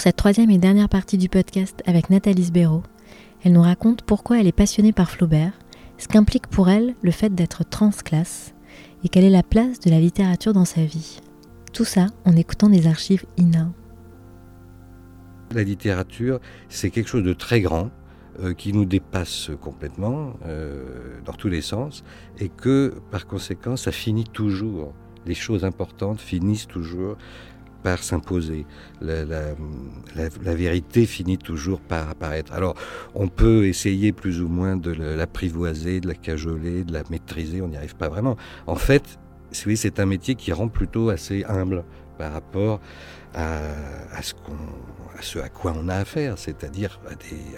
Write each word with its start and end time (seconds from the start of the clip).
Pour 0.00 0.04
cette 0.04 0.16
troisième 0.16 0.48
et 0.48 0.56
dernière 0.56 0.88
partie 0.88 1.18
du 1.18 1.28
podcast 1.28 1.82
avec 1.84 2.08
Nathalie 2.08 2.44
Sbero, 2.44 2.82
elle 3.44 3.52
nous 3.52 3.60
raconte 3.60 4.00
pourquoi 4.00 4.40
elle 4.40 4.46
est 4.46 4.50
passionnée 4.50 4.92
par 4.94 5.10
Flaubert, 5.10 5.52
ce 5.98 6.08
qu'implique 6.08 6.46
pour 6.46 6.70
elle 6.70 6.94
le 7.02 7.10
fait 7.10 7.34
d'être 7.34 7.68
transclasse 7.68 8.54
et 9.04 9.10
quelle 9.10 9.24
est 9.24 9.28
la 9.28 9.42
place 9.42 9.78
de 9.78 9.90
la 9.90 10.00
littérature 10.00 10.54
dans 10.54 10.64
sa 10.64 10.82
vie. 10.82 11.20
Tout 11.74 11.84
ça 11.84 12.06
en 12.24 12.34
écoutant 12.34 12.70
des 12.70 12.86
archives 12.86 13.26
INA. 13.36 13.70
La 15.54 15.64
littérature, 15.64 16.40
c'est 16.70 16.88
quelque 16.88 17.10
chose 17.10 17.22
de 17.22 17.34
très 17.34 17.60
grand 17.60 17.90
euh, 18.42 18.54
qui 18.54 18.72
nous 18.72 18.86
dépasse 18.86 19.50
complètement 19.60 20.32
euh, 20.46 21.20
dans 21.26 21.34
tous 21.34 21.50
les 21.50 21.60
sens 21.60 22.04
et 22.38 22.48
que 22.48 22.94
par 23.10 23.26
conséquent, 23.26 23.76
ça 23.76 23.92
finit 23.92 24.24
toujours. 24.24 24.94
Les 25.26 25.34
choses 25.34 25.66
importantes 25.66 26.22
finissent 26.22 26.68
toujours 26.68 27.18
par 27.82 28.02
s'imposer. 28.02 28.66
La, 29.00 30.54
vérité 30.54 31.06
finit 31.06 31.38
toujours 31.38 31.80
par 31.80 32.08
apparaître. 32.08 32.52
Alors, 32.52 32.74
on 33.14 33.28
peut 33.28 33.66
essayer 33.66 34.12
plus 34.12 34.40
ou 34.40 34.48
moins 34.48 34.76
de 34.76 34.92
l'apprivoiser, 34.92 36.00
de 36.00 36.08
la 36.08 36.14
cajoler, 36.14 36.84
de 36.84 36.92
la 36.92 37.02
maîtriser, 37.10 37.62
on 37.62 37.68
n'y 37.68 37.76
arrive 37.76 37.96
pas 37.96 38.08
vraiment. 38.08 38.36
En 38.66 38.76
fait, 38.76 39.18
c'est 39.52 40.00
un 40.00 40.06
métier 40.06 40.34
qui 40.34 40.52
rend 40.52 40.68
plutôt 40.68 41.10
assez 41.10 41.44
humble 41.44 41.84
par 42.18 42.32
rapport 42.32 42.80
à, 43.34 44.22
ce, 44.22 44.34
à, 45.16 45.22
ce 45.22 45.38
à 45.38 45.48
quoi 45.48 45.74
on 45.76 45.88
a 45.88 45.94
affaire, 45.94 46.38
c'est-à-dire 46.38 47.00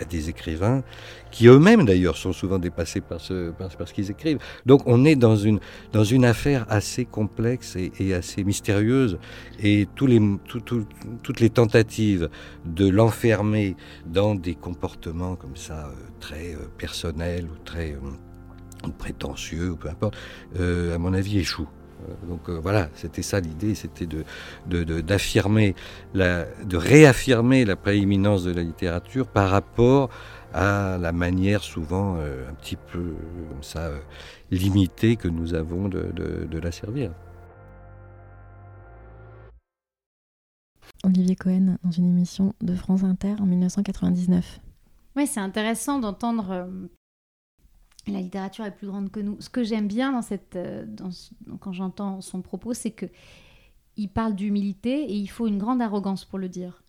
à 0.00 0.04
des, 0.04 0.28
écrivains 0.28 0.82
qui 1.30 1.48
eux-mêmes 1.48 1.84
d'ailleurs 1.84 2.16
sont 2.16 2.32
souvent 2.32 2.58
dépassés 2.58 3.00
par 3.00 3.20
ce, 3.20 3.50
par, 3.50 3.70
ce 3.70 3.92
qu'ils 3.92 4.10
écrivent. 4.10 4.38
Donc 4.66 4.82
on 4.86 5.04
est 5.04 5.16
dans 5.16 5.36
une, 5.36 5.60
dans 5.92 6.04
une 6.04 6.24
affaire 6.24 6.66
assez 6.68 7.04
complexe 7.04 7.76
et, 7.76 8.14
assez 8.14 8.44
mystérieuse 8.44 9.18
et 9.60 9.88
tous 9.94 10.06
les, 10.06 10.20
toutes 11.22 11.40
les 11.40 11.50
tentatives 11.50 12.28
de 12.64 12.88
l'enfermer 12.88 13.76
dans 14.06 14.34
des 14.34 14.54
comportements 14.54 15.36
comme 15.36 15.56
ça 15.56 15.86
euh, 15.86 15.92
très 16.20 16.54
euh, 16.54 16.68
personnels 16.78 17.46
ou 17.46 17.56
très 17.64 17.92
euh, 17.92 18.88
prétentieux 18.98 19.70
ou 19.70 19.76
peu 19.76 19.88
importe, 19.88 20.16
à 20.58 20.98
mon 20.98 21.14
avis 21.14 21.38
échouent. 21.38 21.68
Euh, 22.08 22.26
donc 22.28 22.48
euh, 22.48 22.58
voilà, 22.60 22.88
c'était 22.94 23.22
ça 23.22 23.40
l'idée, 23.40 23.74
c'était 23.74 24.06
de, 24.06 24.24
d'affirmer, 25.00 25.74
de, 26.14 26.76
réaffirmer 26.76 27.64
la 27.64 27.76
prééminence 27.76 28.44
de 28.44 28.52
la 28.52 28.62
littérature 28.62 29.26
par 29.26 29.50
rapport 29.50 30.10
à 30.52 30.98
la 31.00 31.12
manière 31.12 31.62
souvent 31.62 32.16
euh, 32.18 32.50
un 32.50 32.54
petit 32.54 32.76
peu 32.76 33.14
comme 33.50 33.62
ça 33.62 33.90
limitée 34.50 35.16
que 35.16 35.28
nous 35.28 35.54
avons 35.54 35.88
de, 35.88 36.58
la 36.58 36.72
servir. 36.72 37.12
Olivier 41.04 41.34
Cohen 41.34 41.78
dans 41.82 41.90
une 41.90 42.06
émission 42.06 42.54
de 42.60 42.76
France 42.76 43.02
Inter 43.02 43.34
en 43.40 43.46
1999. 43.46 44.60
Oui, 45.16 45.26
c'est 45.26 45.40
intéressant 45.40 45.98
d'entendre 45.98 46.68
la 48.06 48.20
littérature 48.20 48.64
est 48.64 48.74
plus 48.74 48.88
grande 48.88 49.10
que 49.10 49.20
nous. 49.20 49.40
Ce 49.40 49.48
que 49.48 49.62
j'aime 49.62 49.86
bien 49.86 50.12
dans 50.12 50.22
cette, 50.22 50.56
euh, 50.56 50.86
quand 51.60 51.72
j'entends 51.72 52.20
son 52.20 52.42
propos, 52.42 52.74
c'est 52.74 52.90
que 52.90 53.06
il 53.96 54.08
parle 54.08 54.34
d'humilité 54.34 55.02
et 55.02 55.14
il 55.14 55.28
faut 55.28 55.46
une 55.46 55.58
grande 55.58 55.82
arrogance 55.82 56.24
pour 56.24 56.38
le 56.38 56.48
dire. 56.48 56.82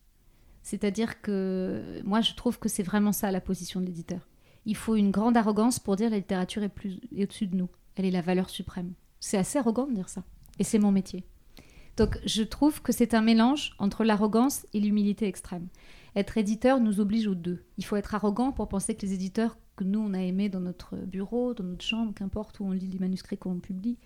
C'est-à-dire 0.64 1.22
que 1.22 2.02
moi, 2.06 2.22
je 2.22 2.34
trouve 2.34 2.58
que 2.58 2.70
c'est 2.70 2.84
vraiment 2.84 3.12
ça 3.12 3.32
la 3.32 3.42
position 3.42 3.82
de 3.82 3.86
l'éditeur. 3.86 4.28
Il 4.66 4.78
faut 4.78 4.96
une 4.96 5.12
grande 5.12 5.36
arrogance 5.36 5.78
pour 5.78 5.98
dire 5.98 6.10
la 6.10 6.18
littérature 6.18 6.64
est 6.64 6.70
plus 6.70 7.02
au-dessus 7.12 7.48
de 7.48 7.58
nous. 7.58 7.70
Elle 7.96 8.06
est 8.06 8.12
la 8.12 8.22
valeur 8.22 8.50
suprême. 8.50 8.94
C'est 9.20 9.38
assez 9.38 9.60
arrogant 9.60 9.88
de 9.88 9.94
dire 9.94 10.08
ça. 10.08 10.24
Et 10.60 10.64
c'est 10.64 10.80
mon 10.80 10.92
métier. 10.92 11.26
Donc, 11.98 12.18
je 12.26 12.44
trouve 12.44 12.82
que 12.82 12.94
c'est 12.94 13.14
un 13.14 13.22
mélange 13.22 13.76
entre 13.78 14.04
l'arrogance 14.04 14.66
et 14.74 14.80
l'humilité 14.80 15.28
extrême. 15.28 15.68
Être 16.16 16.38
éditeur 16.38 16.80
nous 16.80 17.00
oblige 17.00 17.28
aux 17.28 17.36
deux. 17.36 17.66
Il 17.78 17.86
faut 17.86 17.98
être 17.98 18.16
arrogant 18.16 18.52
pour 18.52 18.70
penser 18.70 18.96
que 18.96 19.06
les 19.06 19.14
éditeurs 19.14 19.58
que 19.76 19.84
nous, 19.84 20.00
on 20.00 20.14
a 20.14 20.22
aimé 20.22 20.50
dans 20.50 20.60
notre 20.60 20.96
bureau, 20.98 21.54
dans 21.54 21.64
notre 21.64 21.84
chambre, 21.84 22.14
qu'importe 22.14 22.60
où 22.60 22.66
on 22.66 22.72
lit 22.72 22.88
les 22.88 23.00
manuscrits 23.00 23.38
qu'on 23.38 23.60
publie, 23.60 23.98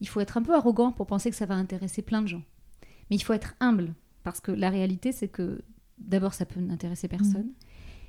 il 0.00 0.08
faut 0.08 0.20
être 0.20 0.36
un 0.36 0.42
peu 0.42 0.54
arrogant 0.54 0.92
pour 0.92 1.06
penser 1.06 1.30
que 1.30 1.36
ça 1.36 1.46
va 1.46 1.54
intéresser 1.54 2.02
plein 2.02 2.22
de 2.22 2.28
gens. 2.28 2.42
Mais 3.10 3.16
il 3.16 3.22
faut 3.22 3.32
être 3.32 3.54
humble, 3.60 3.94
parce 4.22 4.40
que 4.40 4.52
la 4.52 4.70
réalité, 4.70 5.12
c'est 5.12 5.28
que 5.28 5.62
d'abord, 5.98 6.34
ça 6.34 6.46
peut 6.46 6.60
n'intéresser 6.60 7.08
personne. 7.08 7.46
Mmh. 7.46 7.54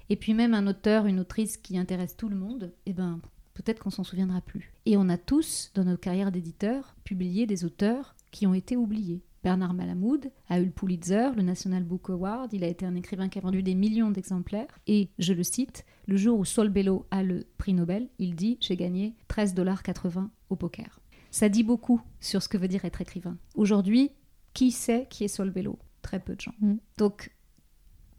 Et 0.09 0.16
puis 0.16 0.34
même 0.34 0.53
un 0.53 0.68
auteur, 0.68 1.06
une 1.06 1.19
autrice 1.19 1.57
qui 1.57 1.78
intéresse 1.78 2.18
tout 2.18 2.29
le 2.29 2.35
monde, 2.35 2.74
eh 2.85 2.94
ben, 2.94 3.22
peut-être 3.53 3.79
qu'on 3.81 3.90
s'en 3.90 4.03
souviendra 4.03 4.41
plus. 4.41 4.73
Et 4.85 4.97
on 4.97 5.09
a 5.09 5.18
tous, 5.18 5.72
dans 5.73 5.84
notre 5.84 6.02
carrière 6.02 6.31
d'éditeur, 6.31 6.96
publié 7.03 7.46
des 7.46 7.63
auteurs 7.63 8.16
qui 8.31 8.47
ont 8.47 8.53
été 8.53 8.75
oubliés. 8.75 9.22
Bernard 9.44 9.74
Malamoud 9.74 10.31
a 10.50 10.59
eu 10.59 10.66
le 10.66 10.72
Pulitzer, 10.72 11.29
le 11.35 11.41
National 11.41 11.84
Book 11.84 12.09
Award. 12.09 12.53
Il 12.53 12.63
a 12.63 12.68
été 12.68 12.85
un 12.85 12.96
écrivain 12.96 13.28
qui 13.28 13.40
a 13.40 13.41
vendu 13.41 13.63
des 13.63 13.74
millions 13.74 14.12
d'exemplaires. 14.12 14.79
Et, 14.88 15.09
je 15.18 15.34
le 15.34 15.44
cite, 15.44 15.85
le 16.07 16.16
jour 16.16 16.38
où 16.38 16.46
Sol 16.46 16.69
Bello 16.69 17.07
a 17.12 17.24
le 17.24 17.46
prix 17.57 17.74
Nobel, 17.74 18.09
il 18.19 18.35
dit 18.35 18.57
J'ai 18.62 18.75
gagné 18.75 19.16
13,80$ 19.29 20.29
au 20.50 20.56
poker. 20.56 21.00
Ça 21.31 21.50
dit 21.50 21.63
beaucoup 21.63 22.02
sur 22.19 22.44
ce 22.44 22.50
que 22.50 22.57
veut 22.57 22.68
dire 22.68 22.85
être 22.85 23.02
écrivain. 23.02 23.38
Aujourd'hui, 23.56 24.12
qui 24.53 24.72
sait 24.72 25.07
qui 25.09 25.24
est 25.24 25.29
Sol 25.29 25.50
Bello? 25.50 25.79
Très 26.02 26.19
peu 26.19 26.35
de 26.35 26.41
gens. 26.41 26.53
Mm. 26.59 26.75
Donc, 26.97 27.34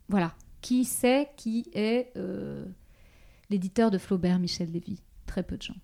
voilà. 0.09 0.35
Qui 0.61 0.85
sait 0.85 1.31
qui 1.37 1.67
est 1.73 2.13
euh, 2.17 2.65
l'éditeur 3.51 3.91
de 3.91 3.99
Flaubert, 3.99 4.39
Michel 4.39 4.73
Lévy? 4.73 5.03
Très 5.27 5.43
peu 5.43 5.57
de 5.57 5.63
gens. 5.63 5.77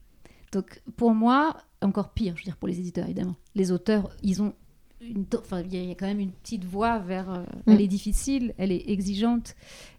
Donc, 0.52 0.82
pour 0.96 1.14
moi, 1.14 1.56
encore 1.82 2.12
pire, 2.12 2.34
je 2.36 2.42
veux 2.42 2.44
dire, 2.44 2.56
pour 2.56 2.68
les 2.68 2.80
éditeurs, 2.80 3.04
évidemment. 3.04 3.36
Les 3.54 3.70
auteurs, 3.70 4.16
ils 4.22 4.42
ont 4.42 4.54
il 5.00 5.88
y, 5.88 5.90
a 5.90 5.94
quand 5.94 6.06
même 6.06 6.20
une 6.20 6.32
petite 6.32 6.64
voie 6.64 6.98
vers. 6.98 7.30
Euh, 7.30 7.42
mm. 7.42 7.72
Elle 7.72 7.80
est 7.80 7.88
difficile, 7.88 8.54
elle 8.58 8.72
est 8.72 8.88
exigeante, 8.88 9.54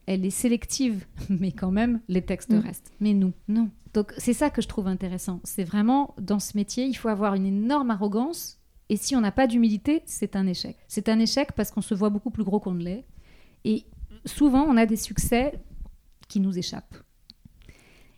elle 0.05 0.25
est 0.25 0.29
sélective, 0.29 1.05
mais 1.29 1.51
quand 1.51 1.71
même, 1.71 2.01
les 2.07 2.21
textes 2.21 2.51
mm. 2.51 2.59
restent. 2.59 2.91
Mais 2.99 3.13
nous, 3.13 3.33
non. 3.47 3.69
Donc 3.93 4.13
c'est 4.17 4.33
ça 4.33 4.49
que 4.49 4.61
je 4.61 4.67
trouve 4.67 4.87
intéressant. 4.87 5.39
C'est 5.43 5.63
vraiment 5.63 6.13
dans 6.19 6.39
ce 6.39 6.55
métier, 6.55 6.85
il 6.85 6.95
faut 6.95 7.09
avoir 7.09 7.33
une 7.35 7.45
énorme 7.45 7.91
arrogance. 7.91 8.59
Et 8.89 8.97
si 8.97 9.15
on 9.15 9.21
n'a 9.21 9.31
pas 9.31 9.47
d'humilité, 9.47 10.01
c'est 10.05 10.35
un 10.35 10.47
échec. 10.47 10.75
C'est 10.87 11.09
un 11.09 11.19
échec 11.19 11.51
parce 11.53 11.71
qu'on 11.71 11.81
se 11.81 11.93
voit 11.93 12.09
beaucoup 12.09 12.31
plus 12.31 12.43
gros 12.43 12.59
qu'on 12.59 12.73
ne 12.73 12.83
l'est. 12.83 13.05
Et 13.63 13.85
souvent, 14.25 14.63
on 14.63 14.77
a 14.77 14.85
des 14.85 14.95
succès 14.95 15.53
qui 16.27 16.39
nous 16.39 16.57
échappent. 16.57 16.95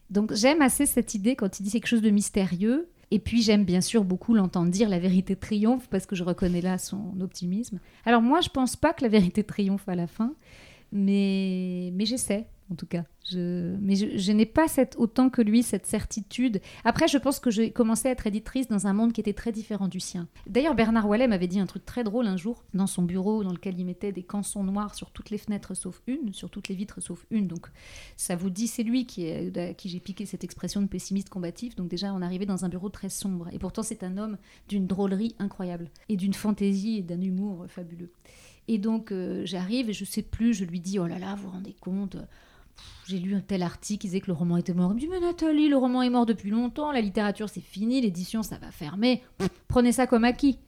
Donc 0.09 0.34
j'aime 0.34 0.62
assez 0.62 0.86
cette 0.86 1.14
idée 1.16 1.36
quand 1.36 1.59
il 1.59 1.64
dit 1.64 1.72
quelque 1.72 1.88
chose 1.88 2.02
de 2.02 2.09
mystérieux 2.09 2.90
et 3.11 3.19
puis 3.19 3.41
j'aime 3.41 3.66
bien 3.66 3.81
sûr 3.81 4.03
beaucoup 4.03 4.33
l'entendre 4.33 4.72
dire 4.72 4.89
la 4.89 4.99
vérité 4.99 5.35
triomphe 5.35 5.88
parce 5.89 6.05
que 6.05 6.16
je 6.16 6.23
reconnais 6.23 6.61
là 6.61 6.77
son 6.77 7.19
optimisme. 7.19 7.79
Alors 8.05 8.22
moi 8.22 8.39
je 8.41 8.49
pense 8.49 8.75
pas 8.75 8.94
que 8.94 9.03
la 9.03 9.09
vérité 9.09 9.44
triomphe 9.44 9.88
à 9.88 9.95
la 9.95 10.07
fin, 10.07 10.33
mais, 10.91 11.91
mais 11.94 12.05
j'essaie 12.05 12.47
en 12.72 12.76
tout 12.76 12.86
cas. 12.86 13.04
Mais 13.34 13.96
je, 13.96 14.32
n'ai 14.32 14.46
pas 14.46 14.66
autant 14.98 15.30
que 15.30 15.42
lui 15.42 15.62
cette 15.62 15.86
certitude. 15.86 16.62
Après, 16.84 17.08
je 17.08 17.18
pense 17.18 17.40
que 17.40 17.52
j'ai 17.52 17.72
commencé 17.72 18.08
à 18.08 18.12
être 18.12 18.28
éditrice 18.28 18.68
dans 18.68 18.88
un 18.88 18.94
monde 18.94 19.14
qui 19.14 19.22
était 19.22 19.34
très 19.34 19.52
différent 19.52 19.88
du 19.88 20.00
sien. 20.00 20.28
D'ailleurs, 20.48 20.76
Bernard 20.76 21.08
Wallet 21.08 21.28
m'avait 21.28 21.48
dit 21.48 21.59
un 21.59 21.66
truc 21.66 21.86
très 21.86 22.04
drôle 22.04 22.28
un 22.28 22.38
jour 22.38 22.64
dans 22.74 22.88
son 22.88 23.04
bureau 23.04 23.44
dans 23.44 23.52
lequel 23.52 23.80
il 23.80 23.86
mettait 23.86 24.12
des 24.12 24.24
cançons 24.24 24.64
noirs 24.64 24.96
sur 24.96 25.12
toutes 25.12 25.30
les 25.30 25.38
fenêtres 25.38 25.76
sauf 25.76 26.02
une, 26.08 26.34
sur 26.34 26.50
toutes 26.50 26.68
les 26.68 26.76
vitres 26.76 27.02
sauf 27.02 27.26
une. 27.30 27.48
Donc, 27.48 27.68
ça 28.18 28.36
vous 28.36 28.50
dit, 28.50 28.68
c'est 28.68 28.84
lui 28.84 29.06
qui 29.06 29.30
à 29.30 29.74
qui 29.74 29.90
j'ai 29.90 30.00
piqué 30.00 30.26
cette 30.26 30.44
expression 30.44 30.82
de 30.82 30.88
pessimiste 30.88 31.30
combatif. 31.30 31.76
Donc, 31.76 31.90
déjà, 31.90 32.14
on 32.14 32.22
arrivait 32.22 32.46
dans 32.46 32.66
un 32.66 32.70
bureau 32.70 32.90
très 32.90 33.09
sombre. 33.09 33.50
Et 33.52 33.59
pourtant, 33.59 33.84
c'est 33.84 34.03
un 34.03 34.18
homme 34.18 34.38
d'une 34.68 34.88
drôlerie 34.88 35.36
incroyable 35.40 35.90
et 36.09 36.16
d'une 36.16 36.34
fantaisie 36.34 36.98
et 36.98 37.02
d'un 37.02 37.22
humour 37.22 37.66
fabuleux. 37.68 38.12
Et 38.68 38.78
donc, 38.78 39.12
euh, 39.12 39.42
j'arrive 39.46 39.90
et 39.90 39.94
je 39.94 40.06
sais 40.06 40.22
plus, 40.22 40.53
je 40.53 40.66
lui 40.66 40.80
dis, 40.80 41.00
oh 41.00 41.08
là 41.08 41.20
là, 41.20 41.36
vous 41.36 41.44
vous 41.44 41.50
rendez 41.50 41.76
compte 41.80 42.18
j'ai 43.08 43.20
lu 43.20 43.36
un 43.36 43.42
tel 43.42 43.64
article 43.64 44.02
qui 44.02 44.08
disait 44.08 44.22
que 44.22 44.28
le 44.28 44.34
roman 44.34 44.58
était 44.58 44.74
mort. 44.74 44.92
Il 44.92 44.96
me 44.96 45.00
dit, 45.00 45.08
mais 45.08 45.20
Nathalie, 45.20 45.68
le 45.68 45.78
roman 45.78 46.02
est 46.02 46.09
mort 46.09 46.26
depuis 46.26 46.50
longtemps, 46.50 46.92
la 46.92 47.02
littérature 47.02 47.50
c'est 47.50 47.62
fini, 47.62 48.02
l'édition 48.02 48.44
ça 48.44 48.58
va 48.58 48.72
fermer. 48.72 49.24
Prenez 49.68 49.92
ça 49.92 50.08
comme 50.08 50.24
acquis. 50.24 50.59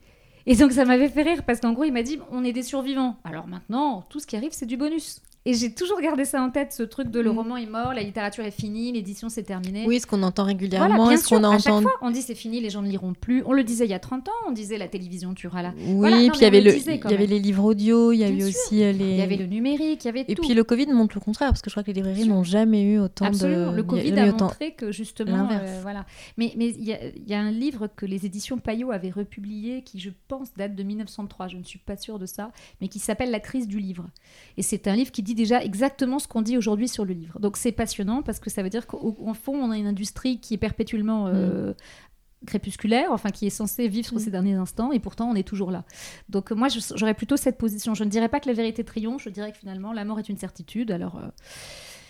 Et 0.46 0.56
donc 0.56 0.72
ça 0.72 0.84
m'avait 0.84 1.08
fait 1.08 1.22
rire 1.22 1.44
parce 1.44 1.60
qu'en 1.60 1.72
gros 1.72 1.84
il 1.84 1.92
m'a 1.92 2.02
dit, 2.02 2.18
on 2.30 2.44
est 2.44 2.52
des 2.52 2.62
survivants. 2.62 3.16
Alors 3.24 3.46
maintenant, 3.46 4.02
tout 4.10 4.20
ce 4.20 4.26
qui 4.26 4.36
arrive 4.36 4.52
c'est 4.52 4.66
du 4.66 4.76
bonus. 4.76 5.20
Et 5.46 5.52
j'ai 5.52 5.74
toujours 5.74 6.00
gardé 6.00 6.24
ça 6.24 6.40
en 6.40 6.48
tête, 6.48 6.72
ce 6.72 6.82
truc 6.82 7.10
de 7.10 7.20
le 7.20 7.30
mm. 7.30 7.36
roman 7.36 7.56
est 7.58 7.66
mort, 7.66 7.92
la 7.92 8.02
littérature 8.02 8.44
est 8.44 8.50
finie, 8.50 8.92
l'édition 8.92 9.28
c'est 9.28 9.42
terminé. 9.42 9.84
Oui, 9.86 10.00
ce 10.00 10.06
qu'on 10.06 10.22
entend 10.22 10.44
régulièrement, 10.44 11.04
voilà, 11.04 11.18
ce 11.18 11.28
qu'on 11.28 11.44
entend. 11.44 11.82
Fois, 11.82 11.92
on 12.00 12.10
dit 12.10 12.22
c'est 12.22 12.34
fini, 12.34 12.62
les 12.62 12.70
gens 12.70 12.80
ne 12.80 12.88
liront 12.88 13.12
plus. 13.12 13.42
On 13.44 13.52
le 13.52 13.62
disait 13.62 13.84
il 13.84 13.90
y 13.90 13.94
a 13.94 13.98
30 13.98 14.28
ans, 14.28 14.32
on 14.48 14.52
disait 14.52 14.78
la 14.78 14.88
télévision 14.88 15.34
tuera 15.34 15.60
la. 15.60 15.74
Oui, 15.86 16.30
puis 16.30 16.38
il 16.40 16.42
y 16.42 16.46
avait, 16.46 16.62
le, 16.62 16.74
il 16.74 17.10
y 17.10 17.14
avait 17.14 17.26
les 17.26 17.38
livres 17.38 17.64
audio, 17.64 18.12
il 18.12 18.18
y 18.18 18.24
avait 18.24 18.42
aussi 18.42 18.82
euh, 18.82 18.92
les. 18.92 19.04
Il 19.04 19.16
y 19.16 19.22
avait 19.22 19.36
le 19.36 19.44
numérique, 19.44 20.04
il 20.04 20.06
y 20.06 20.08
avait 20.08 20.24
Et 20.26 20.34
puis 20.34 20.54
le 20.54 20.64
Covid 20.64 20.86
montre 20.86 21.14
le 21.14 21.20
contraire, 21.20 21.50
parce 21.50 21.60
que 21.60 21.68
je 21.68 21.74
crois 21.74 21.82
que 21.82 21.88
les 21.88 21.94
librairies 21.94 22.26
n'ont 22.26 22.44
jamais 22.44 22.82
eu 22.82 22.98
autant 22.98 23.26
Absolument. 23.26 23.72
de. 23.72 23.76
Le 23.76 23.82
Covid 23.82 24.18
a, 24.18 24.32
montré 24.32 24.72
que 24.72 24.92
justement. 24.92 25.46
Euh, 25.50 25.80
voilà. 25.82 26.06
Mais 26.38 26.54
il 26.56 26.88
y, 26.88 26.96
y, 27.30 27.34
a 27.34 27.40
un 27.40 27.50
livre 27.50 27.88
que 27.94 28.06
les 28.06 28.24
éditions 28.24 28.56
Payot 28.56 28.92
avaient 28.92 29.10
republié 29.10 29.82
qui, 29.82 30.00
je 30.00 30.10
pense, 30.28 30.54
date 30.54 30.74
de 30.74 30.82
1903, 30.82 31.48
je 31.48 31.58
ne 31.58 31.64
suis 31.64 31.78
pas 31.78 31.98
sûre 31.98 32.18
de 32.18 32.24
ça, 32.24 32.50
mais 32.80 32.88
qui 32.88 32.98
s'appelle 32.98 33.30
La 33.30 33.40
crise 33.40 33.68
du 33.68 33.78
livre. 33.78 34.06
Et 34.56 34.62
c'est 34.62 34.88
un 34.88 34.96
livre 34.96 35.12
qui 35.12 35.22
dit 35.22 35.33
déjà 35.34 35.62
exactement 35.62 36.18
ce 36.18 36.28
qu'on 36.28 36.42
dit 36.42 36.56
aujourd'hui 36.56 36.88
sur 36.88 37.04
le 37.04 37.12
livre. 37.14 37.38
Donc 37.40 37.56
c'est 37.56 37.72
passionnant 37.72 38.22
parce 38.22 38.40
que 38.40 38.50
ça 38.50 38.62
veut 38.62 38.70
dire 38.70 38.86
qu'au 38.86 39.34
fond, 39.34 39.54
on 39.54 39.70
a 39.70 39.76
une 39.78 39.86
industrie 39.86 40.40
qui 40.40 40.54
est 40.54 40.58
perpétuellement 40.58 41.26
euh, 41.28 41.72
crépusculaire, 42.46 43.10
enfin 43.10 43.30
qui 43.30 43.46
est 43.46 43.50
censé 43.50 43.88
vivre 43.88 44.14
Mm. 44.14 44.18
ces 44.18 44.30
derniers 44.30 44.54
instants, 44.54 44.92
et 44.92 45.00
pourtant 45.00 45.30
on 45.30 45.34
est 45.34 45.46
toujours 45.46 45.70
là. 45.70 45.84
Donc 46.28 46.50
moi, 46.52 46.68
j'aurais 46.94 47.14
plutôt 47.14 47.36
cette 47.36 47.58
position. 47.58 47.94
Je 47.94 48.04
ne 48.04 48.10
dirais 48.10 48.28
pas 48.28 48.40
que 48.40 48.48
la 48.48 48.54
vérité 48.54 48.84
triomphe, 48.84 49.22
je 49.22 49.30
dirais 49.30 49.52
que 49.52 49.58
finalement 49.58 49.92
la 49.92 50.04
mort 50.04 50.18
est 50.18 50.28
une 50.28 50.36
certitude. 50.36 50.90
Alors 50.90 51.16
euh, 51.16 51.28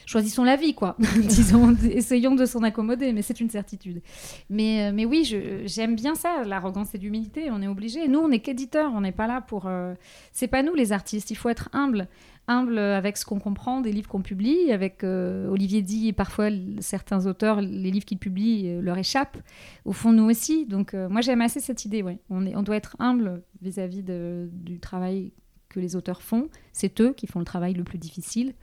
choisissons 0.07 0.45
la 0.45 0.57
vie, 0.57 0.75
quoi. 0.75 0.97
Disons, 1.29 1.75
essayons 1.85 2.35
de 2.35 2.45
s'en 2.47 2.63
accommoder, 2.63 3.13
mais 3.13 3.23
c'est 3.23 3.41
une 3.41 3.49
certitude. 3.49 4.03
Mais, 4.51 4.89
euh, 4.89 4.93
mais 4.93 5.05
oui, 5.07 5.25
j'aime 5.67 5.95
bien 5.95 6.15
ça, 6.15 6.43
l'arrogance 6.45 6.95
et 6.95 6.99
l'humilité. 6.99 7.51
On 7.51 7.63
est 7.63 7.69
obligé. 7.69 8.09
Nous, 8.09 8.19
on 8.19 8.29
n'est 8.29 8.41
qu'éditeurs, 8.41 8.93
on 8.95 9.01
n'est 9.01 9.13
pas 9.13 9.27
là 9.27 9.41
pour. 9.41 9.67
euh, 9.67 9.95
C'est 10.33 10.49
pas 10.49 10.63
nous 10.63 10.75
les 10.75 10.93
artistes. 10.93 11.31
Il 11.31 11.37
faut 11.37 11.49
être 11.49 11.69
humble 11.73 12.09
humble 12.47 12.79
avec 12.79 13.17
ce 13.17 13.25
qu'on 13.25 13.39
comprend 13.39 13.81
des 13.81 13.93
livres 13.93 14.09
qu'on 14.09 14.23
publie. 14.23 14.71
Avec 14.73 15.03
euh, 15.05 15.49
Olivier 15.49 15.83
dit, 15.83 16.13
parfois 16.13 16.49
l- 16.49 16.77
certains 16.81 17.27
auteurs, 17.27 17.61
les 17.61 17.91
livres 17.91 18.05
qu'ils 18.05 18.19
publient 18.19 18.69
euh, 18.69 18.81
leur 18.81 18.99
échappent. 18.99 19.39
Au 19.85 19.93
fond, 19.93 20.13
nous 20.13 20.25
aussi. 20.31 20.67
Donc, 20.67 20.95
euh, 20.95 21.09
moi, 21.09 21.21
j'aime 21.21 21.41
assez 21.41 21.61
cette 21.61 21.85
idée. 21.85 22.03
Ouais. 22.03 22.19
On, 22.31 22.47
est, 22.47 22.55
on 22.57 22.63
doit 22.63 22.77
être 22.77 22.97
humble 22.99 23.43
vis-à-vis 23.63 24.03
du 24.03 24.79
travail 24.81 25.33
que 25.69 25.81
les 25.81 25.97
auteurs 25.97 26.23
font. 26.23 26.49
C'est 26.73 27.01
eux 27.01 27.13
qui 27.13 27.27
font 27.27 27.39
le 27.39 27.45
travail 27.45 27.75
le 27.75 27.85
plus 27.85 27.99
difficile. 27.99 28.55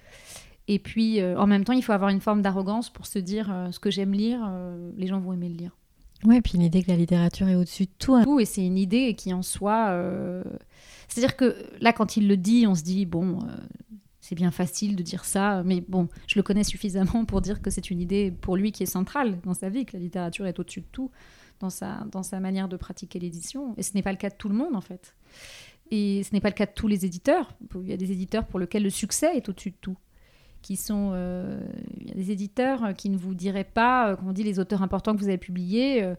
Et 0.67 0.79
puis, 0.79 1.21
en 1.21 1.47
même 1.47 1.65
temps, 1.65 1.73
il 1.73 1.81
faut 1.83 1.91
avoir 1.91 2.11
une 2.11 2.21
forme 2.21 2.41
d'arrogance 2.41 2.89
pour 2.89 3.05
se 3.07 3.19
dire 3.19 3.67
ce 3.71 3.79
que 3.79 3.89
j'aime 3.91 4.13
lire, 4.13 4.39
les 4.95 5.07
gens 5.07 5.19
vont 5.19 5.33
aimer 5.33 5.49
le 5.49 5.55
lire. 5.55 5.75
Ouais, 6.23 6.39
puis 6.39 6.57
l'idée 6.59 6.83
que 6.83 6.91
la 6.91 6.97
littérature 6.97 7.49
est 7.49 7.55
au-dessus 7.55 7.85
de 7.85 7.91
tout. 7.97 8.13
hein. 8.13 8.23
Tout, 8.23 8.39
et 8.39 8.45
c'est 8.45 8.65
une 8.65 8.77
idée 8.77 9.15
qui 9.15 9.33
en 9.33 9.41
soi. 9.41 9.89
C'est-à-dire 11.11 11.35
que 11.35 11.57
là, 11.81 11.91
quand 11.91 12.15
il 12.15 12.29
le 12.29 12.37
dit, 12.37 12.65
on 12.67 12.73
se 12.73 12.83
dit 12.83 13.05
bon, 13.05 13.39
euh, 13.39 13.57
c'est 14.21 14.33
bien 14.35 14.49
facile 14.49 14.95
de 14.95 15.03
dire 15.03 15.25
ça, 15.25 15.61
mais 15.65 15.83
bon, 15.85 16.07
je 16.25 16.39
le 16.39 16.43
connais 16.43 16.63
suffisamment 16.63 17.25
pour 17.25 17.41
dire 17.41 17.61
que 17.61 17.69
c'est 17.69 17.91
une 17.91 17.99
idée 17.99 18.31
pour 18.31 18.55
lui 18.55 18.71
qui 18.71 18.83
est 18.83 18.85
centrale 18.85 19.37
dans 19.43 19.53
sa 19.53 19.67
vie, 19.67 19.85
que 19.85 19.97
la 19.97 20.01
littérature 20.01 20.47
est 20.47 20.57
au-dessus 20.57 20.79
de 20.79 20.85
tout 20.89 21.11
dans 21.59 21.69
sa, 21.69 22.05
dans 22.09 22.23
sa 22.23 22.39
manière 22.39 22.69
de 22.69 22.77
pratiquer 22.77 23.19
l'édition. 23.19 23.73
Et 23.75 23.83
ce 23.83 23.93
n'est 23.93 24.01
pas 24.01 24.13
le 24.13 24.17
cas 24.17 24.29
de 24.29 24.35
tout 24.35 24.47
le 24.47 24.55
monde, 24.55 24.73
en 24.73 24.81
fait. 24.81 25.13
Et 25.91 26.23
ce 26.23 26.31
n'est 26.31 26.39
pas 26.39 26.47
le 26.47 26.55
cas 26.55 26.65
de 26.65 26.71
tous 26.73 26.87
les 26.87 27.05
éditeurs. 27.05 27.53
Il 27.75 27.89
y 27.89 27.93
a 27.93 27.97
des 27.97 28.13
éditeurs 28.13 28.47
pour 28.47 28.59
lesquels 28.59 28.83
le 28.83 28.89
succès 28.89 29.35
est 29.35 29.49
au-dessus 29.49 29.71
de 29.71 29.77
tout. 29.81 29.97
Qui 30.61 30.75
sont, 30.75 31.11
euh, 31.13 31.59
des 32.13 32.29
éditeurs 32.29 32.93
qui 32.95 33.09
ne 33.09 33.17
vous 33.17 33.33
diraient 33.33 33.63
pas, 33.63 34.11
euh, 34.11 34.15
quand 34.15 34.27
on 34.27 34.31
dit 34.31 34.43
les 34.43 34.59
auteurs 34.59 34.83
importants 34.83 35.13
que 35.15 35.19
vous 35.19 35.27
avez 35.27 35.39
publiés, 35.39 36.03
euh, 36.03 36.13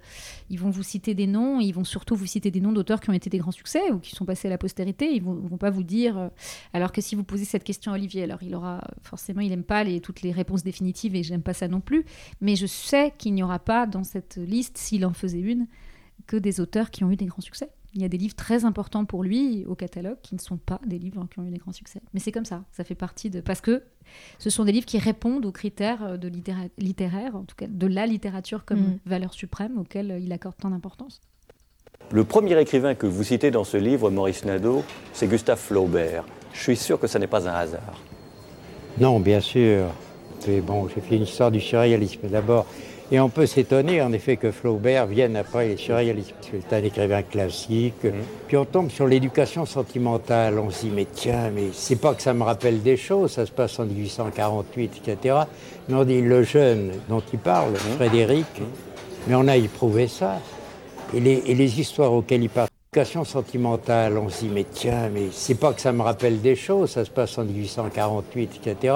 ils 0.50 0.58
vont 0.58 0.70
vous 0.70 0.82
citer 0.82 1.14
des 1.14 1.28
noms, 1.28 1.60
ils 1.60 1.70
vont 1.70 1.84
surtout 1.84 2.16
vous 2.16 2.26
citer 2.26 2.50
des 2.50 2.60
noms 2.60 2.72
d'auteurs 2.72 3.00
qui 3.00 3.08
ont 3.10 3.12
été 3.12 3.30
des 3.30 3.38
grands 3.38 3.52
succès 3.52 3.92
ou 3.92 3.98
qui 3.98 4.16
sont 4.16 4.24
passés 4.24 4.48
à 4.48 4.50
la 4.50 4.58
postérité. 4.58 5.14
Ils 5.14 5.22
vont, 5.22 5.34
vont 5.34 5.58
pas 5.58 5.70
vous 5.70 5.84
dire. 5.84 6.18
euh, 6.18 6.28
alors 6.72 6.90
que 6.90 7.00
si 7.00 7.14
vous 7.14 7.22
posez 7.22 7.44
cette 7.44 7.62
question 7.62 7.92
à 7.92 7.94
Olivier, 7.94 8.24
alors 8.24 8.42
il 8.42 8.54
aura 8.54 8.80
forcément, 9.02 9.40
il 9.42 9.50
n'aime 9.50 9.62
pas 9.62 9.84
les, 9.84 10.00
toutes 10.00 10.22
les 10.22 10.32
réponses 10.32 10.64
définitives 10.64 11.14
et 11.14 11.22
j'aime 11.22 11.42
pas 11.42 11.54
ça 11.54 11.68
non 11.68 11.80
plus. 11.80 12.04
Mais 12.40 12.56
je 12.56 12.66
sais 12.66 13.14
qu'il 13.16 13.34
n'y 13.34 13.42
aura 13.44 13.60
pas 13.60 13.86
dans 13.86 14.04
cette 14.04 14.36
liste, 14.36 14.76
s'il 14.76 15.06
en 15.06 15.12
faisait 15.12 15.40
une, 15.40 15.66
que 16.26 16.36
des 16.36 16.60
auteurs 16.60 16.90
qui 16.90 17.04
ont 17.04 17.10
eu 17.10 17.16
des 17.16 17.26
grands 17.26 17.42
succès. 17.42 17.70
Il 17.94 18.00
y 18.00 18.04
a 18.04 18.08
des 18.08 18.16
livres 18.16 18.34
très 18.34 18.64
importants 18.64 19.04
pour 19.04 19.22
lui 19.22 19.64
au 19.66 19.74
catalogue 19.74 20.16
qui 20.22 20.34
ne 20.34 20.40
sont 20.40 20.56
pas 20.56 20.80
des 20.86 20.98
livres 20.98 21.26
qui 21.30 21.38
ont 21.40 21.44
eu 21.44 21.50
des 21.50 21.58
grands 21.58 21.72
succès. 21.72 22.00
Mais 22.14 22.20
c'est 22.20 22.32
comme 22.32 22.46
ça, 22.46 22.64
ça 22.72 22.84
fait 22.84 22.94
partie 22.94 23.28
de... 23.28 23.40
Parce 23.40 23.60
que 23.60 23.82
ce 24.38 24.48
sont 24.50 24.64
des 24.64 24.72
livres 24.72 24.86
qui 24.86 24.98
répondent 24.98 25.44
aux 25.44 25.52
critères 25.52 26.18
de 26.18 26.28
littéra- 26.28 26.68
littéraire, 26.78 27.36
en 27.36 27.42
tout 27.44 27.54
cas 27.54 27.66
de 27.68 27.86
la 27.86 28.06
littérature 28.06 28.64
comme 28.64 28.80
Mm. 28.80 28.98
valeur 29.04 29.34
suprême 29.34 29.78
auquel 29.78 30.18
il 30.22 30.32
accorde 30.32 30.56
tant 30.56 30.70
d'importance. 30.70 31.20
Le 32.10 32.24
premier 32.24 32.58
écrivain 32.60 32.94
que 32.94 33.06
vous 33.06 33.24
citez 33.24 33.50
dans 33.50 33.64
ce 33.64 33.76
livre, 33.76 34.10
Maurice 34.10 34.44
Nadeau, 34.44 34.82
c'est 35.12 35.26
Gustave 35.28 35.58
Flaubert. 35.58 36.24
Je 36.52 36.60
suis 36.60 36.76
sûr 36.76 36.98
que 36.98 37.06
ce 37.06 37.18
n'est 37.18 37.26
pas 37.26 37.48
un 37.48 37.52
hasard. 37.54 38.00
Non, 38.98 39.20
bien 39.20 39.40
sûr. 39.40 39.86
Mais 40.48 40.60
bon, 40.60 40.88
j'ai 40.88 41.00
fait 41.00 41.16
une 41.16 41.22
histoire 41.22 41.50
du 41.50 41.60
surréalisme 41.60 42.26
d'abord. 42.28 42.66
Et 43.14 43.20
on 43.20 43.28
peut 43.28 43.44
s'étonner 43.44 44.00
en 44.00 44.10
effet 44.14 44.38
que 44.38 44.50
Flaubert 44.50 45.04
vienne 45.06 45.36
après 45.36 45.68
les 45.68 45.76
surréalistes. 45.76 46.32
C'est 46.50 46.74
un 46.74 46.82
écrivain 46.82 47.20
classique. 47.20 48.06
Puis 48.48 48.56
on 48.56 48.64
tombe 48.64 48.90
sur 48.90 49.06
l'éducation 49.06 49.66
sentimentale. 49.66 50.58
On 50.58 50.70
se 50.70 50.86
dit, 50.86 50.92
mais 50.94 51.06
tiens, 51.12 51.50
mais 51.54 51.64
c'est 51.74 52.00
pas 52.00 52.14
que 52.14 52.22
ça 52.22 52.32
me 52.32 52.42
rappelle 52.42 52.80
des 52.80 52.96
choses, 52.96 53.32
ça 53.32 53.44
se 53.44 53.52
passe 53.52 53.78
en 53.78 53.84
1848, 53.84 55.02
etc. 55.04 55.36
Mais 55.90 55.94
on 55.94 56.04
dit, 56.04 56.22
le 56.22 56.42
jeune 56.42 56.92
dont 57.10 57.22
il 57.34 57.38
parle, 57.38 57.74
Frédéric, 57.76 58.46
mais 59.26 59.34
on 59.34 59.46
a 59.46 59.58
éprouvé 59.58 60.08
ça. 60.08 60.40
Et 61.14 61.20
les, 61.20 61.42
et 61.44 61.54
les 61.54 61.80
histoires 61.80 62.14
auxquelles 62.14 62.44
il 62.44 62.48
parle. 62.48 62.68
L'éducation 62.94 63.24
sentimentale, 63.24 64.16
on 64.16 64.30
se 64.30 64.40
dit, 64.40 64.50
mais 64.50 64.64
tiens, 64.64 65.10
mais 65.12 65.24
c'est 65.32 65.56
pas 65.56 65.74
que 65.74 65.82
ça 65.82 65.92
me 65.92 66.00
rappelle 66.00 66.40
des 66.40 66.56
choses, 66.56 66.92
ça 66.92 67.04
se 67.04 67.10
passe 67.10 67.36
en 67.36 67.44
1848, 67.44 68.60
etc. 68.64 68.94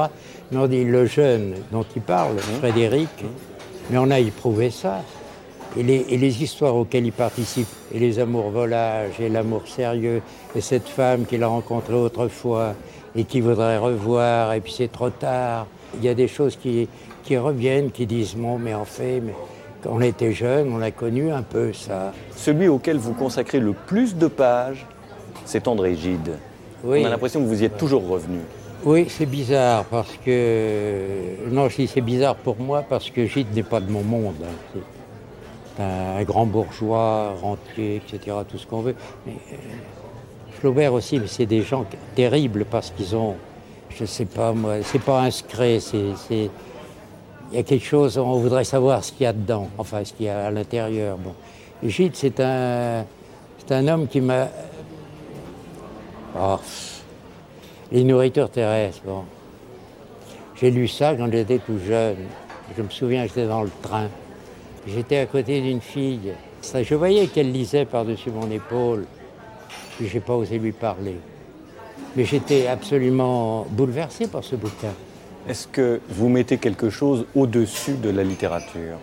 Mais 0.50 0.56
on 0.56 0.66
dit, 0.66 0.84
le 0.84 1.04
jeune 1.04 1.54
dont 1.70 1.84
il 1.94 2.00
parle, 2.00 2.38
Frédéric, 2.38 3.10
mais 3.90 3.98
on 3.98 4.10
a 4.10 4.18
éprouvé 4.18 4.70
ça. 4.70 5.02
Et 5.78 5.82
les, 5.82 6.06
et 6.08 6.16
les 6.16 6.42
histoires 6.42 6.74
auxquelles 6.74 7.04
il 7.04 7.12
participe, 7.12 7.68
et 7.92 7.98
les 7.98 8.18
amours 8.18 8.48
volages, 8.48 9.20
et 9.20 9.28
l'amour 9.28 9.62
sérieux, 9.66 10.22
et 10.54 10.62
cette 10.62 10.88
femme 10.88 11.26
qu'il 11.26 11.42
a 11.42 11.48
rencontrée 11.48 11.94
autrefois, 11.94 12.74
et 13.14 13.24
qui 13.24 13.40
voudrait 13.42 13.76
revoir, 13.76 14.54
et 14.54 14.60
puis 14.60 14.72
c'est 14.74 14.90
trop 14.90 15.10
tard. 15.10 15.66
Il 15.98 16.04
y 16.04 16.08
a 16.08 16.14
des 16.14 16.28
choses 16.28 16.56
qui, 16.56 16.88
qui 17.24 17.36
reviennent, 17.36 17.90
qui 17.90 18.06
disent, 18.06 18.36
bon, 18.36 18.58
mais 18.58 18.72
en 18.72 18.86
fait, 18.86 19.20
mais 19.20 19.34
quand 19.82 19.90
on 19.92 20.00
était 20.00 20.32
jeune, 20.32 20.72
on 20.72 20.80
a 20.80 20.90
connu 20.90 21.30
un 21.30 21.42
peu 21.42 21.74
ça. 21.74 22.12
Celui 22.34 22.68
auquel 22.68 22.96
vous 22.96 23.12
consacrez 23.12 23.60
le 23.60 23.74
plus 23.74 24.16
de 24.16 24.28
pages, 24.28 24.86
c'est 25.44 25.68
André 25.68 25.94
Gide. 25.94 26.38
Oui. 26.84 27.02
On 27.02 27.06
a 27.06 27.10
l'impression 27.10 27.40
que 27.40 27.46
vous 27.46 27.62
y 27.62 27.66
êtes 27.66 27.76
toujours 27.76 28.06
revenu. 28.08 28.40
Oui, 28.86 29.06
c'est 29.08 29.26
bizarre 29.26 29.84
parce 29.86 30.16
que. 30.24 31.48
Non, 31.50 31.66
dis 31.66 31.88
c'est 31.88 32.00
bizarre 32.00 32.36
pour 32.36 32.56
moi 32.56 32.84
parce 32.88 33.10
que 33.10 33.26
Gide 33.26 33.52
n'est 33.52 33.64
pas 33.64 33.80
de 33.80 33.90
mon 33.90 34.04
monde. 34.04 34.36
hein. 34.44 34.80
C'est 35.76 35.82
un 35.82 36.22
grand 36.22 36.46
bourgeois, 36.46 37.34
rentier, 37.42 37.96
etc., 37.96 38.36
tout 38.48 38.58
ce 38.58 38.66
qu'on 38.66 38.82
veut. 38.82 38.94
Euh, 39.26 39.30
Flaubert 40.52 40.92
aussi, 40.92 41.18
mais 41.18 41.26
c'est 41.26 41.46
des 41.46 41.62
gens 41.62 41.84
terribles 42.14 42.64
parce 42.64 42.92
qu'ils 42.92 43.16
ont. 43.16 43.34
Je 43.90 44.04
sais 44.04 44.24
pas 44.24 44.52
moi, 44.52 44.76
c'est 44.84 45.02
pas 45.02 45.20
inscrit, 45.22 45.80
c'est. 45.80 46.48
Il 47.50 47.56
y 47.56 47.58
a 47.58 47.64
quelque 47.64 47.84
chose, 47.84 48.16
on 48.18 48.38
voudrait 48.38 48.62
savoir 48.62 49.02
ce 49.02 49.10
qu'il 49.10 49.24
y 49.24 49.26
a 49.26 49.32
dedans, 49.32 49.68
enfin 49.78 50.04
ce 50.04 50.12
qu'il 50.12 50.26
y 50.26 50.28
a 50.28 50.46
à 50.46 50.50
l'intérieur. 50.52 51.18
Bon. 51.18 51.34
Gide, 51.82 52.14
c'est 52.14 52.38
un. 52.38 53.04
C'est 53.58 53.74
un 53.74 53.88
homme 53.88 54.06
qui 54.06 54.20
m'a. 54.20 54.46
Oh, 56.38 56.60
les 57.96 58.04
nourritures 58.04 58.50
terrestres, 58.50 59.00
bon. 59.06 59.24
J'ai 60.60 60.70
lu 60.70 60.86
ça 60.86 61.14
quand 61.14 61.32
j'étais 61.32 61.58
tout 61.58 61.78
jeune. 61.78 62.18
Je 62.76 62.82
me 62.82 62.90
souviens, 62.90 63.26
j'étais 63.26 63.46
dans 63.46 63.62
le 63.62 63.70
train. 63.80 64.08
J'étais 64.86 65.16
à 65.16 65.24
côté 65.24 65.62
d'une 65.62 65.80
fille. 65.80 66.34
Je 66.62 66.94
voyais 66.94 67.26
qu'elle 67.28 67.50
lisait 67.52 67.86
par-dessus 67.86 68.30
mon 68.30 68.50
épaule. 68.50 69.06
Puis 69.96 70.08
j'ai 70.08 70.20
pas 70.20 70.34
osé 70.34 70.58
lui 70.58 70.72
parler. 70.72 71.16
Mais 72.14 72.26
j'étais 72.26 72.66
absolument 72.66 73.66
bouleversé 73.70 74.26
par 74.26 74.44
ce 74.44 74.56
bouquin. 74.56 74.92
Est-ce 75.48 75.66
que 75.66 76.02
vous 76.10 76.28
mettez 76.28 76.58
quelque 76.58 76.90
chose 76.90 77.24
au-dessus 77.34 77.94
de 77.94 78.10
la 78.10 78.24
littérature? 78.24 78.98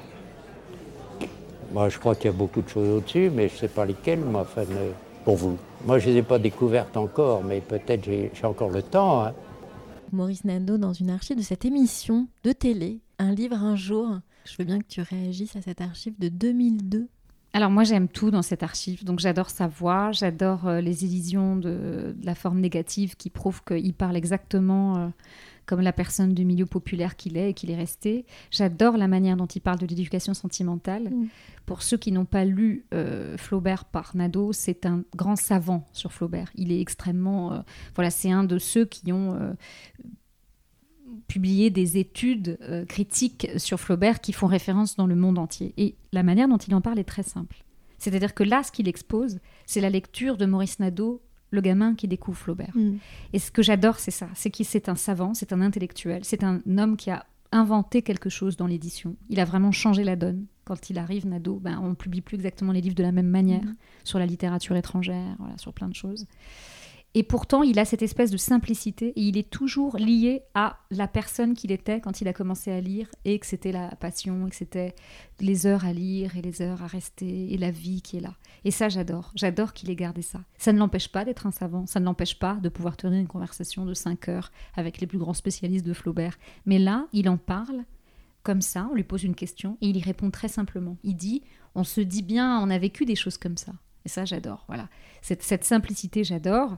Moi, 1.72 1.90
je 1.90 1.98
crois 1.98 2.14
qu'il 2.14 2.26
y 2.26 2.30
a 2.30 2.38
beaucoup 2.38 2.62
de 2.62 2.70
choses 2.70 2.90
au-dessus, 2.90 3.32
mais 3.34 3.50
je 3.50 3.58
sais 3.58 3.68
pas 3.70 3.86
lesquelles. 3.86 4.20
Moi, 4.20 4.42
enfin, 4.42 4.66
pour 5.24 5.36
vous 5.36 5.58
moi 5.86 6.00
je 6.00 6.10
les 6.10 6.18
ai 6.18 6.24
pas 6.24 6.40
découvertes 6.40 6.96
encore, 6.98 7.44
mais 7.44 7.60
peut-être 7.62 8.06
j'ai 8.06 8.32
encore 8.44 8.70
le 8.70 8.82
temps. 8.82 9.26
hein. 9.26 9.34
Maurice 10.12 10.46
Nadeau, 10.46 10.78
dans 10.78 10.94
une 10.94 11.10
archive 11.10 11.38
de 11.38 11.42
cette 11.42 11.66
émission 11.66 12.28
de 12.44 12.52
télé, 12.52 13.00
Un 13.20 13.32
livre 13.34 13.56
un 13.58 13.76
jour. 13.76 14.08
Je 14.46 14.56
veux 14.60 14.64
bien 14.66 14.80
que 14.80 14.88
tu 14.88 15.02
réagisses 15.02 15.56
à 15.56 15.62
cette 15.62 15.82
archive 15.82 16.14
de 16.20 16.30
2002. 16.30 17.08
Alors 17.56 17.70
moi 17.70 17.84
j'aime 17.84 18.08
tout 18.08 18.32
dans 18.32 18.42
cette 18.42 18.64
archive, 18.64 19.06
donc 19.06 19.20
j'adore 19.20 19.52
sa 19.52 19.68
voix, 19.68 20.12
j'adore 20.12 20.68
euh, 20.68 20.82
les 20.82 21.06
illusions 21.06 21.56
de, 21.56 22.16
de 22.18 22.26
la 22.26 22.34
forme 22.34 22.60
négative 22.60 23.16
qui 23.16 23.30
prouvent 23.30 23.64
qu'il 23.64 23.94
parle 23.94 24.18
exactement 24.18 24.98
euh, 24.98 25.08
comme 25.68 25.80
la 25.80 25.94
personne 25.94 26.34
du 26.34 26.46
milieu 26.46 26.66
populaire 26.66 27.16
qu'il 27.16 27.38
est 27.38 27.52
et 27.52 27.54
qu'il 27.54 27.70
est 27.70 27.76
resté. 27.76 28.26
J'adore 28.50 28.98
la 28.98 29.08
manière 29.08 29.38
dont 29.38 29.46
il 29.46 29.62
parle 29.62 29.78
de 29.78 29.86
l'éducation 29.86 30.34
sentimentale. 30.34 31.12
Mm. 31.12 31.28
Pour 31.68 31.84
ceux 31.84 31.96
qui 31.96 32.12
n'ont 32.12 32.26
pas 32.26 32.44
lu 32.44 32.86
euh, 32.92 33.38
Flaubert 33.38 33.86
par 33.86 34.16
Nadeau, 34.16 34.52
c'est 34.52 34.88
un 34.88 35.04
grand 35.16 35.36
savant 35.36 35.88
sur 35.94 36.12
Flaubert. 36.12 36.52
Il 36.56 36.72
est 36.72 36.82
extrêmement... 36.82 37.64
voilà, 37.96 38.10
c'est 38.10 38.32
un 38.32 38.44
de 38.44 38.58
ceux 38.58 38.86
qui 38.86 39.14
ont... 39.14 39.56
publié 41.28 41.70
des 41.70 41.98
études 41.98 42.58
euh, 42.62 42.86
critiques 42.86 43.48
sur 43.58 43.80
Flaubert 43.80 44.22
qui 44.22 44.34
font 44.34 44.48
référence 44.48 44.96
dans 44.96 45.08
le 45.08 45.16
monde 45.16 45.38
entier. 45.38 45.74
Et 45.78 45.96
la 46.12 46.24
manière 46.24 46.48
dont 46.48 46.58
il 46.58 46.74
en 46.76 46.82
parle 46.82 47.00
est 47.00 47.04
très 47.04 47.24
simple. 47.24 47.64
C'est-à-dire 47.98 48.34
que 48.34 48.44
là, 48.44 48.64
ce 48.64 48.72
qu'il 48.72 48.88
expose, 48.88 49.40
c'est 49.66 49.82
la 49.82 49.90
lecture 49.90 50.38
de 50.38 50.46
Maurice 50.46 50.80
Nadeau, 50.80 51.22
le 51.52 51.62
gamin 51.62 51.96
qui 51.96 52.08
découvre 52.08 52.38
Flaubert. 52.38 52.74
Et 53.32 53.40
ce 53.40 53.52
que 53.52 53.62
j'adore, 53.62 54.00
c'est 54.00 54.12
ça, 54.12 54.28
c'est 54.34 54.50
qu'il 54.50 54.66
c'est 54.66 54.90
un 54.90 54.96
savant, 54.96 55.34
c'est 55.34 55.54
un 55.54 55.62
intellectuel, 55.62 56.26
c'est 56.26 56.44
un 56.44 56.60
homme 56.78 56.98
qui 56.98 57.12
a 57.12 57.26
inventé 57.54 58.02
quelque 58.02 58.30
chose 58.30 58.58
dans 58.58 58.68
l'édition. 58.68 59.16
Il 59.30 59.40
a 59.40 59.46
vraiment 59.46 59.72
changé 59.72 60.04
la 60.04 60.16
donne. 60.16 60.46
Quand 60.66 60.90
il 60.90 60.98
arrive, 60.98 61.28
Nadeau, 61.28 61.60
ben, 61.60 61.80
on 61.82 61.90
ne 61.90 61.94
publie 61.94 62.22
plus 62.22 62.36
exactement 62.36 62.72
les 62.72 62.82
livres 62.82 62.96
de 62.96 63.04
la 63.04 63.12
même 63.12 63.28
manière, 63.28 63.64
sur 64.04 64.18
la 64.18 64.26
littérature 64.26 64.76
étrangère, 64.76 65.36
voilà, 65.38 65.58
sur 65.58 65.74
plein 65.74 65.88
de 65.88 65.96
choses. 65.96 66.26
Et 67.16 67.22
pourtant, 67.22 67.62
il 67.62 67.78
a 67.78 67.86
cette 67.86 68.02
espèce 68.02 68.32
de 68.32 68.38
simplicité 68.38 69.10
et 69.16 69.22
il 69.22 69.38
est 69.38 69.50
toujours 69.50 69.98
lié 69.98 70.42
à 70.56 70.80
la 70.90 71.08
personne 71.08 71.54
qu'il 71.54 71.72
était 71.72 72.02
quand 72.02 72.22
il 72.22 72.28
a 72.28 72.34
commencé 72.34 72.72
à 72.72 72.82
lire 72.82 73.08
et 73.24 73.38
que 73.38 73.46
c'était 73.46 73.72
la 73.72 73.90
passion 73.96 74.48
et 74.48 74.50
que 74.50 74.56
c'était 74.56 74.96
les 75.40 75.68
heures 75.68 75.86
à 75.86 75.94
lire 75.94 76.36
et 76.36 76.42
les 76.42 76.64
heures 76.64 76.82
à 76.82 76.88
rester 76.88 77.54
et 77.54 77.58
la 77.58 77.70
vie 77.70 78.02
qui 78.02 78.18
est 78.18 78.22
là. 78.22 78.34
Et 78.66 78.72
ça, 78.72 78.90
j'adore. 78.90 79.32
J'adore 79.36 79.74
qu'il 79.74 79.92
ait 79.92 79.96
gardé 79.96 80.24
ça. 80.24 80.42
Ça 80.58 80.74
ne 80.74 80.80
l'empêche 80.80 81.10
pas 81.10 81.24
d'être 81.24 81.46
un 81.46 81.52
savant. 81.52 81.86
Ça 81.86 82.00
ne 82.00 82.06
l'empêche 82.06 82.40
pas 82.40 82.56
de 82.56 82.70
pouvoir 82.70 82.98
tenir 82.98 83.20
une 83.20 83.28
conversation 83.28 83.86
de 83.86 83.94
5 83.94 84.30
heures 84.30 84.52
avec 84.76 85.00
les 85.00 85.06
plus 85.06 85.20
grands 85.20 85.34
spécialistes 85.34 85.86
de 85.86 85.94
Flaubert. 85.94 86.40
Mais 86.66 86.80
là, 86.80 87.08
il 87.14 87.30
en 87.30 87.38
parle 87.38 87.84
comme 88.42 88.62
ça, 88.62 88.88
on 88.92 88.96
lui 88.96 89.04
pose 89.04 89.24
une 89.24 89.36
question 89.36 89.78
et 89.82 89.88
il 89.88 89.98
y 89.98 90.02
répond 90.02 90.30
très 90.30 90.50
simplement. 90.50 90.98
Il 91.04 91.16
dit, 91.16 91.44
on 91.76 91.84
se 91.84 92.02
dit 92.02 92.24
bien, 92.24 92.60
on 92.60 92.70
a 92.70 92.78
vécu 92.78 93.06
des 93.06 93.16
choses 93.16 93.38
comme 93.38 93.58
ça. 93.58 93.72
Et 94.06 94.10
ça, 94.10 94.26
j'adore. 94.26 94.66
Voilà. 94.68 94.90
Cette, 95.22 95.44
cette 95.44 95.64
simplicité, 95.64 96.24
j'adore. 96.26 96.78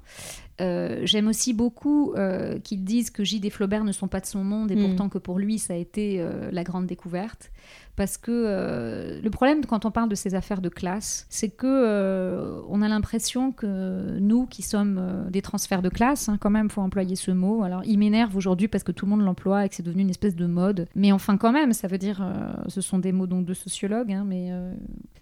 Euh, 0.62 1.02
j'aime 1.04 1.28
aussi 1.28 1.54
beaucoup 1.54 2.14
euh, 2.14 2.60
qu'ils 2.60 2.84
disent 2.84 3.10
que 3.10 3.24
Gide 3.24 3.44
et 3.46 3.50
Flaubert 3.50 3.84
ne 3.84 3.92
sont 3.92 4.08
pas 4.08 4.20
de 4.20 4.26
son 4.28 4.44
monde 4.44 4.72
et 4.72 4.76
Mm. 4.76 4.86
pourtant 4.86 5.10
que 5.10 5.18
pour 5.18 5.40
lui, 5.40 5.58
ça 5.58 5.74
a 5.74 5.78
été 5.78 6.18
euh, 6.20 6.50
la 6.52 6.64
grande 6.64 6.86
découverte. 6.86 7.52
Parce 7.96 8.18
que 8.18 8.32
euh, 8.32 9.20
le 9.22 9.30
problème 9.32 9.66
quand 9.66 9.86
on 9.86 9.92
parle 9.92 10.10
de 10.10 10.16
ces 10.16 10.36
affaires 10.36 10.62
de 10.62 10.70
classe, 10.70 11.26
c'est 11.30 11.50
que 11.50 12.62
on 12.70 12.82
a 12.82 12.88
l'impression 12.88 13.52
que 13.52 14.20
nous, 14.20 14.46
qui 14.46 14.62
sommes 14.62 15.28
des 15.32 15.42
transferts 15.42 15.82
de 15.82 15.90
classe, 15.90 16.30
hein, 16.30 16.38
quand 16.40 16.50
même, 16.50 16.70
faut 16.70 16.82
employer 16.82 17.16
ce 17.16 17.32
mot. 17.32 17.64
Alors, 17.64 17.84
il 17.86 17.98
m'énerve 17.98 18.36
aujourd'hui 18.36 18.68
parce 18.68 18.84
que 18.84 18.92
tout 18.92 19.06
le 19.06 19.12
monde 19.12 19.22
l'emploie 19.22 19.66
et 19.66 19.70
que 19.70 19.76
c'est 19.76 19.84
devenu 19.84 20.04
une 20.04 20.10
espèce 20.10 20.36
de 20.36 20.46
mode. 20.46 20.88
Mais 20.94 21.12
enfin, 21.12 21.38
quand 21.38 21.54
même, 21.54 21.74
ça 21.74 21.88
veut 21.88 21.98
dire, 21.98 22.24
ce 22.68 22.82
sont 22.82 23.00
des 23.00 23.14
mots 23.14 23.28
donc 23.28 23.46
de 23.46 23.54
sociologues, 23.54 24.12
hein, 24.12 24.26
mais 24.28 24.52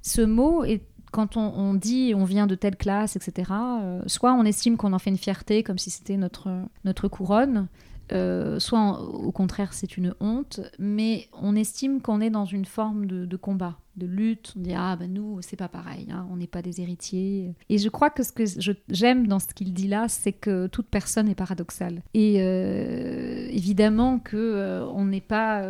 ce 0.02 0.22
mot 0.22 0.64
est 0.64 0.82
quand 1.14 1.38
on, 1.38 1.76
dit 1.76 2.14
on 2.16 2.26
vient 2.26 2.48
de 2.48 2.56
telle 2.56 2.76
classe, 2.76 3.16
etc., 3.16 3.52
euh, 3.54 4.02
soit 4.08 4.34
on 4.34 4.44
estime 4.46 4.78
qu'on 4.78 4.94
en 4.94 5.00
fait 5.00 5.12
une 5.12 5.18
fierté 5.18 5.62
comme 5.62 5.78
si 5.78 5.92
c'était 5.92 6.18
notre, 6.18 6.50
notre 6.86 7.08
couronne, 7.08 7.68
euh, 8.12 8.60
soit 8.60 9.00
au 9.00 9.32
contraire 9.32 9.74
c'est 9.74 9.96
une 9.96 10.16
honte, 10.20 10.60
mais 10.80 11.28
on 11.40 11.56
estime 11.56 12.02
qu'on 12.02 12.20
est 12.20 12.32
dans 12.32 12.46
une 12.46 12.66
forme 12.66 13.06
de, 13.06 13.38
combat, 13.38 13.78
de 13.96 14.08
lutte. 14.08 14.56
On 14.58 14.62
dit 14.62 14.74
ah 14.76 14.96
ben 14.96 15.14
nous 15.14 15.38
c'est 15.42 15.56
pas 15.56 15.68
pareil, 15.68 16.08
hein, 16.12 16.26
on 16.32 16.38
n'est 16.38 16.48
pas 16.48 16.64
des 16.64 16.82
héritiers. 16.82 17.54
Et 17.70 17.78
je 17.78 17.90
crois 17.90 18.10
que 18.10 18.24
ce 18.24 18.32
que 18.32 18.44
j'aime 18.90 19.28
dans 19.28 19.40
ce 19.40 19.54
qu'il 19.54 19.72
dit 19.72 19.88
là, 19.88 20.08
c'est 20.10 20.34
que 20.34 20.66
toute 20.66 20.88
personne 20.88 21.30
est 21.30 21.36
paradoxale. 21.36 22.02
Et 22.16 22.42
euh, 22.42 23.48
évidemment 23.52 24.18
que 24.18 24.84
on 24.92 25.06
n'est 25.06 25.22
pas 25.22 25.64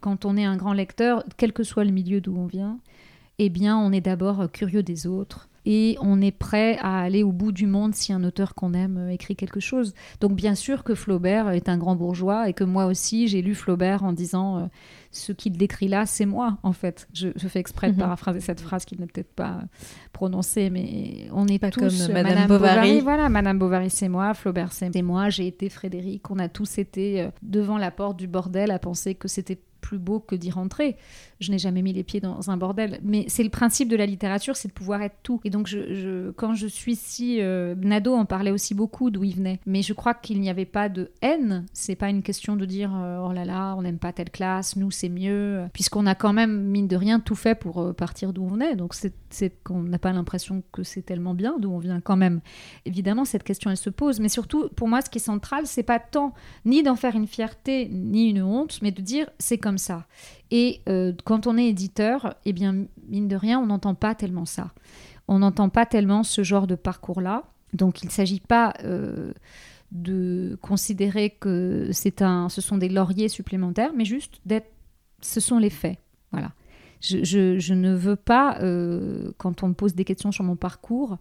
quand 0.00 0.24
on 0.24 0.36
est 0.36 0.44
un 0.44 0.56
grand 0.56 0.72
lecteur, 0.72 1.22
quel 1.36 1.52
que 1.52 1.62
soit 1.62 1.84
le 1.84 1.92
milieu 1.92 2.20
d'où 2.20 2.36
on 2.36 2.46
vient, 2.46 2.78
eh 3.38 3.48
bien, 3.50 3.76
on 3.78 3.92
est 3.92 4.00
d'abord 4.00 4.40
euh, 4.42 4.46
curieux 4.48 4.82
des 4.82 5.06
autres 5.06 5.48
et 5.70 5.96
on 6.00 6.20
est 6.22 6.30
prêt 6.32 6.78
à 6.80 7.00
aller 7.00 7.22
au 7.22 7.30
bout 7.32 7.52
du 7.52 7.66
monde 7.66 7.94
si 7.94 8.12
un 8.12 8.24
auteur 8.24 8.54
qu'on 8.54 8.72
aime 8.72 8.96
euh, 8.96 9.10
écrit 9.10 9.36
quelque 9.36 9.60
chose. 9.60 9.92
Donc, 10.20 10.34
bien 10.34 10.54
sûr 10.54 10.82
que 10.82 10.94
Flaubert 10.94 11.50
est 11.50 11.68
un 11.68 11.76
grand 11.76 11.94
bourgeois 11.94 12.48
et 12.48 12.54
que 12.54 12.64
moi 12.64 12.86
aussi, 12.86 13.28
j'ai 13.28 13.42
lu 13.42 13.54
Flaubert 13.54 14.02
en 14.02 14.12
disant 14.12 14.58
euh, 14.58 14.66
ce 15.10 15.32
qu'il 15.32 15.58
décrit 15.58 15.88
là, 15.88 16.06
c'est 16.06 16.24
moi, 16.26 16.58
en 16.62 16.72
fait. 16.72 17.06
Je, 17.12 17.28
je 17.36 17.48
fais 17.48 17.58
exprès 17.60 17.88
de 17.88 17.92
Mhm. 17.94 17.98
paraphraser 18.00 18.40
cette 18.40 18.60
phrase 18.60 18.84
qu'il 18.86 18.98
n'a 19.00 19.06
peut-être 19.06 19.34
pas 19.34 19.60
prononcée, 20.12 20.70
mais 20.70 21.28
on 21.32 21.44
n'est 21.44 21.58
Pas 21.58 21.70
tous 21.70 21.80
comme 21.80 22.10
euh, 22.10 22.22
Madame 22.22 22.48
Bovary. 22.48 23.00
Voilà, 23.00 23.28
Madame 23.28 23.58
Bovary, 23.58 23.90
c'est 23.90 24.08
moi, 24.08 24.32
Flaubert, 24.34 24.72
c'est 24.72 24.90
moi, 25.02 25.28
j'ai 25.28 25.46
été 25.46 25.68
Frédéric. 25.68 26.30
On 26.30 26.38
a 26.38 26.48
tous 26.48 26.78
été 26.78 27.20
euh, 27.22 27.30
devant 27.42 27.78
la 27.78 27.90
porte 27.90 28.18
du 28.18 28.26
bordel 28.26 28.70
à 28.70 28.78
penser 28.78 29.14
que 29.14 29.28
c'était 29.28 29.60
plus 29.80 29.98
beau 29.98 30.18
que 30.18 30.34
d'y 30.34 30.50
rentrer. 30.50 30.96
Je 31.40 31.50
n'ai 31.50 31.58
jamais 31.58 31.82
mis 31.82 31.92
les 31.92 32.04
pieds 32.04 32.20
dans 32.20 32.50
un 32.50 32.56
bordel. 32.56 33.00
Mais 33.02 33.24
c'est 33.28 33.44
le 33.44 33.50
principe 33.50 33.88
de 33.88 33.96
la 33.96 34.06
littérature, 34.06 34.56
c'est 34.56 34.68
de 34.68 34.72
pouvoir 34.72 35.02
être 35.02 35.16
tout. 35.22 35.40
Et 35.44 35.50
donc, 35.50 35.74
quand 36.36 36.54
je 36.54 36.66
suis 36.66 36.96
si... 36.96 37.38
euh, 37.40 37.74
Nadeau 37.76 38.14
en 38.14 38.24
parlait 38.24 38.50
aussi 38.50 38.74
beaucoup 38.74 39.10
d'où 39.10 39.24
il 39.24 39.34
venait. 39.34 39.60
Mais 39.66 39.82
je 39.82 39.92
crois 39.92 40.14
qu'il 40.14 40.40
n'y 40.40 40.50
avait 40.50 40.64
pas 40.64 40.88
de 40.88 41.10
haine. 41.22 41.66
C'est 41.72 41.96
pas 41.96 42.10
une 42.10 42.22
question 42.22 42.56
de 42.56 42.64
dire 42.64 42.92
euh, 42.94 43.26
oh 43.26 43.32
là 43.32 43.44
là, 43.44 43.74
on 43.76 43.82
n'aime 43.82 43.98
pas 43.98 44.12
telle 44.12 44.30
classe, 44.30 44.76
nous 44.76 44.90
c'est 44.90 45.08
mieux. 45.08 45.64
Puisqu'on 45.72 46.06
a 46.06 46.14
quand 46.14 46.32
même, 46.32 46.64
mine 46.64 46.88
de 46.88 46.96
rien, 46.96 47.20
tout 47.20 47.34
fait 47.34 47.54
pour 47.54 47.80
euh, 47.80 47.92
partir 47.92 48.32
d'où 48.32 48.44
on 48.44 48.48
venait. 48.48 48.76
Donc, 48.76 48.94
c'est 48.94 49.62
qu'on 49.64 49.82
n'a 49.82 49.98
pas 49.98 50.12
l'impression 50.12 50.62
que 50.72 50.82
c'est 50.82 51.02
tellement 51.02 51.34
bien 51.34 51.56
d'où 51.58 51.70
on 51.70 51.78
vient 51.78 52.00
quand 52.00 52.16
même. 52.16 52.40
Évidemment, 52.84 53.24
cette 53.24 53.44
question, 53.44 53.70
elle 53.70 53.76
se 53.76 53.90
pose. 53.90 54.20
Mais 54.20 54.28
surtout, 54.28 54.68
pour 54.76 54.88
moi, 54.88 55.00
ce 55.00 55.10
qui 55.10 55.18
est 55.18 55.22
central, 55.22 55.66
c'est 55.66 55.82
pas 55.82 55.98
tant 55.98 56.34
ni 56.64 56.82
d'en 56.82 56.96
faire 56.96 57.16
une 57.16 57.26
fierté 57.26 57.88
ni 57.90 58.30
une 58.30 58.42
honte, 58.42 58.80
mais 58.82 58.90
de 58.90 59.00
dire 59.02 59.28
c'est 59.38 59.58
comme 59.58 59.78
ça. 59.78 60.06
Et 60.50 60.80
euh, 60.88 61.12
quand 61.28 61.46
on 61.46 61.58
est 61.58 61.66
éditeur, 61.66 62.36
eh 62.46 62.54
bien, 62.54 62.86
mine 63.06 63.28
de 63.28 63.36
rien, 63.36 63.60
on 63.60 63.66
n'entend 63.66 63.94
pas 63.94 64.14
tellement 64.14 64.46
ça. 64.46 64.72
On 65.28 65.40
n'entend 65.40 65.68
pas 65.68 65.84
tellement 65.84 66.22
ce 66.22 66.42
genre 66.42 66.66
de 66.66 66.74
parcours-là. 66.74 67.44
Donc, 67.74 68.02
il 68.02 68.06
ne 68.06 68.10
s'agit 68.10 68.40
pas 68.40 68.72
euh, 68.82 69.34
de 69.92 70.58
considérer 70.62 71.28
que 71.28 71.90
c'est 71.92 72.22
un, 72.22 72.48
ce 72.48 72.62
sont 72.62 72.78
des 72.78 72.88
lauriers 72.88 73.28
supplémentaires, 73.28 73.90
mais 73.94 74.06
juste 74.06 74.40
d'être, 74.46 74.70
ce 75.20 75.38
sont 75.38 75.58
les 75.58 75.68
faits. 75.68 75.98
Voilà. 76.32 76.52
Je, 77.02 77.74
ne 77.74 77.94
veux 77.94 78.16
pas, 78.16 78.58
euh, 78.62 79.30
quand 79.36 79.62
on 79.62 79.68
me 79.68 79.74
pose 79.74 79.94
des 79.94 80.06
questions 80.06 80.32
sur 80.32 80.44
mon 80.44 80.56
parcours, 80.56 81.18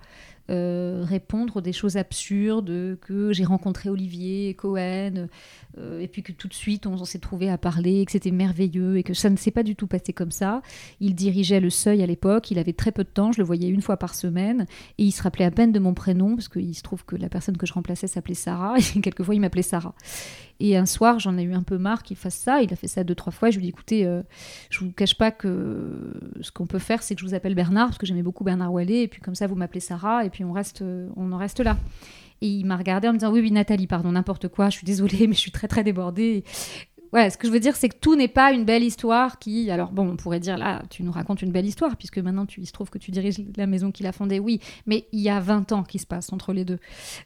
euh, 0.50 1.04
répondre 1.06 1.62
des 1.62 1.74
choses 1.74 1.98
absurdes, 1.98 2.98
que 3.01 3.34
j'ai 3.34 3.44
rencontré 3.44 3.89
Olivier 3.89 4.54
Cohen, 4.54 5.27
euh, 5.77 6.00
et 6.00 6.08
puis 6.08 6.24
que 6.24 6.32
tout 6.32 6.48
de 6.48 6.54
suite 6.54 6.88
on, 6.88 7.04
s'est 7.06 7.20
trouvé 7.20 7.50
à 7.50 7.58
parler, 7.58 8.06
que 8.06 8.12
c'était 8.12 8.32
merveilleux, 8.32 8.98
et 8.98 9.04
que 9.04 9.13
ça 9.13 9.30
ne 9.30 9.36
s'est 9.36 9.51
pas 9.51 9.63
du 9.63 9.75
tout 9.75 9.88
passé 9.88 10.13
comme 10.13 10.32
ça. 10.32 10.62
Il 11.00 11.16
dirigeait 11.16 11.60
le 11.60 11.70
seuil 11.70 12.01
à 12.01 12.06
l'époque, 12.06 12.50
il 12.51 12.60
avait 12.60 12.74
très 12.74 12.92
peu 12.92 13.04
de 13.04 13.10
temps, 13.10 13.32
je 13.32 13.39
le 13.39 13.46
voyais 13.46 13.68
une 13.68 13.82
fois 13.82 13.98
par 13.98 14.16
semaine, 14.16 14.66
et 14.98 15.04
il 15.04 15.12
se 15.12 15.22
rappelait 15.22 15.46
à 15.46 15.51
peine 15.51 15.72
de 15.72 15.80
mon 15.80 15.94
prénom, 15.94 16.36
parce 16.36 16.50
qu'il 16.50 16.75
se 16.75 16.84
trouve 16.84 17.06
que 17.06 17.16
la 17.16 17.30
personne 17.30 17.58
que 17.58 17.66
je 17.66 17.74
remplaçais 17.74 18.08
s'appelait 18.08 18.34
Sarah, 18.34 18.75
et 18.96 19.01
quelquefois 19.01 19.36
il 19.36 19.42
m'appelait 19.42 19.62
Sarah. 19.62 19.96
Et 20.60 20.75
un 20.75 20.86
soir, 20.86 21.20
j'en 21.20 21.38
ai 21.38 21.44
eu 21.44 21.54
un 21.54 21.62
peu 21.62 21.77
marre 21.77 22.01
qu'il 22.01 22.18
fasse 22.18 22.36
ça. 22.36 22.62
Il 22.62 22.74
a 22.74 22.75
fait 22.75 22.88
ça 22.88 23.04
deux, 23.04 23.13
trois 23.13 23.32
fois. 23.32 23.51
Je 23.51 23.58
lui 23.58 23.66
ai 23.66 23.68
dit, 23.68 23.70
écoutez, 23.70 24.06
euh, 24.06 24.24
je 24.70 24.80
vous 24.80 24.92
cache 24.92 25.16
pas 25.16 25.30
que 25.30 26.20
ce 26.42 26.51
qu'on 26.51 26.66
peut 26.66 26.80
faire, 26.80 27.04
c'est 27.04 27.13
que 27.13 27.22
je 27.22 27.25
vous 27.27 27.36
appelle 27.36 27.54
Bernard, 27.54 27.88
parce 27.88 27.98
que 27.98 28.08
j'aimais 28.08 28.24
beaucoup 28.24 28.44
Bernard 28.44 28.74
Wallet, 28.74 29.04
et 29.04 29.08
puis 29.08 29.22
comme 29.22 29.36
ça, 29.36 29.46
vous 29.48 29.56
m'appelez 29.56 29.80
Sarah, 29.80 30.25
et 30.25 30.30
puis 30.30 30.37
on, 30.44 30.53
reste, 30.53 30.82
euh, 30.82 31.10
on 31.15 31.32
en 31.32 31.38
reste 31.38 31.60
là. 31.60 31.77
Et 32.41 32.48
il 32.48 32.65
m'a 32.65 32.77
regardé 32.77 33.08
en 33.08 33.13
me 33.13 33.17
disant, 33.17 33.32
oui, 33.32 33.41
oui, 33.41 33.51
Nathalie, 33.51 33.88
pardon, 33.88 34.12
n'importe 34.12 34.48
quoi, 34.48 34.70
je 34.70 34.77
suis 34.77 34.86
désolée, 34.86 35.27
mais 35.27 35.34
je 35.34 35.39
suis 35.39 35.51
très, 35.51 35.67
très 35.67 35.84
débordée. 35.84 36.44
Voilà, 37.12 37.30
ce 37.30 37.38
que 37.38 37.48
je 37.48 37.54
veux 37.54 37.60
dire, 37.60 37.76
c'est 37.76 37.90
que 37.90 37.98
tout 38.00 38.16
n'est 38.16 38.28
pas 38.28 38.52
une 38.52 38.66
belle 38.66 38.84
histoire 38.84 39.40
qui. 39.40 39.70
Alors, 39.72 39.92
bon, 39.92 40.10
on 40.10 40.16
pourrait 40.16 40.40
dire, 40.40 40.58
là, 40.58 40.82
tu 40.90 41.04
nous 41.04 41.12
racontes 41.12 41.42
une 41.42 41.52
belle 41.52 41.66
histoire, 41.66 41.98
puisque 41.98 42.18
maintenant, 42.18 42.46
tu, 42.46 42.62
il 42.62 42.66
se 42.66 42.74
trouve 42.74 42.90
que 42.90 42.98
tu 42.98 43.12
diriges 43.12 43.38
la 43.56 43.68
maison 43.68 43.92
qu'il 43.92 44.06
a 44.08 44.12
fondée, 44.12 44.40
oui, 44.40 44.60
mais 44.86 45.08
il 45.12 45.22
y 45.22 45.30
a 45.30 45.40
20 45.40 45.72
ans 45.72 45.84
qui 45.84 46.00
se 46.00 46.06
passe 46.06 46.32
entre 46.34 46.54
les 46.54 46.66
deux. 46.66 46.80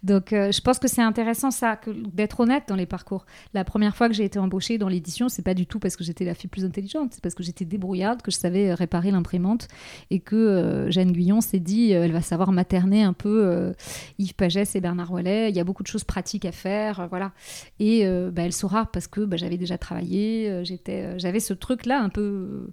Donc, 0.03 0.33
euh, 0.33 0.51
je 0.51 0.61
pense 0.61 0.79
que 0.79 0.87
c'est 0.87 1.01
intéressant, 1.01 1.51
ça, 1.51 1.79
d'être 2.13 2.39
honnête 2.39 2.63
dans 2.67 2.75
les 2.75 2.85
parcours. 2.85 3.25
La 3.53 3.63
première 3.63 3.95
fois 3.95 4.07
que 4.07 4.13
j'ai 4.13 4.25
été 4.25 4.39
embauchée 4.39 4.77
dans 4.77 4.87
l'édition, 4.87 5.29
c'est 5.29 5.41
pas 5.41 5.53
du 5.53 5.65
tout 5.65 5.79
parce 5.79 5.95
que 5.95 6.03
j'étais 6.03 6.25
la 6.25 6.33
fille 6.33 6.49
plus 6.49 6.65
intelligente, 6.65 7.13
c'est 7.13 7.21
parce 7.21 7.35
que 7.35 7.43
j'étais 7.43 7.65
débrouillarde, 7.65 8.21
que 8.21 8.31
je 8.31 8.37
savais 8.37 8.69
euh, 8.69 8.75
réparer 8.75 9.11
l'imprimante, 9.11 9.67
et 10.09 10.19
que 10.19 10.35
euh, 10.35 10.91
Jeanne 10.91 11.11
Guyon 11.11 11.41
s'est 11.41 11.59
dit, 11.59 11.93
euh, 11.93 12.05
elle 12.05 12.11
va 12.11 12.21
savoir 12.21 12.51
materner 12.51 13.03
un 13.03 13.13
peu 13.13 13.73
Yves 14.19 14.35
Pagès 14.35 14.75
et 14.75 14.81
Bernard 14.81 15.11
Wallet, 15.11 15.49
il 15.49 15.55
y 15.55 15.59
a 15.59 15.63
beaucoup 15.63 15.83
de 15.83 15.87
choses 15.87 16.03
pratiques 16.03 16.45
à 16.45 16.51
faire, 16.51 17.07
voilà. 17.09 17.31
Et 17.79 18.05
bah, 18.31 18.43
elle 18.43 18.53
saura 18.53 18.85
parce 18.85 19.07
que 19.07 19.21
bah, 19.21 19.37
j'avais 19.37 19.57
déjà 19.57 19.77
travaillé, 19.81 20.49
euh, 20.49 20.63
j'étais, 20.63 21.03
euh, 21.03 21.19
j'avais 21.19 21.41
ce 21.41 21.53
truc-là 21.53 21.99
un 21.99 22.07
peu, 22.07 22.69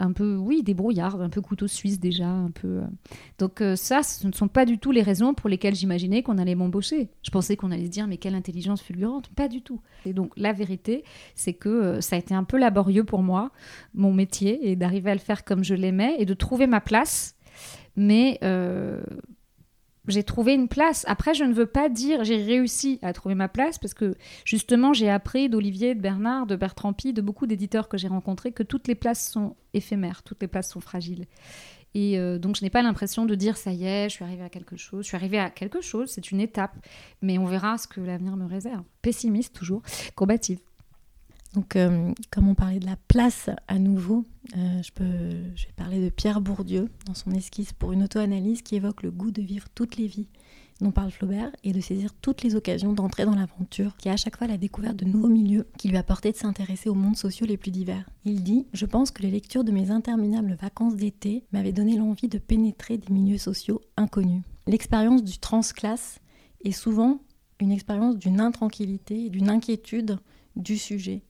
un 0.00 0.12
peu, 0.12 0.36
oui, 0.36 0.62
débrouillard, 0.62 1.20
un 1.20 1.28
peu 1.28 1.42
couteau 1.42 1.66
suisse 1.66 2.00
déjà, 2.00 2.28
un 2.28 2.50
peu. 2.50 2.68
euh. 2.68 2.86
Donc 3.38 3.62
ça, 3.76 4.02
ce 4.02 4.26
ne 4.26 4.32
sont 4.32 4.48
pas 4.48 4.64
du 4.64 4.78
tout 4.78 4.90
les 4.90 5.02
raisons 5.02 5.34
pour 5.34 5.50
lesquelles 5.50 5.74
j'imaginais 5.74 6.22
qu'on 6.22 6.38
allait 6.38 6.54
m'embaucher. 6.54 7.10
Je 7.22 7.30
pensais 7.30 7.56
qu'on 7.56 7.70
allait 7.70 7.86
se 7.86 7.90
dire 7.90 8.06
mais 8.06 8.16
quelle 8.16 8.34
intelligence 8.34 8.80
fulgurante, 8.80 9.28
pas 9.34 9.48
du 9.48 9.60
tout. 9.60 9.80
Et 10.06 10.14
donc 10.14 10.32
la 10.36 10.52
vérité, 10.54 11.04
c'est 11.34 11.52
que 11.52 12.00
ça 12.00 12.16
a 12.16 12.18
été 12.18 12.34
un 12.34 12.44
peu 12.44 12.56
laborieux 12.56 13.04
pour 13.04 13.22
moi, 13.22 13.50
mon 13.92 14.14
métier, 14.14 14.70
et 14.70 14.76
d'arriver 14.76 15.10
à 15.10 15.14
le 15.14 15.20
faire 15.20 15.44
comme 15.44 15.62
je 15.62 15.74
l'aimais 15.74 16.14
et 16.18 16.24
de 16.24 16.34
trouver 16.34 16.66
ma 16.66 16.80
place. 16.80 17.34
Mais 17.96 18.38
j'ai 20.08 20.22
trouvé 20.22 20.54
une 20.54 20.68
place. 20.68 21.04
Après, 21.08 21.34
je 21.34 21.44
ne 21.44 21.52
veux 21.52 21.66
pas 21.66 21.88
dire 21.88 22.24
j'ai 22.24 22.42
réussi 22.42 22.98
à 23.02 23.12
trouver 23.12 23.34
ma 23.34 23.48
place 23.48 23.78
parce 23.78 23.94
que 23.94 24.16
justement, 24.44 24.92
j'ai 24.92 25.10
appris 25.10 25.48
d'Olivier, 25.48 25.94
de 25.94 26.00
Bernard, 26.00 26.46
de 26.46 26.56
Bertrand 26.56 26.92
Pi, 26.92 27.12
de 27.12 27.22
beaucoup 27.22 27.46
d'éditeurs 27.46 27.88
que 27.88 27.98
j'ai 27.98 28.08
rencontrés 28.08 28.52
que 28.52 28.62
toutes 28.62 28.88
les 28.88 28.94
places 28.94 29.30
sont 29.30 29.56
éphémères, 29.74 30.22
toutes 30.22 30.40
les 30.40 30.48
places 30.48 30.70
sont 30.70 30.80
fragiles. 30.80 31.26
Et 31.94 32.18
euh, 32.18 32.38
donc, 32.38 32.56
je 32.56 32.62
n'ai 32.62 32.70
pas 32.70 32.82
l'impression 32.82 33.24
de 33.24 33.34
dire 33.34 33.56
ça 33.56 33.72
y 33.72 33.84
est, 33.84 34.08
je 34.08 34.14
suis 34.14 34.24
arrivée 34.24 34.44
à 34.44 34.50
quelque 34.50 34.76
chose. 34.76 35.04
Je 35.04 35.08
suis 35.08 35.16
arrivée 35.16 35.38
à 35.38 35.50
quelque 35.50 35.80
chose, 35.80 36.10
c'est 36.10 36.30
une 36.30 36.40
étape, 36.40 36.76
mais 37.22 37.38
on 37.38 37.46
verra 37.46 37.78
ce 37.78 37.86
que 37.86 38.00
l'avenir 38.00 38.36
me 38.36 38.46
réserve. 38.46 38.84
Pessimiste 39.02 39.54
toujours, 39.54 39.82
combative. 40.14 40.58
Donc, 41.58 41.74
euh, 41.74 42.12
comme 42.30 42.46
on 42.46 42.54
parlait 42.54 42.78
de 42.78 42.86
la 42.86 42.94
place 43.08 43.50
à 43.66 43.80
nouveau, 43.80 44.24
euh, 44.56 44.80
je, 44.80 44.92
peux, 44.92 45.04
je 45.56 45.66
vais 45.66 45.72
parler 45.74 46.00
de 46.00 46.08
Pierre 46.08 46.40
Bourdieu 46.40 46.88
dans 47.04 47.14
son 47.14 47.32
esquisse 47.32 47.72
pour 47.72 47.90
une 47.90 48.04
auto-analyse 48.04 48.62
qui 48.62 48.76
évoque 48.76 49.02
le 49.02 49.10
goût 49.10 49.32
de 49.32 49.42
vivre 49.42 49.66
toutes 49.74 49.96
les 49.96 50.06
vies 50.06 50.28
dont 50.80 50.92
parle 50.92 51.10
Flaubert 51.10 51.50
et 51.64 51.72
de 51.72 51.80
saisir 51.80 52.14
toutes 52.22 52.44
les 52.44 52.54
occasions 52.54 52.92
d'entrer 52.92 53.24
dans 53.24 53.34
l'aventure, 53.34 53.96
qui 53.96 54.06
est 54.06 54.12
à 54.12 54.16
chaque 54.16 54.36
fois 54.36 54.46
la 54.46 54.56
découverte 54.56 54.94
de 54.94 55.04
nouveaux 55.04 55.26
milieux 55.26 55.66
qui 55.78 55.88
lui 55.88 55.96
a 55.96 56.04
permis 56.04 56.30
de 56.30 56.36
s'intéresser 56.36 56.88
aux 56.88 56.94
mondes 56.94 57.16
sociaux 57.16 57.44
les 57.44 57.56
plus 57.56 57.72
divers. 57.72 58.08
Il 58.24 58.44
dit 58.44 58.68
Je 58.72 58.86
pense 58.86 59.10
que 59.10 59.22
les 59.22 59.30
lectures 59.32 59.64
de 59.64 59.72
mes 59.72 59.90
interminables 59.90 60.56
vacances 60.62 60.94
d'été 60.94 61.42
m'avaient 61.50 61.72
donné 61.72 61.96
l'envie 61.96 62.28
de 62.28 62.38
pénétrer 62.38 62.98
des 62.98 63.12
milieux 63.12 63.36
sociaux 63.36 63.80
inconnus. 63.96 64.44
L'expérience 64.68 65.24
du 65.24 65.38
transclasse 65.38 66.20
est 66.64 66.70
souvent 66.70 67.18
une 67.58 67.72
expérience 67.72 68.16
d'une 68.16 68.38
intranquillité 68.38 69.24
et 69.24 69.28
d'une 69.30 69.50
inquiétude 69.50 70.20
du 70.54 70.78
sujet. 70.78 71.24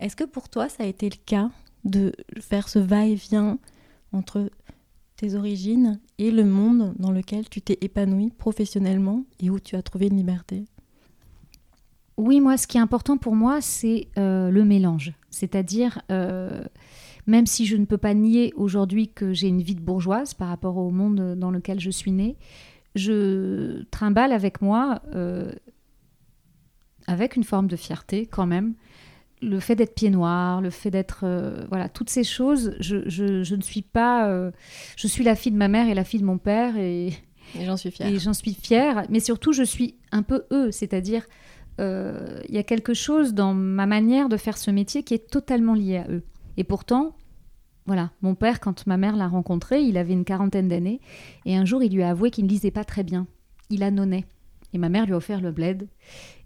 Est-ce 0.00 0.16
que 0.16 0.24
pour 0.24 0.48
toi, 0.48 0.68
ça 0.68 0.82
a 0.82 0.86
été 0.86 1.08
le 1.08 1.18
cas 1.24 1.50
de 1.84 2.12
faire 2.40 2.68
ce 2.68 2.78
va-et-vient 2.78 3.58
entre 4.12 4.50
tes 5.16 5.34
origines 5.34 6.00
et 6.18 6.30
le 6.30 6.44
monde 6.44 6.94
dans 6.98 7.12
lequel 7.12 7.48
tu 7.48 7.60
t'es 7.60 7.78
épanoui 7.82 8.30
professionnellement 8.30 9.24
et 9.38 9.50
où 9.50 9.60
tu 9.60 9.76
as 9.76 9.82
trouvé 9.82 10.06
une 10.06 10.16
liberté? 10.16 10.64
Oui, 12.16 12.40
moi, 12.40 12.56
ce 12.56 12.66
qui 12.66 12.78
est 12.78 12.80
important 12.80 13.18
pour 13.18 13.34
moi, 13.34 13.60
c'est 13.60 14.08
euh, 14.18 14.50
le 14.50 14.64
mélange. 14.64 15.12
C'est-à-dire, 15.30 16.02
euh, 16.10 16.64
même 17.26 17.46
si 17.46 17.66
je 17.66 17.76
ne 17.76 17.84
peux 17.84 17.98
pas 17.98 18.14
nier 18.14 18.52
aujourd'hui 18.56 19.08
que 19.08 19.32
j'ai 19.32 19.48
une 19.48 19.62
vie 19.62 19.74
de 19.74 19.80
bourgeoise 19.80 20.34
par 20.34 20.48
rapport 20.48 20.76
au 20.76 20.90
monde 20.90 21.34
dans 21.38 21.50
lequel 21.50 21.80
je 21.80 21.90
suis 21.90 22.12
née, 22.12 22.36
je 22.94 23.84
trimballe 23.90 24.32
avec 24.32 24.62
moi, 24.62 25.02
euh, 25.14 25.52
avec 27.06 27.36
une 27.36 27.44
forme 27.44 27.68
de 27.68 27.76
fierté 27.76 28.26
quand 28.26 28.46
même, 28.46 28.74
le 29.42 29.58
fait 29.60 29.74
d'être 29.76 29.94
pied 29.94 30.10
noir, 30.10 30.60
le 30.60 30.70
fait 30.70 30.90
d'être... 30.90 31.20
euh, 31.24 31.64
voilà, 31.68 31.88
toutes 31.88 32.10
ces 32.10 32.24
choses, 32.24 32.74
je, 32.80 33.08
je- 33.08 33.42
je 33.42 33.54
ne 33.54 33.62
suis 33.62 33.82
pas... 33.82 34.28
euh, 34.28 34.50
je 34.96 35.06
suis 35.06 35.24
la 35.24 35.34
fille 35.34 35.52
de 35.52 35.56
ma 35.56 35.68
mère 35.68 35.88
et 35.88 35.94
la 35.94 36.04
fille 36.04 36.20
de 36.20 36.26
mon 36.26 36.38
père 36.38 36.76
et, 36.76 37.06
Et 37.58 37.64
j'en 37.64 37.76
suis 37.76 37.90
fière. 37.90 38.08
et 38.08 38.18
j'en 38.18 38.32
suis 38.34 38.54
fière, 38.54 39.04
mais 39.08 39.20
surtout 39.20 39.52
je 39.52 39.62
suis 39.62 39.96
un 40.12 40.22
peu 40.22 40.44
eux, 40.52 40.70
c'est-à-dire 40.70 41.24
euh, 41.80 42.40
il 42.48 42.54
y 42.54 42.58
a 42.58 42.62
quelque 42.62 42.92
chose 42.94 43.32
dans 43.32 43.54
ma 43.54 43.86
manière 43.86 44.28
de 44.28 44.36
faire 44.36 44.58
ce 44.58 44.70
métier 44.70 45.02
qui 45.02 45.14
est 45.14 45.30
totalement 45.30 45.74
lié 45.74 45.96
à 45.98 46.10
eux. 46.10 46.22
Et 46.58 46.64
pourtant, 46.64 47.16
voilà, 47.86 48.10
mon 48.20 48.34
père, 48.34 48.60
quand 48.60 48.86
ma 48.86 48.98
mère 48.98 49.16
l'a 49.16 49.28
rencontré, 49.28 49.80
il 49.82 49.96
avait 49.96 50.12
une 50.12 50.24
quarantaine 50.26 50.68
d'années, 50.68 51.00
et 51.46 51.56
un 51.56 51.64
jour 51.64 51.82
il 51.82 51.94
lui 51.94 52.02
a 52.02 52.10
avoué 52.10 52.30
qu'il 52.30 52.44
ne 52.44 52.50
lisait 52.50 52.70
pas 52.70 52.84
très 52.84 53.02
bien. 53.04 53.26
Il 53.70 53.82
annonnait. 53.82 54.26
Et 54.72 54.78
ma 54.78 54.88
mère 54.88 55.06
lui 55.06 55.14
a 55.14 55.16
offert 55.16 55.40
le 55.40 55.50
bled, 55.50 55.88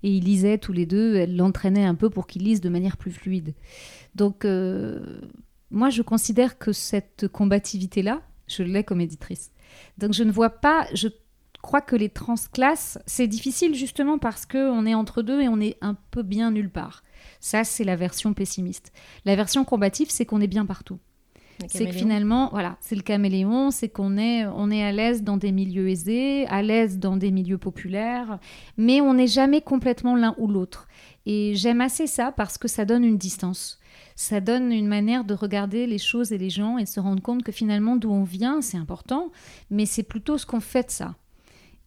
et 0.02 0.10
ils 0.10 0.24
lisaient 0.24 0.58
tous 0.58 0.72
les 0.72 0.86
deux, 0.86 1.16
elle 1.16 1.36
l'entraînait 1.36 1.84
un 1.84 1.94
peu 1.94 2.10
pour 2.10 2.26
qu'il 2.26 2.42
lise 2.42 2.60
de 2.60 2.68
manière 2.68 2.96
plus 2.96 3.12
fluide. 3.12 3.54
Donc, 4.14 4.44
euh, 4.44 5.20
moi 5.70 5.90
je 5.90 6.02
considère 6.02 6.58
que 6.58 6.72
cette 6.72 7.28
combativité-là, 7.28 8.22
je 8.46 8.62
l'ai 8.62 8.84
comme 8.84 9.00
éditrice. 9.00 9.50
Donc 9.98 10.12
je 10.12 10.22
ne 10.22 10.30
vois 10.32 10.50
pas, 10.50 10.86
je 10.94 11.08
crois 11.60 11.80
que 11.80 11.96
les 11.96 12.08
transclasses, 12.08 12.98
c'est 13.06 13.26
difficile 13.26 13.74
justement 13.74 14.18
parce 14.18 14.46
qu'on 14.46 14.86
est 14.86 14.94
entre 14.94 15.22
deux 15.22 15.40
et 15.40 15.48
on 15.48 15.60
est 15.60 15.76
un 15.80 15.96
peu 16.10 16.22
bien 16.22 16.50
nulle 16.50 16.70
part. 16.70 17.02
Ça, 17.40 17.64
c'est 17.64 17.84
la 17.84 17.96
version 17.96 18.34
pessimiste. 18.34 18.92
La 19.24 19.34
version 19.34 19.64
combative, 19.64 20.10
c'est 20.10 20.26
qu'on 20.26 20.40
est 20.40 20.46
bien 20.46 20.66
partout. 20.66 20.98
C'est 21.68 21.86
que 21.86 21.92
finalement, 21.92 22.48
voilà, 22.52 22.76
c'est 22.80 22.96
le 22.96 23.02
caméléon, 23.02 23.70
c'est 23.70 23.88
qu'on 23.88 24.16
est, 24.16 24.46
on 24.46 24.70
est 24.70 24.82
à 24.82 24.92
l'aise 24.92 25.22
dans 25.22 25.36
des 25.36 25.52
milieux 25.52 25.88
aisés, 25.88 26.46
à 26.48 26.62
l'aise 26.62 26.98
dans 26.98 27.16
des 27.16 27.30
milieux 27.30 27.58
populaires, 27.58 28.38
mais 28.76 29.00
on 29.00 29.14
n'est 29.14 29.26
jamais 29.26 29.60
complètement 29.60 30.16
l'un 30.16 30.34
ou 30.38 30.48
l'autre. 30.48 30.88
Et 31.26 31.54
j'aime 31.54 31.80
assez 31.80 32.06
ça 32.06 32.32
parce 32.32 32.58
que 32.58 32.68
ça 32.68 32.84
donne 32.84 33.04
une 33.04 33.18
distance. 33.18 33.78
Ça 34.16 34.40
donne 34.40 34.72
une 34.72 34.86
manière 34.86 35.24
de 35.24 35.34
regarder 35.34 35.86
les 35.86 35.98
choses 35.98 36.32
et 36.32 36.38
les 36.38 36.50
gens 36.50 36.78
et 36.78 36.84
de 36.84 36.88
se 36.88 37.00
rendre 37.00 37.22
compte 37.22 37.42
que 37.42 37.52
finalement, 37.52 37.96
d'où 37.96 38.10
on 38.10 38.24
vient, 38.24 38.60
c'est 38.60 38.76
important, 38.76 39.30
mais 39.70 39.86
c'est 39.86 40.02
plutôt 40.02 40.38
ce 40.38 40.46
qu'on 40.46 40.60
fait 40.60 40.86
de 40.86 40.90
ça. 40.90 41.14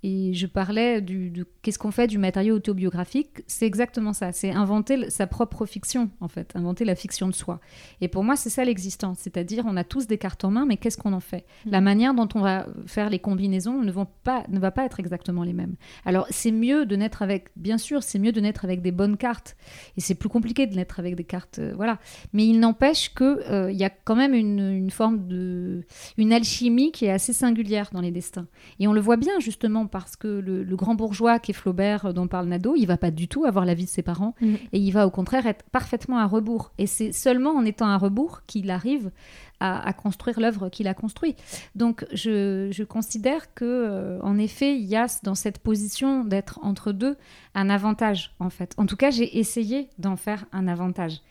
Et 0.03 0.33
je 0.33 0.45
parlais 0.45 1.01
du, 1.01 1.31
de 1.31 1.45
qu'est-ce 1.61 1.79
qu'on 1.79 1.91
fait 1.91 2.05
du 2.05 2.19
matériau 2.19 2.55
autobiographique? 2.55 3.41
C'est 3.47 3.65
exactement 3.65 4.13
ça. 4.13 4.31
C'est 4.31 4.51
inventer 4.51 5.09
sa 5.09 5.25
propre 5.25 5.65
fiction, 5.65 6.11
en 6.21 6.27
fait. 6.27 6.51
Inventer 6.55 6.85
la 6.85 6.95
fiction 6.95 7.27
de 7.27 7.33
soi. 7.33 7.59
Et 7.99 8.07
pour 8.07 8.23
moi, 8.23 8.35
c'est 8.35 8.51
ça 8.51 8.63
l'existence. 8.63 9.17
C'est-à-dire, 9.19 9.63
on 9.67 9.75
a 9.75 9.83
tous 9.83 10.05
des 10.05 10.19
cartes 10.19 10.45
en 10.45 10.51
main, 10.51 10.65
mais 10.67 10.77
qu'est-ce 10.77 10.97
qu'on 10.97 11.13
en 11.13 11.19
fait? 11.19 11.45
La 11.65 11.81
manière 11.81 12.13
dont 12.13 12.29
on 12.35 12.41
va 12.41 12.67
faire 12.85 13.09
les 13.09 13.17
combinaisons 13.17 13.81
ne, 13.81 13.91
vont 13.91 14.07
pas, 14.23 14.43
ne 14.49 14.59
va 14.59 14.69
pas 14.69 14.85
être 14.85 14.99
exactement 14.99 15.43
les 15.43 15.53
mêmes. 15.53 15.75
Alors, 16.05 16.27
c'est 16.29 16.51
mieux 16.51 16.85
de 16.85 16.95
naître 16.95 17.23
avec, 17.23 17.49
bien 17.55 17.79
sûr, 17.79 18.03
c'est 18.03 18.19
mieux 18.19 18.31
de 18.31 18.39
naître 18.39 18.65
avec 18.65 18.83
des 18.83 18.91
bonnes 18.91 19.17
cartes. 19.17 19.57
Et 19.97 20.01
c'est 20.01 20.15
plus 20.15 20.29
compliqué 20.29 20.67
de 20.67 20.75
naître 20.75 20.99
avec 20.99 21.15
des 21.15 21.23
cartes, 21.23 21.57
euh, 21.57 21.73
voilà. 21.75 21.99
Mais 22.33 22.45
il 22.45 22.59
n'empêche 22.59 23.13
qu'il 23.15 23.37
il 23.69 23.75
y 23.75 23.83
a 23.83 23.89
quand 23.89 24.15
même 24.15 24.33
une, 24.33 24.59
une 24.59 24.91
forme 24.91 25.27
de. 25.27 25.83
une 26.17 26.33
alchimie 26.33 26.91
qui 26.91 27.05
est 27.05 27.11
assez 27.11 27.33
singulière 27.33 27.89
dans 27.91 28.01
les 28.01 28.11
destins. 28.11 28.47
Et 28.79 28.87
on 28.87 28.93
le 28.93 29.01
voit 29.01 29.17
bien 29.17 29.39
justement 29.39 29.87
parce 29.88 30.15
que 30.15 30.27
le, 30.27 30.63
le 30.63 30.75
grand 30.75 30.96
bourgeois 30.96 31.39
qui 31.39 31.51
est 31.51 31.53
Flaubert, 31.53 32.06
euh, 32.06 32.13
dont 32.13 32.27
parle 32.27 32.48
Nadeau, 32.48 32.75
il 32.75 32.86
va 32.86 32.98
pas 32.98 33.12
du 33.12 33.27
tout 33.27 33.46
avoir 33.46 33.65
la 33.65 33.74
vie 33.74 33.86
de 33.86 33.89
ses 33.89 34.01
parents 34.03 34.36
Mhm. 34.41 34.58
et 34.73 34.80
il 34.80 34.91
va 34.91 35.08
au 35.08 35.12
contraire 35.12 35.45
être 35.47 35.63
parfaitement 35.71 36.17
à 36.17 36.26
rebours. 36.26 36.71
Et 36.78 36.88
c'est 36.88 37.12
seulement 37.12 37.52
en 37.52 37.65
étant 37.65 37.88
à 37.88 37.97
rebours 37.97 38.41
qu'il 38.47 38.69
arrive 38.71 39.12
à, 39.60 39.88
à 39.88 39.93
construire 39.93 40.39
l'œuvre 40.39 40.69
qu'il 40.69 40.88
a 40.88 40.93
construite. 40.93 41.38
Donc 41.76 42.06
je, 42.13 42.69
je 42.71 42.84
considère 42.84 43.54
que 43.56 43.65
euh, 43.65 44.19
en 44.21 44.38
effet 44.38 44.76
il 44.78 44.86
y 44.86 44.95
a 44.95 45.08
dans 45.23 45.34
cette 45.36 45.60
position 45.60 46.23
d'être 46.23 46.60
entre 46.62 46.91
deux 46.91 47.15
un 47.56 47.69
avantage 47.69 48.36
en 48.39 48.50
fait. 48.52 48.73
En 48.78 48.86
tout 48.86 48.97
cas 48.97 49.10
j'ai 49.10 49.39
essayé 49.39 49.89
d'en 49.97 50.15
faire 50.15 50.45
un 50.52 50.67
avantage. 50.67 51.21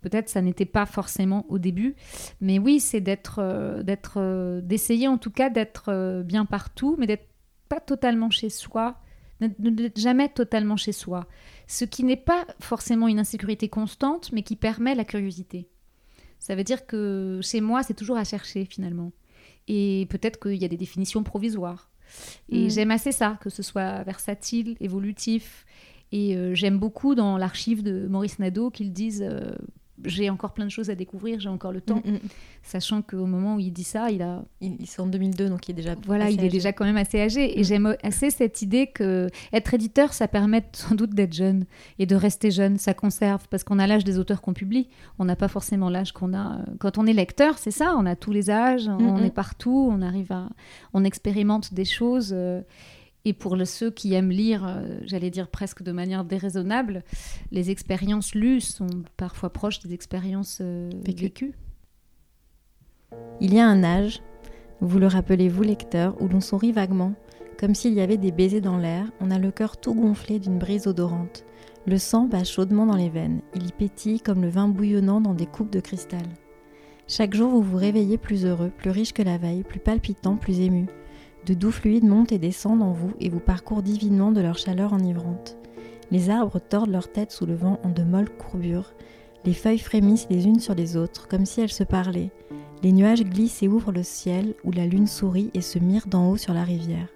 Peut-être 0.00 0.28
ça 0.30 0.40
n'était 0.40 0.64
pas 0.64 0.86
forcément 0.86 1.44
au 1.50 1.58
début, 1.58 1.94
mais 2.40 2.58
oui 2.58 2.80
c'est 2.80 3.00
d'être, 3.02 3.36
euh, 3.38 3.82
d'être, 3.82 4.14
euh, 4.16 4.60
d'essayer 4.62 5.06
en 5.06 5.18
tout 5.18 5.30
cas 5.30 5.50
d'être 5.50 5.84
euh, 5.88 6.22
bien 6.22 6.46
partout, 6.46 6.96
mais 6.98 7.06
d'être 7.06 7.28
pas 7.72 7.80
totalement 7.80 8.30
chez 8.30 8.50
soi, 8.50 8.86
n'être- 9.40 9.98
jamais 9.98 10.28
totalement 10.28 10.76
chez 10.76 10.92
soi. 10.92 11.26
Ce 11.66 11.84
qui 11.86 12.02
n'est 12.04 12.24
pas 12.32 12.42
forcément 12.60 13.08
une 13.08 13.18
insécurité 13.18 13.68
constante, 13.68 14.30
mais 14.32 14.42
qui 14.42 14.56
permet 14.56 14.94
la 14.94 15.04
curiosité. 15.04 15.60
Ça 16.38 16.54
veut 16.56 16.64
dire 16.64 16.86
que 16.86 17.40
chez 17.42 17.60
moi, 17.60 17.82
c'est 17.82 17.94
toujours 18.00 18.18
à 18.18 18.24
chercher 18.24 18.64
finalement. 18.66 19.10
Et 19.68 20.06
peut-être 20.10 20.38
qu'il 20.40 20.60
y 20.60 20.64
a 20.64 20.68
des 20.68 20.76
définitions 20.76 21.22
provisoires. 21.22 21.88
Et 22.50 22.68
j'aime 22.68 22.90
assez 22.90 23.12
ça, 23.12 23.38
que 23.40 23.48
ce 23.48 23.62
soit 23.62 24.02
versatile, 24.02 24.76
évolutif. 24.80 25.64
Et 26.10 26.36
euh, 26.36 26.54
j'aime 26.54 26.78
beaucoup 26.78 27.14
dans 27.14 27.38
l'archive 27.38 27.82
de 27.82 28.06
Maurice 28.06 28.38
Nadeau 28.38 28.70
qu'ils 28.70 28.92
disent 28.92 29.24
euh, 29.26 29.52
j'ai 30.04 30.30
encore 30.30 30.52
plein 30.52 30.64
de 30.64 30.70
choses 30.70 30.90
à 30.90 30.94
découvrir, 30.94 31.40
j'ai 31.40 31.48
encore 31.48 31.72
le 31.72 31.80
temps. 31.80 32.02
Mm, 32.04 32.12
mm. 32.12 32.18
Sachant 32.62 33.02
qu'au 33.02 33.26
moment 33.26 33.56
où 33.56 33.60
il 33.60 33.72
dit 33.72 33.84
ça, 33.84 34.10
il 34.10 34.22
a 34.22 34.44
Il, 34.60 34.76
il 34.80 34.86
sort 34.86 35.06
en 35.06 35.08
2002, 35.08 35.48
donc 35.48 35.68
il 35.68 35.72
est 35.72 35.74
déjà. 35.74 35.94
voilà, 36.06 36.26
assez 36.26 36.34
il 36.34 36.44
est 36.44 36.48
déjà 36.48 36.72
quand 36.72 36.84
même 36.84 36.96
assez 36.96 37.20
âgé. 37.20 37.58
Et 37.58 37.62
Mm. 37.62 37.64
j'aime 37.64 37.96
assez 38.02 38.30
cette 38.30 38.62
idée 38.62 38.86
que 38.88 39.28
être 39.52 39.74
éditeur, 39.74 40.12
ça 40.12 40.28
permet 40.28 40.64
sans 40.72 40.94
doute 40.94 41.10
d'être 41.14 41.32
jeune 41.34 41.64
et 41.98 42.06
de 42.06 42.14
rester 42.16 42.50
jeune. 42.50 42.78
Ça 42.78 42.94
conserve 42.94 43.46
parce 43.48 43.64
qu'on 43.64 43.78
a 43.78 43.86
l'âge 43.86 44.04
des 44.04 44.18
auteurs 44.18 44.40
qu'on 44.42 44.52
publie. 44.54 44.88
On 45.18 45.24
n'a 45.24 45.36
pas 45.36 45.48
forcément 45.48 45.90
l'âge 45.90 46.12
qu'on 46.12 46.34
a 46.34 46.58
euh, 46.60 46.62
quand 46.78 46.98
on 46.98 47.06
est 47.06 47.12
lecteur. 47.12 47.58
C'est 47.58 47.70
ça, 47.70 47.94
on 47.98 48.06
a 48.06 48.16
tous 48.16 48.32
les 48.32 48.50
âges, 48.50 48.88
on 48.88 48.98
Mm, 49.16 49.20
mm. 49.20 49.24
est 49.24 49.30
partout, 49.34 49.88
on 49.90 50.02
arrive 50.02 50.30
à, 50.32 50.48
on 50.94 51.04
expérimente 51.04 51.74
des 51.74 51.84
choses. 51.84 52.32
euh, 52.34 52.60
et 53.24 53.32
pour 53.32 53.56
le- 53.56 53.64
ceux 53.64 53.90
qui 53.90 54.14
aiment 54.14 54.30
lire, 54.30 54.64
euh, 54.66 54.98
j'allais 55.04 55.30
dire 55.30 55.48
presque 55.48 55.82
de 55.82 55.92
manière 55.92 56.24
déraisonnable, 56.24 57.04
les 57.50 57.70
expériences 57.70 58.34
lues 58.34 58.60
sont 58.60 58.88
parfois 59.16 59.50
proches 59.52 59.80
des 59.80 59.94
expériences 59.94 60.58
euh, 60.60 60.90
Vécues. 61.04 61.22
vécues. 61.24 61.54
Il 63.40 63.54
y 63.54 63.60
a 63.60 63.66
un 63.68 63.84
âge, 63.84 64.22
vous 64.80 64.98
le 64.98 65.06
rappelez-vous 65.06 65.62
lecteur, 65.62 66.20
où 66.20 66.28
l'on 66.28 66.40
sourit 66.40 66.72
vaguement, 66.72 67.14
comme 67.58 67.74
s'il 67.74 67.94
y 67.94 68.00
avait 68.00 68.16
des 68.16 68.32
baisers 68.32 68.60
dans 68.60 68.78
l'air, 68.78 69.06
on 69.20 69.30
a 69.30 69.38
le 69.38 69.50
cœur 69.52 69.76
tout 69.76 69.94
gonflé 69.94 70.38
d'une 70.38 70.58
brise 70.58 70.86
odorante. 70.86 71.44
Le 71.86 71.98
sang 71.98 72.26
bat 72.26 72.44
chaudement 72.44 72.86
dans 72.86 72.96
les 72.96 73.08
veines, 73.10 73.40
il 73.54 73.66
y 73.66 73.72
pétille 73.72 74.20
comme 74.20 74.42
le 74.42 74.48
vin 74.48 74.68
bouillonnant 74.68 75.20
dans 75.20 75.34
des 75.34 75.46
coupes 75.46 75.70
de 75.72 75.80
cristal. 75.80 76.22
Chaque 77.08 77.34
jour 77.34 77.50
vous 77.50 77.62
vous 77.62 77.76
réveillez 77.76 78.18
plus 78.18 78.46
heureux, 78.46 78.70
plus 78.76 78.90
riche 78.90 79.12
que 79.12 79.22
la 79.22 79.36
veille, 79.36 79.64
plus 79.64 79.80
palpitant, 79.80 80.36
plus 80.36 80.60
ému. 80.60 80.86
De 81.46 81.54
doux 81.54 81.72
fluides 81.72 82.04
montent 82.04 82.30
et 82.30 82.38
descendent 82.38 82.82
en 82.82 82.92
vous 82.92 83.12
et 83.18 83.28
vous 83.28 83.40
parcourent 83.40 83.82
divinement 83.82 84.30
de 84.30 84.40
leur 84.40 84.58
chaleur 84.58 84.92
enivrante. 84.92 85.56
Les 86.12 86.30
arbres 86.30 86.60
tordent 86.60 86.90
leur 86.90 87.10
tête 87.10 87.32
sous 87.32 87.46
le 87.46 87.54
vent 87.54 87.80
en 87.82 87.88
de 87.88 88.02
molles 88.02 88.30
courbures. 88.30 88.92
Les 89.44 89.54
feuilles 89.54 89.78
frémissent 89.78 90.28
les 90.30 90.46
unes 90.46 90.60
sur 90.60 90.74
les 90.74 90.96
autres, 90.96 91.26
comme 91.26 91.46
si 91.46 91.60
elles 91.60 91.72
se 91.72 91.82
parlaient. 91.82 92.30
Les 92.84 92.92
nuages 92.92 93.24
glissent 93.24 93.62
et 93.62 93.68
ouvrent 93.68 93.92
le 93.92 94.04
ciel 94.04 94.54
où 94.62 94.70
la 94.70 94.86
lune 94.86 95.06
sourit 95.08 95.50
et 95.54 95.62
se 95.62 95.80
mire 95.80 96.06
d'en 96.06 96.30
haut 96.30 96.36
sur 96.36 96.54
la 96.54 96.62
rivière. 96.62 97.08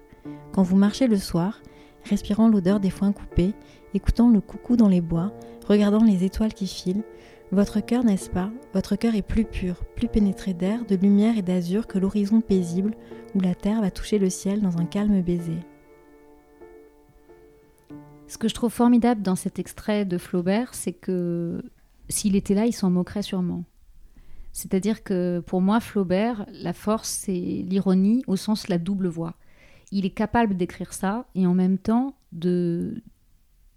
Quand 0.51 0.63
vous 0.63 0.75
marchez 0.75 1.07
le 1.07 1.17
soir, 1.17 1.61
respirant 2.03 2.49
l'odeur 2.49 2.79
des 2.79 2.89
foins 2.89 3.13
coupés, 3.13 3.53
écoutant 3.93 4.29
le 4.29 4.41
coucou 4.41 4.75
dans 4.75 4.89
les 4.89 5.01
bois, 5.01 5.31
regardant 5.67 6.03
les 6.03 6.23
étoiles 6.23 6.53
qui 6.53 6.67
filent, 6.67 7.03
votre 7.51 7.79
cœur, 7.79 8.03
n'est-ce 8.03 8.29
pas? 8.29 8.51
Votre 8.73 8.95
cœur 8.95 9.15
est 9.15 9.21
plus 9.21 9.45
pur, 9.45 9.83
plus 9.95 10.09
pénétré 10.09 10.53
d'air, 10.53 10.85
de 10.85 10.95
lumière 10.95 11.37
et 11.37 11.41
d'azur 11.41 11.87
que 11.87 11.97
l'horizon 11.97 12.41
paisible 12.41 12.93
où 13.35 13.39
la 13.39 13.55
terre 13.55 13.81
va 13.81 13.91
toucher 13.91 14.19
le 14.19 14.29
ciel 14.29 14.61
dans 14.61 14.77
un 14.77 14.85
calme 14.85 15.21
baiser. 15.21 15.59
Ce 18.27 18.37
que 18.37 18.49
je 18.49 18.53
trouve 18.53 18.73
formidable 18.73 19.21
dans 19.21 19.37
cet 19.37 19.59
extrait 19.59 20.03
de 20.03 20.17
Flaubert, 20.17 20.73
c'est 20.73 20.91
que 20.91 21.63
s'il 22.09 22.35
était 22.35 22.53
là, 22.53 22.65
il 22.65 22.73
s'en 22.73 22.89
moquerait 22.89 23.21
sûrement. 23.21 23.63
C'est-à-dire 24.51 25.03
que 25.03 25.39
pour 25.45 25.61
moi, 25.61 25.79
Flaubert, 25.79 26.45
la 26.51 26.73
force, 26.73 27.09
c'est 27.09 27.31
l'ironie 27.31 28.23
au 28.27 28.35
sens 28.35 28.67
la 28.67 28.77
double 28.77 29.07
voix. 29.07 29.35
Il 29.91 30.05
est 30.05 30.11
capable 30.11 30.57
d'écrire 30.57 30.91
ça 30.91 31.27
et 31.35 31.47
en 31.47 31.53
même 31.53 31.77
temps 31.77 32.15
de 32.33 33.01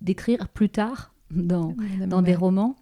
d'écrire 0.00 0.48
plus 0.48 0.70
tard 0.70 1.14
dans, 1.30 1.76
dans 2.06 2.22
des 2.22 2.34
romans 2.34 2.74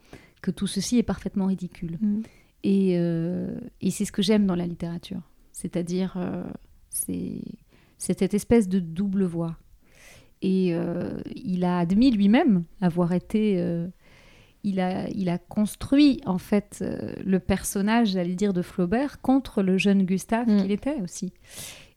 que 0.49 0.51
tout 0.51 0.67
ceci 0.67 0.99
est 0.99 1.03
parfaitement 1.03 1.47
ridicule. 1.47 1.99
Mm. 2.01 2.23
Et, 2.65 2.95
euh, 2.99 3.59
et 3.81 3.91
c'est 3.91 4.05
ce 4.05 4.13
que 4.13 4.23
j'aime 4.23 4.47
dans 4.47 4.55
la 4.55 4.67
littérature. 4.67 5.21
C'est-à-dire, 5.53 6.15
euh, 6.17 6.43
c'est 6.89 7.43
cette 7.99 8.35
espèce 8.35 8.69
de 8.69 8.79
double 8.79 9.25
voix. 9.25 9.57
Et 10.41 10.73
il 11.35 11.65
a 11.65 11.81
admis 11.81 12.13
lui-même 12.13 12.63
avoir 12.81 13.13
été 13.13 13.61
il 14.63 14.79
a, 14.79 15.09
il 15.11 15.29
a 15.29 15.39
construit 15.39 16.21
en 16.27 16.39
fait 16.39 16.85
le 17.25 17.41
personnage, 17.41 18.11
j'allais 18.11 18.37
dire, 18.37 18.53
de 18.53 18.63
Flaubert 18.63 19.21
contre 19.21 19.65
le 19.65 19.79
jeune 19.79 20.05
Gustave 20.05 20.49
mm. 20.49 20.63
qu'il 20.63 20.71
était 20.71 21.03
aussi. 21.03 21.33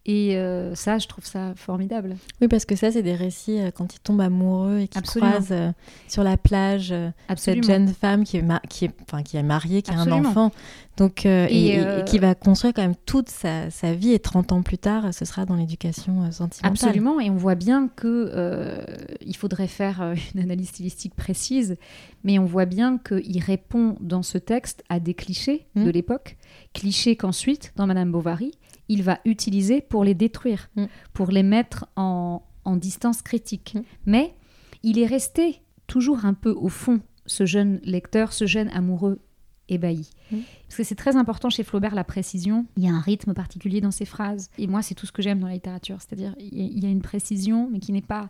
Et 0.07 0.35
euh, 0.35 0.73
ça, 0.73 0.97
je 0.97 1.07
trouve 1.07 1.25
ça 1.25 1.53
formidable. 1.55 2.15
Oui, 2.41 2.47
parce 2.47 2.65
que 2.65 2.75
ça, 2.75 2.91
c'est 2.91 3.03
des 3.03 3.13
récits 3.13 3.59
euh, 3.59 3.69
quand 3.69 3.93
ils 3.93 3.99
tombent 3.99 4.21
amoureux 4.21 4.79
et 4.79 4.87
qu'ils 4.87 5.03
croisent 5.03 5.51
euh, 5.51 5.71
sur 6.07 6.23
la 6.23 6.37
plage 6.37 6.93
cette 7.35 7.63
jeune 7.63 7.87
femme 7.89 8.23
qui 8.23 8.37
est, 8.37 8.45
qui, 8.67 8.85
est, 8.85 8.91
enfin, 9.03 9.21
qui 9.21 9.37
est 9.37 9.43
mariée, 9.43 9.83
qui 9.83 9.91
a 9.91 9.99
un 9.99 10.11
enfant. 10.11 10.51
Donc, 10.97 11.25
et, 11.25 11.79
qui 12.05 12.19
va 12.19 12.35
construire 12.35 12.73
quand 12.73 12.81
même 12.81 12.95
toute 13.05 13.29
sa, 13.29 13.69
sa, 13.69 13.93
vie. 13.93 14.11
Et 14.11 14.19
30 14.19 14.51
ans 14.51 14.61
plus 14.61 14.77
tard, 14.77 15.13
ce 15.13 15.23
sera 15.23 15.45
dans 15.45 15.55
l'éducation 15.55 16.31
sentimentale. 16.31 16.71
Absolument. 16.71 17.19
Et 17.19 17.29
on 17.29 17.37
voit 17.37 17.55
bien 17.55 17.87
que 17.87 18.83
il 19.25 19.35
faudrait 19.35 19.67
faire 19.67 20.13
une 20.33 20.41
analyse 20.41 20.69
stylistique 20.69 21.15
précise. 21.15 21.77
Mais 22.23 22.39
on 22.39 22.45
voit 22.45 22.65
bien 22.65 22.97
qu'il 22.97 23.41
répond 23.43 23.95
dans 23.99 24.23
ce 24.23 24.37
texte 24.37 24.83
à 24.89 24.99
des 24.99 25.13
clichés 25.13 25.65
de 25.75 25.85
mmh. 25.85 25.89
l'époque. 25.89 26.37
Clichés 26.73 27.15
qu'ensuite, 27.15 27.73
dans 27.75 27.87
Madame 27.87 28.11
Bovary, 28.11 28.51
il 28.89 29.03
va 29.03 29.19
utiliser 29.25 29.81
pour 29.81 30.03
les 30.03 30.13
détruire, 30.13 30.69
mm. 30.75 30.85
pour 31.13 31.31
les 31.31 31.43
mettre 31.43 31.85
en, 31.95 32.43
distance 32.75 33.21
critique. 33.21 33.75
Mm. 33.75 33.81
Mais 34.05 34.35
il 34.83 34.99
est 34.99 35.05
resté 35.05 35.61
toujours 35.87 36.25
un 36.25 36.33
peu 36.33 36.51
au 36.51 36.69
fond, 36.69 37.01
ce 37.25 37.45
jeune 37.45 37.79
lecteur, 37.83 38.33
ce 38.33 38.45
jeune 38.45 38.69
amoureux 38.69 39.21
ébahi. 39.69 40.09
Mm. 40.31 40.37
Parce 40.67 40.77
que 40.77 40.83
c'est 40.83 40.95
très 40.95 41.15
important 41.15 41.49
chez 41.49 41.63
Flaubert 41.63 41.95
la 41.95 42.03
précision. 42.03 42.65
Il 42.77 42.83
y 42.83 42.87
a 42.87 42.93
un 42.93 42.99
rythme 42.99 43.33
particulier 43.33 43.81
dans 43.81 43.91
ses 43.91 44.05
phrases. 44.05 44.49
Et 44.57 44.67
moi, 44.67 44.81
c'est 44.81 44.95
tout 44.95 45.05
ce 45.05 45.11
que 45.11 45.21
j'aime 45.21 45.39
dans 45.39 45.47
la 45.47 45.53
littérature. 45.53 45.97
C'est-à-dire, 45.99 46.35
il 46.39 46.79
y 46.83 46.85
a 46.85 46.89
une 46.89 47.01
précision, 47.01 47.69
mais 47.71 47.79
qui 47.79 47.91
n'est 47.91 48.01
pas 48.01 48.29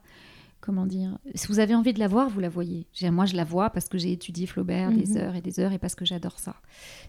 comment 0.61 0.85
dire, 0.85 1.17
si 1.35 1.47
vous 1.47 1.59
avez 1.59 1.75
envie 1.75 1.93
de 1.93 1.99
la 1.99 2.07
voir, 2.07 2.29
vous 2.29 2.39
la 2.39 2.49
voyez. 2.49 2.87
Moi, 3.03 3.25
je 3.25 3.35
la 3.35 3.43
vois 3.43 3.71
parce 3.71 3.89
que 3.89 3.97
j'ai 3.97 4.11
étudié 4.11 4.47
Flaubert 4.47 4.91
des 4.91 5.07
mhm. 5.07 5.17
heures 5.17 5.35
et 5.35 5.41
des 5.41 5.59
heures 5.59 5.73
et 5.73 5.79
parce 5.79 5.95
que 5.95 6.05
j'adore 6.05 6.39
ça. 6.39 6.55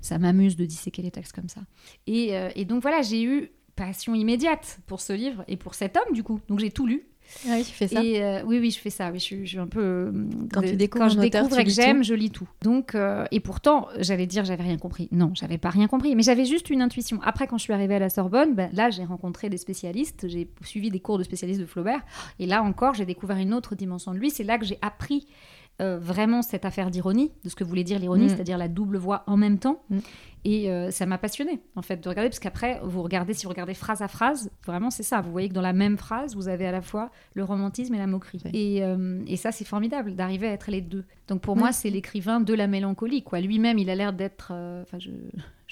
Ça 0.00 0.18
m'amuse 0.18 0.56
de 0.56 0.64
disséquer 0.64 1.02
les 1.02 1.10
textes 1.10 1.32
comme 1.32 1.48
ça. 1.48 1.60
Et, 2.06 2.36
euh, 2.36 2.50
et 2.56 2.64
donc 2.64 2.82
voilà, 2.82 3.02
j'ai 3.02 3.22
eu 3.22 3.52
passion 3.76 4.14
immédiate 4.14 4.80
pour 4.86 5.00
ce 5.00 5.12
livre 5.12 5.44
et 5.48 5.56
pour 5.56 5.74
cet 5.74 5.96
homme, 5.96 6.14
du 6.14 6.22
coup. 6.22 6.40
Donc 6.48 6.58
j'ai 6.58 6.70
tout 6.70 6.86
lu. 6.86 7.04
Ah 7.46 7.54
oui, 7.56 7.64
tu 7.64 7.72
fais 7.72 7.88
ça. 7.88 8.00
Euh, 8.00 8.42
oui, 8.44 8.58
oui, 8.60 8.70
je 8.70 8.78
fais 8.78 8.90
ça. 8.90 9.10
Oui, 9.10 9.18
je, 9.18 9.44
suis 9.44 9.58
un 9.58 9.66
peu. 9.66 9.80
Euh, 9.80 10.12
quand 10.52 10.62
tu 10.62 10.76
découvres, 10.76 11.04
quand 11.04 11.10
je 11.10 11.18
découvre 11.18 11.58
et 11.58 11.64
que 11.64 11.70
j'aime, 11.70 12.04
je 12.04 12.14
lis 12.14 12.30
tout. 12.30 12.48
Donc, 12.62 12.94
euh, 12.94 13.24
et 13.30 13.40
pourtant, 13.40 13.88
j'allais 13.98 14.26
dire, 14.26 14.44
j'avais 14.44 14.62
rien 14.62 14.76
compris. 14.76 15.08
Non, 15.12 15.32
j'avais 15.34 15.58
pas 15.58 15.70
rien 15.70 15.88
compris, 15.88 16.14
mais 16.14 16.22
j'avais 16.22 16.44
juste 16.44 16.70
une 16.70 16.82
intuition. 16.82 17.20
Après, 17.22 17.46
quand 17.46 17.58
je 17.58 17.62
suis 17.62 17.72
arrivée 17.72 17.96
à 17.96 17.98
la 17.98 18.10
Sorbonne, 18.10 18.54
ben, 18.54 18.70
là, 18.72 18.90
j'ai 18.90 19.04
rencontré 19.04 19.48
des 19.48 19.56
spécialistes, 19.56 20.28
j'ai 20.28 20.48
suivi 20.64 20.90
des 20.90 21.00
cours 21.00 21.18
de 21.18 21.24
spécialistes 21.24 21.60
de 21.60 21.66
Flaubert, 21.66 22.02
et 22.38 22.46
là 22.46 22.62
encore, 22.62 22.94
j'ai 22.94 23.06
découvert 23.06 23.38
une 23.38 23.54
autre 23.54 23.74
dimension 23.74 24.12
de 24.12 24.18
lui. 24.18 24.30
C'est 24.30 24.44
là 24.44 24.58
que 24.58 24.64
j'ai 24.64 24.78
appris 24.82 25.26
vraiment 25.80 26.42
cette 26.42 26.64
affaire 26.64 26.92
d'ironie, 26.92 27.32
de 27.42 27.48
ce 27.48 27.56
que 27.56 27.64
voulait 27.64 27.82
dire 27.82 27.98
l'ironie, 27.98 28.26
mm. 28.26 28.28
c'est-à-dire 28.28 28.56
la 28.56 28.68
double 28.68 28.98
voix 28.98 29.24
en 29.26 29.36
même 29.36 29.58
temps. 29.58 29.82
Mm. 29.90 29.98
Et 30.44 30.70
euh, 30.70 30.90
ça 30.90 31.06
m'a 31.06 31.18
passionné 31.18 31.60
en 31.76 31.82
fait 31.82 31.98
de 31.98 32.08
regarder 32.08 32.28
parce 32.28 32.40
qu'après 32.40 32.80
vous 32.82 33.02
regardez 33.02 33.32
si 33.32 33.44
vous 33.44 33.50
regardez 33.50 33.74
phrase 33.74 34.02
à 34.02 34.08
phrase 34.08 34.50
vraiment 34.66 34.90
c'est 34.90 35.04
ça. 35.04 35.20
Vous 35.20 35.30
voyez 35.30 35.48
que 35.48 35.54
dans 35.54 35.62
la 35.62 35.72
même 35.72 35.96
phrase 35.96 36.34
vous 36.34 36.48
avez 36.48 36.66
à 36.66 36.72
la 36.72 36.82
fois 36.82 37.10
le 37.34 37.44
romantisme 37.44 37.94
et 37.94 37.98
la 37.98 38.08
moquerie. 38.08 38.42
Et, 38.52 38.82
euh, 38.82 39.22
et, 39.26 39.36
ça 39.36 39.52
c'est 39.52 39.64
formidable 39.64 40.16
d'arriver 40.16 40.48
à 40.48 40.52
être 40.52 40.70
les 40.70 40.80
deux. 40.80 41.04
Donc 41.28 41.42
pour 41.42 41.56
moi 41.56 41.72
c'est 41.72 41.90
l'écrivain 41.90 42.40
de 42.40 42.54
la 42.54 42.66
mélancolie 42.66 43.22
quoi. 43.22 43.40
Lui-même 43.40 43.78
il 43.78 43.88
a 43.88 43.94
l'air 43.94 44.12
d'être 44.12 44.50
euh, 44.52 44.82
enfin 44.82 44.98
je 44.98 45.10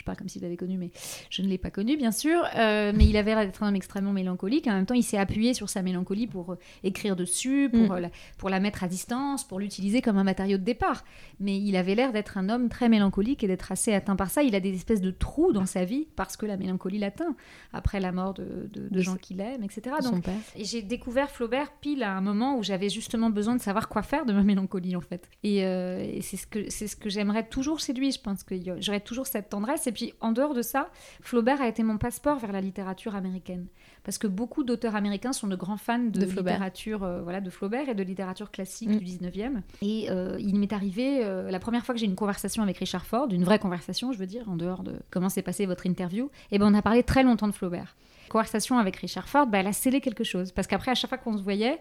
je 0.00 0.04
parle 0.04 0.16
comme 0.16 0.30
s'il 0.30 0.40
l'avait 0.40 0.56
connu, 0.56 0.78
mais 0.78 0.90
je 1.28 1.42
ne 1.42 1.46
l'ai 1.46 1.58
pas 1.58 1.70
connu, 1.70 1.98
bien 1.98 2.10
sûr. 2.10 2.42
Euh, 2.56 2.90
mais 2.94 3.04
il 3.04 3.18
avait 3.18 3.34
l'air 3.34 3.44
d'être 3.44 3.62
un 3.62 3.68
homme 3.68 3.76
extrêmement 3.76 4.14
mélancolique. 4.14 4.66
En 4.66 4.72
même 4.72 4.86
temps, 4.86 4.94
il 4.94 5.02
s'est 5.02 5.18
appuyé 5.18 5.52
sur 5.52 5.68
sa 5.68 5.82
mélancolie 5.82 6.26
pour 6.26 6.52
euh, 6.52 6.58
écrire 6.84 7.16
dessus, 7.16 7.68
pour, 7.70 7.90
mm. 7.90 7.92
euh, 7.92 8.00
la, 8.00 8.10
pour 8.38 8.48
la 8.48 8.60
mettre 8.60 8.82
à 8.82 8.88
distance, 8.88 9.44
pour 9.44 9.60
l'utiliser 9.60 10.00
comme 10.00 10.16
un 10.16 10.24
matériau 10.24 10.56
de 10.56 10.62
départ. 10.62 11.04
Mais 11.38 11.58
il 11.58 11.76
avait 11.76 11.94
l'air 11.94 12.12
d'être 12.12 12.38
un 12.38 12.48
homme 12.48 12.70
très 12.70 12.88
mélancolique 12.88 13.44
et 13.44 13.46
d'être 13.46 13.72
assez 13.72 13.92
atteint 13.92 14.16
par 14.16 14.30
ça. 14.30 14.42
Il 14.42 14.54
a 14.54 14.60
des 14.60 14.74
espèces 14.74 15.02
de 15.02 15.10
trous 15.10 15.52
dans 15.52 15.66
sa 15.66 15.84
vie 15.84 16.08
parce 16.16 16.38
que 16.38 16.46
la 16.46 16.56
mélancolie 16.56 16.98
l'atteint, 16.98 17.36
après 17.74 18.00
la 18.00 18.10
mort 18.10 18.32
de, 18.32 18.70
de, 18.72 19.00
gens 19.02 19.16
qu'il 19.16 19.40
aime, 19.40 19.62
etc. 19.62 19.96
Donc, 20.02 20.24
et 20.56 20.64
j'ai 20.64 20.80
découvert 20.80 21.30
Flaubert 21.30 21.72
pile 21.72 22.02
à 22.04 22.16
un 22.16 22.22
moment 22.22 22.56
où 22.56 22.62
j'avais 22.62 22.88
justement 22.88 23.28
besoin 23.28 23.54
de 23.54 23.60
savoir 23.60 23.90
quoi 23.90 24.02
faire 24.02 24.24
de 24.24 24.32
ma 24.32 24.44
mélancolie, 24.44 24.96
en 24.96 25.02
fait. 25.02 25.28
Et, 25.42 25.58
et 25.58 26.22
c'est 26.22 26.38
ce 26.38 26.46
que, 26.46 26.70
ce 26.70 26.96
que 26.96 27.10
j'aimerais 27.10 27.46
toujours 27.46 27.80
chez 27.80 27.92
lui. 27.92 28.12
Je 28.12 28.20
pense 28.20 28.44
que 28.44 28.54
j'aurais 28.78 29.00
toujours 29.00 29.26
cette 29.26 29.50
tendresse 29.50 29.86
et 29.90 29.92
puis, 29.92 30.14
en 30.20 30.30
dehors 30.30 30.54
de 30.54 30.62
ça, 30.62 30.88
Flaubert 31.20 31.60
a 31.60 31.66
été 31.66 31.82
mon 31.82 31.98
passeport 31.98 32.38
vers 32.38 32.52
la 32.52 32.60
littérature 32.60 33.16
américaine. 33.16 33.66
Parce 34.04 34.18
que 34.18 34.28
beaucoup 34.28 34.62
d'auteurs 34.62 34.94
américains 34.94 35.32
sont 35.32 35.48
de 35.48 35.56
grands 35.56 35.76
fans 35.76 35.98
de, 35.98 36.24
littérature 36.24 37.02
euh, 37.02 37.22
voilà, 37.22 37.40
de 37.40 37.50
Flaubert 37.50 37.88
et 37.88 37.96
de 37.96 38.02
littérature 38.04 38.52
classique 38.52 38.88
mm. 38.88 38.98
du 38.98 39.04
19e. 39.04 39.62
Et 39.82 40.08
euh, 40.08 40.36
il 40.38 40.60
m'est 40.60 40.72
arrivé, 40.72 41.24
euh, 41.24 41.50
la 41.50 41.58
première 41.58 41.84
fois 41.84 41.92
que 41.92 42.00
j'ai 42.00 42.06
une 42.06 42.14
conversation 42.14 42.62
avec 42.62 42.78
Richard 42.78 43.04
Ford, 43.04 43.26
une 43.32 43.42
vraie 43.42 43.58
conversation, 43.58 44.12
je 44.12 44.18
veux 44.18 44.26
dire, 44.26 44.48
en 44.48 44.54
dehors 44.54 44.84
de 44.84 44.94
comment 45.10 45.28
s'est 45.28 45.42
passée 45.42 45.66
votre 45.66 45.86
interview, 45.86 46.26
et 46.26 46.54
eh 46.54 46.58
ben 46.60 46.72
on 46.72 46.74
a 46.74 46.82
parlé 46.82 47.02
très 47.02 47.24
longtemps 47.24 47.48
de 47.48 47.52
Flaubert 47.52 47.96
conversation 48.30 48.78
avec 48.78 48.96
Richard 48.96 49.28
Ford, 49.28 49.46
bah, 49.46 49.58
elle 49.58 49.66
a 49.66 49.72
scellé 49.72 50.00
quelque 50.00 50.24
chose. 50.24 50.52
Parce 50.52 50.66
qu'après, 50.66 50.92
à 50.92 50.94
chaque 50.94 51.10
fois 51.10 51.18
qu'on 51.18 51.36
se 51.36 51.42
voyait, 51.42 51.80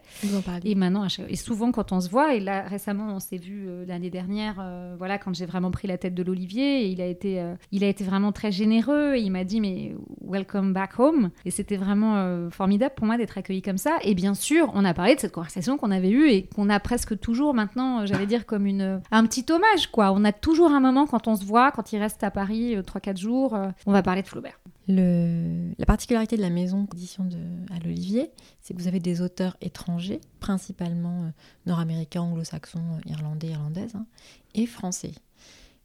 et 0.66 0.76
maintenant, 0.76 1.08
et 1.28 1.36
souvent 1.36 1.72
quand 1.72 1.92
on 1.94 2.02
se 2.02 2.10
voit, 2.10 2.34
et 2.34 2.40
là 2.40 2.64
récemment, 2.64 3.14
on 3.16 3.20
s'est 3.20 3.38
vu 3.38 3.68
euh, 3.68 3.86
l'année 3.86 4.10
dernière, 4.10 4.56
euh, 4.60 4.96
voilà, 4.98 5.18
quand 5.18 5.34
j'ai 5.34 5.46
vraiment 5.46 5.72
pris 5.72 5.88
la 5.88 5.98
tête 5.98 6.14
de 6.14 6.24
l'Olivier, 6.24 6.88
il 6.88 7.00
a 7.00 7.06
été, 7.06 7.40
euh, 7.40 7.56
il 7.72 7.84
a 7.84 7.88
été 7.88 8.04
vraiment 8.04 8.32
très 8.32 8.52
généreux. 8.52 9.16
Et 9.16 9.22
il 9.22 9.32
m'a 9.32 9.44
dit, 9.44 9.62
mais 9.62 9.96
welcome 10.22 10.74
back 10.74 11.00
home. 11.00 11.30
Et 11.46 11.52
c'était 11.52 11.78
vraiment 11.78 12.50
formidable 12.50 12.94
pour 12.96 13.06
moi 13.06 13.18
d'être 13.18 13.38
accueilli 13.38 13.62
comme 13.62 13.78
ça. 13.78 13.98
Et 14.04 14.16
bien 14.16 14.34
sûr, 14.34 14.72
on 14.74 14.84
a 14.84 14.94
parlé 14.94 15.16
de 15.16 15.20
cette 15.20 15.32
conversation 15.32 15.78
qu'on 15.78 15.92
avait 15.92 16.10
eue 16.10 16.30
et 16.30 16.48
qu'on 16.48 16.70
a 16.70 16.80
presque 16.80 17.20
toujours 17.20 17.54
maintenant, 17.54 18.06
j'allais 18.06 18.26
dire, 18.26 18.46
comme 18.46 18.66
une, 18.66 19.02
un 19.12 19.26
petit 19.26 19.46
hommage, 19.52 19.88
quoi. 19.88 20.12
On 20.12 20.26
a 20.26 20.32
toujours 20.32 20.72
un 20.72 20.80
moment 20.80 21.06
quand 21.06 21.28
on 21.28 21.36
se 21.36 21.46
voit, 21.46 21.72
quand 21.72 21.94
il 21.94 22.00
reste 22.00 22.24
à 22.24 22.32
Paris 22.32 22.76
3-4 22.76 23.18
jours, 23.18 23.58
on 23.86 23.92
va 23.92 24.02
parler 24.02 24.24
de 24.24 24.28
Flaubert. 24.28 24.60
La 24.92 25.86
particularité 25.86 26.36
de 26.36 26.42
la 26.42 26.50
maison 26.50 26.88
d'édition 26.92 27.30
à 27.70 27.78
l'Olivier, 27.78 28.32
c'est 28.60 28.74
que 28.74 28.82
vous 28.82 28.88
avez 28.88 29.00
des 29.00 29.22
auteurs 29.22 29.56
étrangers, 29.62 30.20
principalement 30.40 31.26
euh, 31.26 31.30
nord-américains, 31.68 32.22
anglo-saxons, 32.22 32.96
euh, 32.96 33.10
irlandais, 33.10 33.50
irlandaises, 33.50 33.94
hein, 33.94 34.08
et 34.56 34.66
français. 34.66 35.12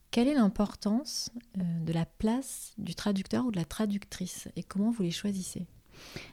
Quelle 0.09 0.27
est 0.27 0.33
l'importance 0.33 1.29
euh, 1.59 1.79
de 1.85 1.93
la 1.93 2.07
place 2.07 2.73
du 2.79 2.95
traducteur 2.95 3.45
ou 3.45 3.51
de 3.51 3.57
la 3.57 3.65
traductrice 3.65 4.47
et 4.55 4.63
comment 4.63 4.89
vous 4.89 5.03
les 5.03 5.11
choisissez? 5.11 5.67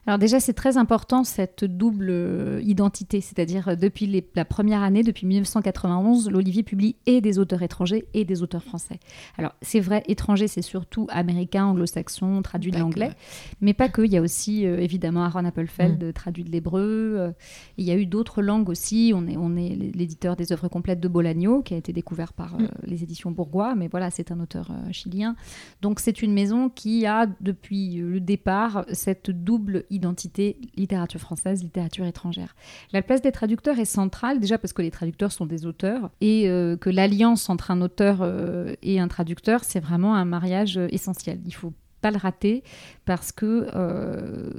Alors 0.06 0.18
déjà, 0.18 0.40
c'est 0.40 0.52
très 0.52 0.78
important 0.78 1.22
cette 1.22 1.64
double 1.64 2.08
euh, 2.10 2.60
identité, 2.64 3.20
c'est-à-dire 3.20 3.68
euh, 3.68 3.76
depuis 3.76 4.24
la 4.34 4.44
première 4.44 4.82
année, 4.82 5.04
depuis 5.04 5.26
1991, 5.26 6.28
l'Olivier 6.28 6.64
publie 6.64 6.96
et 7.06 7.20
des 7.20 7.38
auteurs 7.38 7.62
étrangers 7.62 8.04
et 8.12 8.24
des 8.24 8.42
auteurs 8.42 8.64
français. 8.64 8.98
Alors 9.38 9.52
c'est 9.62 9.78
vrai, 9.78 10.02
étrangers, 10.08 10.48
c'est 10.48 10.62
surtout 10.62 11.06
américain, 11.10 11.66
anglo-saxon, 11.66 12.42
traduit 12.42 12.72
de 12.72 12.78
l'anglais, 12.78 13.12
mais 13.60 13.74
pas 13.74 13.88
que. 13.88 14.02
Il 14.02 14.12
y 14.12 14.16
a 14.16 14.22
aussi 14.22 14.66
euh, 14.66 14.78
évidemment 14.78 15.22
Aaron 15.22 15.44
Appelfeld, 15.44 16.02
mm. 16.02 16.12
traduit 16.12 16.42
de 16.42 16.50
l'hébreu. 16.50 17.32
il 17.78 17.84
y 17.84 17.92
a 17.92 17.96
eu 17.96 18.06
d'autres 18.06 18.42
langues 18.42 18.68
aussi. 18.68 19.12
On 19.14 19.28
est, 19.28 19.36
on 19.36 19.56
est 19.56 19.76
l'éditeur 19.94 20.34
des 20.34 20.52
œuvres 20.52 20.66
complètes 20.66 20.98
de 20.98 21.06
Bolagno, 21.06 21.62
qui 21.62 21.74
a 21.74 21.76
été 21.76 21.92
découvert 21.92 22.32
par 22.32 22.58
mm. 22.58 22.68
les 22.86 23.04
éditions 23.04 23.30
Bourgois, 23.30 23.76
mais 23.76 23.86
voilà, 23.86 24.10
c'est 24.10 24.32
un 24.32 24.40
auteur 24.40 24.72
chilien. 24.90 25.36
Donc 25.80 26.00
c'est 26.00 26.22
une 26.22 26.32
maison 26.32 26.68
qui 26.68 27.06
a 27.06 27.26
depuis 27.40 27.94
le 27.98 28.18
départ 28.18 28.84
cette 28.92 29.30
double 29.30 29.51
identité 29.90 30.56
littérature 30.76 31.20
française, 31.20 31.62
littérature 31.62 32.04
étrangère. 32.04 32.54
La 32.92 33.02
place 33.02 33.22
des 33.22 33.32
traducteurs 33.32 33.78
est 33.78 33.84
centrale, 33.84 34.40
déjà 34.40 34.58
parce 34.58 34.72
que 34.72 34.82
les 34.82 34.90
traducteurs 34.90 35.32
sont 35.32 35.46
des 35.46 35.66
auteurs, 35.66 36.10
et 36.20 36.48
euh, 36.48 36.76
que 36.76 36.90
l'alliance 36.90 37.50
entre 37.50 37.70
un 37.70 37.80
auteur 37.80 38.18
euh, 38.20 38.74
et 38.82 39.00
un 39.00 39.08
traducteur, 39.08 39.64
c'est 39.64 39.80
vraiment 39.80 40.14
un 40.14 40.24
mariage 40.24 40.78
euh, 40.78 40.88
essentiel. 40.90 41.40
Il 41.46 41.54
faut 41.54 41.72
pas 42.00 42.10
le 42.10 42.18
rater 42.18 42.64
parce 43.04 43.30
que 43.30 43.68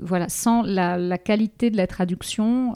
voilà 0.01 0.29
sans 0.29 0.61
la, 0.61 1.17
qualité 1.17 1.69
de 1.71 1.75
la 1.75 1.87
traduction 1.87 2.73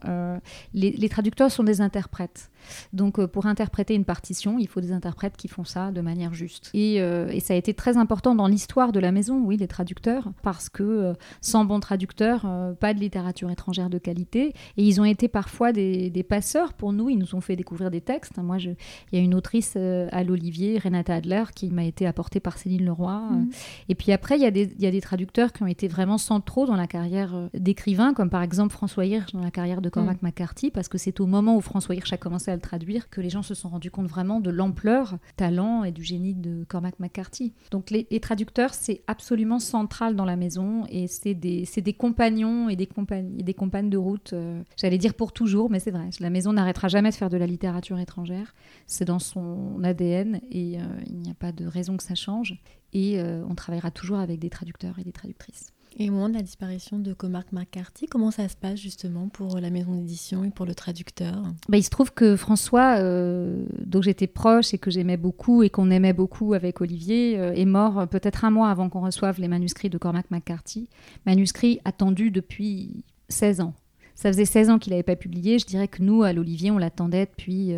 les, 0.73 1.07
traducteurs 1.07 1.49
sont 1.49 1.63
des 1.63 1.79
interprètes 1.79 2.51
donc 2.93 3.19
euh, 3.19 3.27
pour 3.27 3.45
interpréter 3.45 3.95
une 3.95 4.05
partition, 4.05 4.59
il 4.59 4.67
faut 4.67 4.81
des 4.81 4.91
interprètes 4.91 5.37
qui 5.37 5.47
font 5.47 5.63
ça 5.63 5.91
de 5.91 6.01
manière 6.01 6.33
juste. 6.33 6.69
Et, 6.73 7.01
euh, 7.01 7.27
ça 7.39 7.53
a 7.53 7.57
été 7.57 7.73
très 7.73 7.97
important 7.97 8.35
dans 8.35 8.47
l'histoire 8.47 8.91
de 8.91 8.99
la 8.99 9.11
maison, 9.11 9.39
oui, 9.39 9.57
les 9.57 9.67
traducteurs, 9.67 10.31
parce 10.41 10.69
que 10.69 10.83
euh, 10.83 11.13
sans 11.39 11.65
bons 11.65 11.79
traducteurs, 11.79 12.45
pas 12.79 12.93
de 12.93 12.99
littérature 12.99 13.49
étrangère 13.49 13.89
de 13.89 13.97
qualité. 13.97 14.53
Et 14.75 14.83
ils 14.83 14.99
ont 14.99 15.05
été 15.05 15.27
parfois 15.27 15.71
des, 15.71 16.25
passeurs 16.27 16.73
pour 16.73 16.91
nous, 16.91 17.09
ils 17.09 17.17
nous 17.17 17.35
ont 17.35 17.41
fait 17.41 17.55
découvrir 17.55 17.89
des 17.89 18.01
textes. 18.01 18.37
Moi, 18.37 18.57
il 18.57 18.75
y 19.13 19.17
a 19.17 19.19
une 19.19 19.33
autrice 19.33 19.77
à 19.77 20.23
l'Olivier, 20.23 20.77
Renata 20.77 21.15
Adler, 21.15 21.43
qui 21.55 21.69
m'a 21.69 21.85
été 21.85 22.05
apportée 22.05 22.39
par 22.39 22.57
Céline 22.57 22.85
Leroy. 22.85 23.19
Mhm. 23.31 23.49
Et 23.87 23.95
puis 23.95 24.11
après, 24.11 24.35
il 24.35 24.41
y, 24.41 24.45
a 24.45 24.51
des, 24.51 24.73
y, 24.79 24.85
a 24.85 24.91
des 24.91 25.01
traducteurs 25.01 25.53
qui 25.53 25.63
ont 25.63 25.67
été 25.67 25.87
vraiment 25.87 26.17
centraux 26.17 26.65
dans 26.65 26.75
la 26.75 26.87
carrière 26.87 27.49
d'écrivain, 27.53 28.13
comme 28.13 28.29
par 28.29 28.41
exemple 28.41 28.73
François 28.73 29.05
Hirsch 29.05 29.31
dans 29.31 29.41
la 29.41 29.51
carrière 29.51 29.81
de 29.81 29.89
Cormac 29.89 30.21
mhm. 30.21 30.29
McCarthy, 30.29 30.71
parce 30.71 30.89
que 30.89 30.97
c'est 30.97 31.21
au 31.21 31.27
moment 31.27 31.55
où 31.55 31.61
François 31.61 31.95
Hirsch 31.95 32.11
a 32.11 32.17
commencé 32.17 32.46
à 32.47 32.55
le 32.55 32.61
traduire 32.61 33.09
que 33.09 33.21
les 33.21 33.29
gens 33.29 33.43
se 33.43 33.53
sont 33.53 33.69
rendus 33.69 33.91
compte 33.91 34.07
vraiment 34.07 34.39
de 34.39 34.49
l'ampleur, 34.49 35.17
talent 35.35 35.83
et 35.83 35.91
du 35.91 36.03
génie 36.03 36.33
de 36.33 36.63
Cormac 36.65 36.99
McCarthy. 36.99 37.53
Donc 37.71 37.89
les, 37.91 38.05
traducteurs, 38.19 38.73
c'est 38.73 39.01
absolument 39.07 39.59
central 39.59 40.15
dans 40.15 40.25
la 40.25 40.35
maison 40.35 40.85
et 40.89 41.07
c'est 41.07 41.33
des, 41.33 41.67
des, 41.77 41.93
compagnons 41.93 42.69
et 42.69 42.75
des, 42.75 42.87
compagnes, 42.87 43.37
des 43.37 43.53
de 43.53 43.97
route, 43.97 44.33
euh, 44.33 44.61
j'allais 44.75 44.97
dire 44.97 45.13
pour 45.13 45.33
toujours, 45.33 45.69
mais 45.69 45.79
c'est 45.79 45.91
vrai, 45.91 46.09
la 46.19 46.29
maison 46.29 46.53
n'arrêtera 46.53 46.87
jamais 46.87 47.09
de 47.09 47.15
faire 47.15 47.29
de 47.29 47.37
la 47.37 47.47
littérature 47.47 47.99
étrangère. 47.99 48.53
C'est 48.85 49.05
dans 49.05 49.19
son 49.19 49.83
ADN 49.83 50.41
et 50.51 50.79
euh, 50.79 50.83
il 51.07 51.17
n'y 51.17 51.29
a 51.29 51.35
pas 51.35 51.51
de 51.51 51.65
raison 51.65 51.97
que 51.97 52.03
ça 52.03 52.15
change. 52.15 52.59
Et 52.93 53.19
euh, 53.19 53.43
on 53.49 53.55
travaillera 53.55 53.91
toujours 53.91 54.19
avec 54.19 54.39
des 54.39 54.49
traducteurs 54.49 54.97
et 54.99 55.03
des 55.03 55.11
traductrices. 55.11 55.73
Et 55.99 56.09
au 56.09 56.13
moment 56.13 56.29
de 56.29 56.35
la 56.35 56.43
disparition 56.43 56.99
de 56.99 57.11
Cormac 57.13 57.51
McCarthy, 57.51 58.05
comment 58.05 58.29
ça 58.29 58.47
se 58.47 58.55
passe 58.55 58.79
justement 58.79 59.29
pour 59.29 59.59
la 59.59 59.71
maison 59.71 59.95
d'édition 59.95 60.43
et 60.43 60.51
pour 60.51 60.67
le 60.67 60.75
traducteur? 60.75 61.41
Bah, 61.69 61.77
Il 61.77 61.83
se 61.83 61.89
trouve 61.89 62.13
que 62.13 62.35
François, 62.35 62.99
euh, 62.99 63.65
dont 63.83 64.03
j'étais 64.03 64.27
proche 64.27 64.75
et 64.75 64.77
que 64.77 64.91
j'aimais 64.91 65.17
beaucoup 65.17 65.63
et 65.63 65.71
qu'on 65.71 65.89
aimait 65.89 66.13
beaucoup 66.13 66.53
avec 66.53 66.81
Olivier, 66.81 67.39
euh, 67.39 67.51
est 67.53 67.65
mort 67.65 68.07
peut-être 68.07 68.45
un 68.45 68.51
mois 68.51 68.69
avant 68.69 68.89
qu'on 68.89 69.01
reçoive 69.01 69.41
les 69.41 69.47
manuscrits 69.47 69.89
de 69.89 69.97
Cormac 69.97 70.29
McCarthy. 70.29 70.87
Manuscrits 71.25 71.79
attendus 71.83 72.29
depuis 72.29 73.03
16 73.29 73.61
ans. 73.61 73.73
Ça 74.13 74.31
faisait 74.31 74.45
16 74.45 74.69
ans 74.69 74.77
qu'il 74.77 74.91
n'avait 74.91 75.03
pas 75.03 75.15
publié. 75.15 75.57
Je 75.57 75.65
dirais 75.65 75.87
que 75.87 76.03
nous, 76.03 76.21
à 76.21 76.31
l'Olivier, 76.31 76.69
on 76.69 76.77
l'attendait 76.77 77.25
depuis 77.25 77.73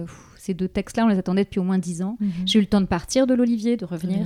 ces 0.50 0.56
deux 0.56 0.68
textes-là, 0.68 1.06
on 1.06 1.10
les 1.10 1.20
attendait 1.20 1.44
depuis 1.44 1.60
au 1.60 1.64
moins 1.64 1.78
dix 1.78 2.02
ans. 2.02 2.18
Mhm. 2.20 2.32
J'ai 2.48 2.58
eu 2.58 2.62
le 2.64 2.68
temps 2.68 2.82
de 2.82 2.88
partir 2.88 3.28
de 3.28 3.36
l'Olivier, 3.36 3.78
de 3.78 3.86
revenir, 3.86 4.26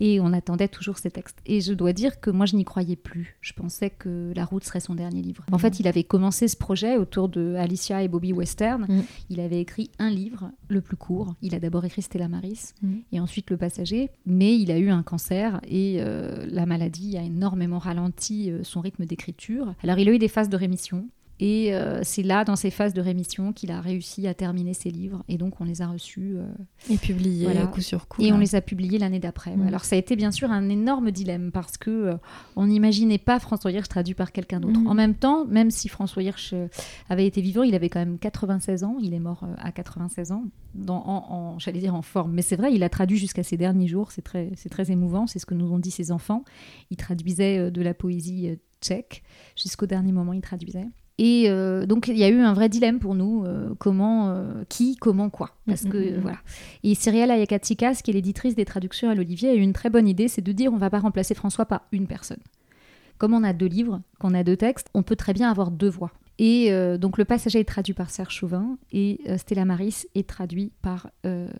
et 0.00 0.18
on 0.18 0.32
attendait 0.32 0.68
toujours 0.68 0.96
ces 0.96 1.10
textes. 1.10 1.36
Et 1.44 1.60
je 1.60 1.74
dois 1.74 1.92
dire 1.92 2.18
que 2.18 2.30
moi, 2.30 2.46
je 2.46 2.56
n'y 2.56 2.64
croyais 2.64 2.96
plus. 2.96 3.36
Je 3.42 3.52
pensais 3.52 3.90
que 3.90 4.32
La 4.34 4.46
Route 4.46 4.64
serait 4.64 4.80
son 4.80 4.94
dernier 4.94 5.20
livre. 5.20 5.44
En 5.52 5.56
mhm. 5.56 5.60
fait, 5.60 5.78
il 5.78 5.86
avait 5.86 6.02
commencé 6.02 6.48
ce 6.48 6.56
projet 6.56 6.96
autour 6.96 7.28
de 7.28 7.56
Alicia 7.56 8.02
et 8.02 8.08
Bobby 8.08 8.32
Western. 8.32 8.86
Mhm. 8.88 9.02
Il 9.28 9.40
avait 9.40 9.60
écrit 9.60 9.90
un 9.98 10.08
livre, 10.08 10.50
le 10.68 10.80
plus 10.80 10.96
court. 10.96 11.34
Il 11.42 11.54
a 11.54 11.60
d'abord 11.60 11.84
écrit 11.84 12.00
Stella 12.00 12.28
Maris, 12.28 12.72
et 13.12 13.20
ensuite 13.20 13.50
Le 13.50 13.58
Passager. 13.58 14.08
Mais 14.24 14.56
il 14.58 14.70
a 14.70 14.78
eu 14.78 14.88
un 14.88 15.02
cancer, 15.02 15.60
et 15.68 15.96
euh, 15.98 16.46
la 16.48 16.64
maladie 16.64 17.18
a 17.18 17.22
énormément 17.22 17.78
ralenti 17.78 18.50
euh, 18.50 18.60
son 18.62 18.80
rythme 18.80 19.04
d'écriture. 19.04 19.74
Alors, 19.82 19.98
il 19.98 20.08
a 20.08 20.12
eu 20.12 20.18
des 20.18 20.28
phases 20.28 20.48
de 20.48 20.56
rémission. 20.56 21.06
Et 21.42 21.74
euh, 21.74 22.00
c'est 22.02 22.22
là, 22.22 22.44
dans 22.44 22.54
ces 22.54 22.70
phases 22.70 22.92
de 22.92 23.00
rémission, 23.00 23.54
qu'il 23.54 23.70
a 23.70 23.80
réussi 23.80 24.26
à 24.26 24.34
terminer 24.34 24.74
ses 24.74 24.90
livres. 24.90 25.24
Et 25.26 25.38
donc, 25.38 25.58
on 25.62 25.64
les 25.64 25.80
a 25.80 25.86
reçus. 25.86 26.34
Euh, 26.36 26.44
et 26.90 26.98
publiés 26.98 27.48
coup 27.72 27.80
sur 27.80 28.08
coup. 28.08 28.20
Et 28.20 28.30
on 28.30 28.36
les 28.36 28.54
a 28.54 28.60
publiés 28.60 28.98
l'année 28.98 29.20
d'après. 29.20 29.56
Mm. 29.56 29.66
Alors, 29.66 29.86
ça 29.86 29.96
a 29.96 29.98
été 29.98 30.16
bien 30.16 30.32
sûr 30.32 30.50
un 30.50 30.68
énorme 30.68 31.10
dilemme 31.10 31.50
parce 31.50 31.78
que 31.78 31.90
euh, 31.90 32.14
on 32.56 32.66
n'imaginait 32.66 33.16
pas 33.16 33.38
François 33.40 33.72
Hirsch 33.72 33.88
traduit 33.88 34.12
par 34.12 34.32
quelqu'un 34.32 34.60
d'autre. 34.60 34.80
Mm. 34.80 34.86
En 34.86 34.92
même 34.92 35.14
temps, 35.14 35.46
même 35.46 35.70
si 35.70 35.88
François 35.88 36.22
Hirsch 36.22 36.54
avait 37.08 37.26
été 37.26 37.40
vivant, 37.40 37.62
il 37.62 37.74
avait 37.74 37.88
quand 37.88 38.00
même 38.00 38.18
96 38.18 38.84
ans. 38.84 38.98
Il 39.00 39.14
est 39.14 39.18
mort 39.18 39.46
à 39.56 39.72
96 39.72 40.32
ans, 40.32 40.44
dans, 40.74 41.02
en, 41.06 41.58
j'allais 41.58 41.80
dire 41.80 41.94
en 41.94 42.02
forme. 42.02 42.32
Mais 42.32 42.42
c'est 42.42 42.56
vrai, 42.56 42.74
il 42.74 42.82
a 42.82 42.90
traduit 42.90 43.16
jusqu'à 43.16 43.42
ses 43.42 43.56
derniers 43.56 43.88
jours. 43.88 44.12
C'est 44.12 44.20
très, 44.20 44.50
c'est 44.56 44.68
très 44.68 44.90
émouvant. 44.90 45.26
C'est 45.26 45.38
ce 45.38 45.46
que 45.46 45.54
nous 45.54 45.72
ont 45.72 45.78
dit 45.78 45.90
ses 45.90 46.12
enfants. 46.12 46.44
Il 46.90 46.98
traduisait 46.98 47.70
de 47.70 47.80
la 47.80 47.94
poésie 47.94 48.58
tchèque. 48.82 49.22
Jusqu'au 49.56 49.86
dernier 49.86 50.12
moment, 50.12 50.34
il 50.34 50.42
traduisait. 50.42 50.86
Et 51.22 51.50
euh, 51.50 51.84
donc 51.84 52.08
il 52.08 52.16
y 52.16 52.24
a 52.24 52.30
eu 52.30 52.40
un 52.40 52.54
vrai 52.54 52.70
dilemme 52.70 52.98
pour 52.98 53.14
nous, 53.14 53.44
euh, 53.44 53.74
comment, 53.78 54.30
euh, 54.30 54.64
qui, 54.70 54.96
comment, 54.96 55.28
quoi. 55.28 55.50
Parce 55.66 55.84
que 55.84 55.98
mm, 55.98 56.12
mm, 56.12 56.16
mm, 56.16 56.20
voilà. 56.22 56.38
Et 56.82 56.94
Cyrielle 56.94 57.30
Ayakatsikas, 57.30 57.96
qui 58.02 58.10
est 58.10 58.14
l'éditrice 58.14 58.54
des 58.54 58.64
traductions 58.64 59.10
à 59.10 59.14
l'Olivier, 59.14 59.50
a 59.50 59.54
eu 59.54 59.60
une 59.60 59.74
très 59.74 59.90
bonne 59.90 60.08
idée, 60.08 60.28
c'est 60.28 60.40
de 60.40 60.50
dire 60.52 60.72
on 60.72 60.78
va 60.78 60.88
pas 60.88 60.98
remplacer 60.98 61.34
François 61.34 61.66
par 61.66 61.82
une 61.92 62.06
personne. 62.06 62.40
Comme 63.18 63.34
on 63.34 63.44
a 63.44 63.52
deux 63.52 63.66
livres, 63.66 64.00
qu'on 64.18 64.32
a 64.32 64.42
deux 64.42 64.56
textes, 64.56 64.88
on 64.94 65.02
peut 65.02 65.14
très 65.14 65.34
bien 65.34 65.50
avoir 65.50 65.70
deux 65.70 65.90
voix. 65.90 66.10
Et 66.38 66.72
donc 66.96 67.18
le 67.18 67.26
passager 67.26 67.60
est 67.60 67.68
traduit 67.68 67.92
par 67.92 68.08
Serge 68.08 68.34
Chauvin 68.34 68.78
et 68.92 69.20
Stella 69.36 69.66
Maris 69.66 70.06
est 70.14 70.26
traduit 70.26 70.72
par 70.80 71.10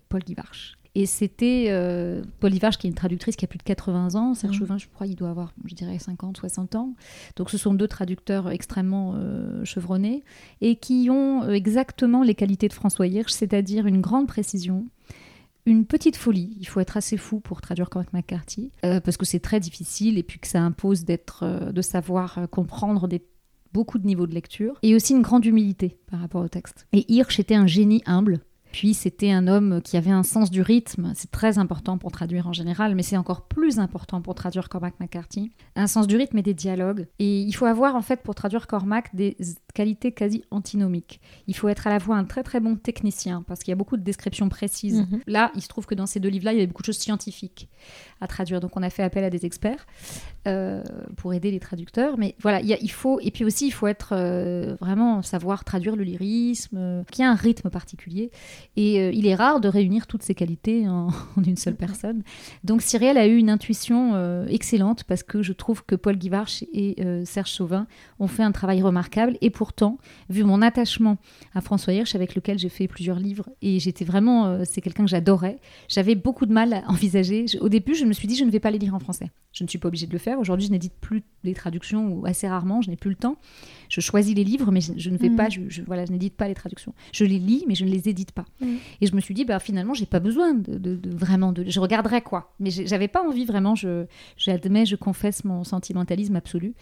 Paul 0.09 0.21
Guivarch. 0.21 0.80
Et 0.93 1.05
c'était 1.05 1.67
euh, 1.69 2.21
Paul 2.39 2.53
Ivarge, 2.53 2.77
qui 2.77 2.87
est 2.87 2.89
une 2.89 2.95
traductrice 2.95 3.35
qui 3.35 3.45
a 3.45 3.47
plus 3.47 3.57
de 3.57 3.63
80 3.63 4.15
ans. 4.15 4.33
Serge 4.33 4.55
mmh. 4.55 4.59
Chauvin, 4.59 4.77
je 4.77 4.87
crois, 4.87 5.07
il 5.07 5.15
doit 5.15 5.29
avoir, 5.29 5.53
je 5.65 5.73
dirais, 5.73 5.97
50, 5.97 6.37
60 6.37 6.75
ans. 6.75 6.95
Donc 7.37 7.49
ce 7.49 7.57
sont 7.57 7.73
deux 7.73 7.87
traducteurs 7.87 8.49
extrêmement 8.49 9.13
euh, 9.15 9.63
chevronnés 9.63 10.23
et 10.59 10.75
qui 10.75 11.09
ont 11.09 11.43
euh, 11.43 11.51
exactement 11.51 12.23
les 12.23 12.35
qualités 12.35 12.67
de 12.67 12.73
François 12.73 13.07
Hirsch, 13.07 13.31
c'est-à-dire 13.31 13.87
une 13.87 14.01
grande 14.01 14.27
précision, 14.27 14.85
une 15.65 15.85
petite 15.85 16.17
folie. 16.17 16.57
Il 16.59 16.67
faut 16.67 16.81
être 16.81 16.97
assez 16.97 17.15
fou 17.15 17.39
pour 17.39 17.61
traduire 17.61 17.89
Cormac 17.89 18.11
McCarthy, 18.11 18.71
parce 18.81 19.15
que 19.15 19.25
c'est 19.25 19.39
très 19.39 19.59
difficile 19.59 20.17
et 20.17 20.23
puis 20.23 20.39
que 20.39 20.47
ça 20.47 20.59
impose 20.59 21.05
d'être, 21.05 21.71
de 21.71 21.81
savoir 21.83 22.39
comprendre 22.49 23.07
des 23.07 23.23
beaucoup 23.73 23.99
de 23.99 24.07
niveaux 24.07 24.27
de 24.27 24.33
lecture, 24.33 24.77
et 24.81 24.95
aussi 24.95 25.13
une 25.13 25.21
grande 25.21 25.45
humilité 25.45 25.97
par 26.09 26.19
rapport 26.19 26.43
au 26.43 26.47
texte. 26.47 26.87
Et 26.93 27.11
Hirsch 27.11 27.39
était 27.39 27.55
un 27.55 27.67
génie 27.67 28.01
humble, 28.05 28.41
puis 28.71 28.93
c'était 28.93 29.31
un 29.31 29.47
homme 29.47 29.81
qui 29.81 29.97
avait 29.97 30.11
un 30.11 30.23
sens 30.23 30.49
du 30.49 30.61
rythme, 30.61 31.11
c'est 31.15 31.31
très 31.31 31.57
important 31.57 31.97
pour 31.97 32.11
traduire 32.11 32.47
en 32.47 32.53
général, 32.53 32.95
mais 32.95 33.03
c'est 33.03 33.17
encore 33.17 33.47
plus 33.47 33.79
important 33.79 34.21
pour 34.21 34.35
traduire 34.35 34.69
Cormac 34.69 34.99
McCarthy. 34.99 35.51
Un 35.75 35.87
sens 35.87 36.07
du 36.07 36.15
rythme 36.15 36.37
et 36.37 36.41
des 36.41 36.53
dialogues. 36.53 37.07
Et 37.19 37.41
il 37.41 37.53
faut 37.53 37.65
avoir 37.65 37.95
en 37.95 38.01
fait 38.01 38.21
pour 38.23 38.35
traduire 38.35 38.67
Cormac 38.67 39.15
des 39.15 39.37
qualités 39.73 40.11
quasi 40.11 40.43
antinomiques. 40.51 41.21
Il 41.47 41.55
faut 41.55 41.69
être 41.69 41.87
à 41.87 41.89
la 41.89 41.99
fois 41.99 42.15
un 42.15 42.25
très 42.25 42.43
très 42.43 42.59
bon 42.59 42.75
technicien, 42.75 43.43
parce 43.47 43.61
qu'il 43.61 43.71
y 43.71 43.73
a 43.73 43.75
beaucoup 43.75 43.97
de 43.97 44.03
descriptions 44.03 44.49
précises. 44.49 45.01
Mhm. 45.01 45.21
Là, 45.27 45.51
il 45.55 45.61
se 45.61 45.67
trouve 45.67 45.85
que 45.85 45.95
dans 45.95 46.05
ces 46.05 46.19
deux 46.19 46.29
livres-là, 46.29 46.53
il 46.53 46.55
y 46.55 46.59
avait 46.59 46.67
beaucoup 46.67 46.83
de 46.83 46.87
choses 46.87 46.97
scientifiques 46.97 47.69
à 48.21 48.27
traduire. 48.27 48.59
Donc 48.59 48.77
on 48.77 48.83
a 48.83 48.89
fait 48.89 49.03
appel 49.03 49.23
à 49.23 49.29
des 49.29 49.45
experts 49.45 49.85
euh, 50.47 50.81
pour 51.17 51.33
aider 51.33 51.51
les 51.51 51.59
traducteurs. 51.59 52.17
Mais 52.17 52.35
voilà, 52.39 52.61
il, 52.61 52.91
faut... 52.91 53.19
Et 53.19 53.31
puis 53.31 53.43
aussi, 53.43 53.67
il 53.67 53.71
faut 53.71 53.87
être 53.87 54.13
euh, 54.13 54.75
vraiment 54.79 55.21
savoir 55.21 55.63
traduire 55.63 55.95
le 55.95 56.03
lyrisme, 56.03 56.77
euh, 56.77 57.03
qui 57.11 57.21
a 57.21 57.29
un 57.29 57.35
rythme 57.35 57.69
particulier. 57.69 58.31
Et 58.75 59.09
il 59.09 59.27
est 59.27 59.35
rare 59.35 59.59
de 59.59 59.67
réunir 59.67 60.07
toutes 60.07 60.23
ces 60.23 60.35
qualités 60.35 60.87
en, 60.87 61.09
une 61.45 61.57
seule 61.57 61.75
personne. 61.75 62.23
Donc 62.63 62.81
Cyrielle 62.81 63.17
a 63.17 63.27
eu 63.27 63.37
une 63.37 63.49
intuition 63.49 64.45
excellente 64.47 65.03
parce 65.03 65.23
que 65.23 65.41
je 65.41 65.53
trouve 65.53 65.83
que 65.83 65.95
Paul 65.95 66.15
Guivarch 66.15 66.63
et 66.73 66.95
Serge 67.25 67.51
Chauvin 67.51 67.87
ont 68.19 68.27
fait 68.27 68.43
un 68.43 68.51
travail 68.51 68.81
remarquable. 68.81 69.37
Et 69.41 69.49
pourtant, 69.49 69.97
vu 70.29 70.43
mon 70.43 70.61
attachement 70.61 71.17
à 71.55 71.61
François 71.61 71.93
Hirsch, 71.93 72.15
avec 72.15 72.35
lequel 72.35 72.59
j'ai 72.59 72.69
fait 72.69 72.87
plusieurs 72.87 73.19
livres, 73.19 73.49
et 73.61 73.79
j'étais 73.79 74.05
vraiment, 74.05 74.63
c'est 74.65 74.81
quelqu'un 74.81 75.03
que 75.03 75.09
j'adorais, 75.09 75.57
j'avais 75.87 76.15
beaucoup 76.15 76.45
de 76.45 76.53
mal 76.53 76.73
à 76.73 76.83
envisager. 76.87 77.45
Au 77.59 77.69
début, 77.69 77.95
je 77.95 78.05
me 78.11 78.13
suis 78.13 78.27
dit, 78.27 78.35
je 78.35 78.43
ne 78.43 78.51
vais 78.51 78.59
pas 78.59 78.71
les 78.71 78.77
lire 78.77 78.93
en 78.93 78.99
français. 78.99 79.31
Je 79.53 79.63
ne 79.63 79.69
suis 79.69 79.79
pas 79.79 79.87
obligée 79.87 80.07
de 80.07 80.11
le 80.11 80.19
faire. 80.19 80.39
Aujourd'hui, 80.39 80.67
je 80.67 80.71
n'édite 80.71 80.93
plus 80.99 81.23
les 81.43 81.53
traductions 81.53 82.13
ou 82.13 82.25
assez 82.25 82.47
rarement, 82.47 82.81
je 82.81 82.89
n'ai 82.89 82.95
plus 82.95 83.09
le 83.09 83.15
temps. 83.15 83.37
Je 83.89 84.01
choisis 84.01 84.35
les 84.35 84.43
livres, 84.43 84.71
mais 84.71 84.81
je, 84.81 85.09
ne 85.09 85.17
fais 85.17 85.29
mm. 85.29 85.35
pas, 85.35 85.49
je, 85.49 85.81
voilà, 85.85 86.05
je 86.05 86.11
n'édite 86.11 86.35
pas 86.35 86.47
les 86.47 86.53
traductions. 86.53 86.93
Je 87.13 87.25
les 87.25 87.39
lis, 87.39 87.63
mais 87.67 87.75
je 87.75 87.85
ne 87.85 87.89
les 87.89 88.09
édite 88.09 88.31
pas. 88.31 88.45
Mm. 88.59 88.75
Et 89.01 89.07
je 89.07 89.15
me 89.15 89.21
suis 89.21 89.33
dit, 89.33 89.45
bah, 89.45 89.59
finalement, 89.59 89.93
j'ai 89.93 90.05
pas 90.05 90.19
besoin 90.19 90.53
de, 90.53 90.99
vraiment 91.05 91.51
de. 91.51 91.63
Je 91.67 91.79
regarderai 91.79 92.21
quoi. 92.21 92.53
Mais 92.59 92.69
j'avais 92.69 93.07
pas 93.07 93.25
envie 93.25 93.45
vraiment, 93.45 93.75
je, 93.75 94.05
j'admets, 94.37 94.85
je 94.85 94.95
confesse 94.95 95.43
mon 95.43 95.63
sentimentalisme 95.63 96.35
absolu. 96.35 96.73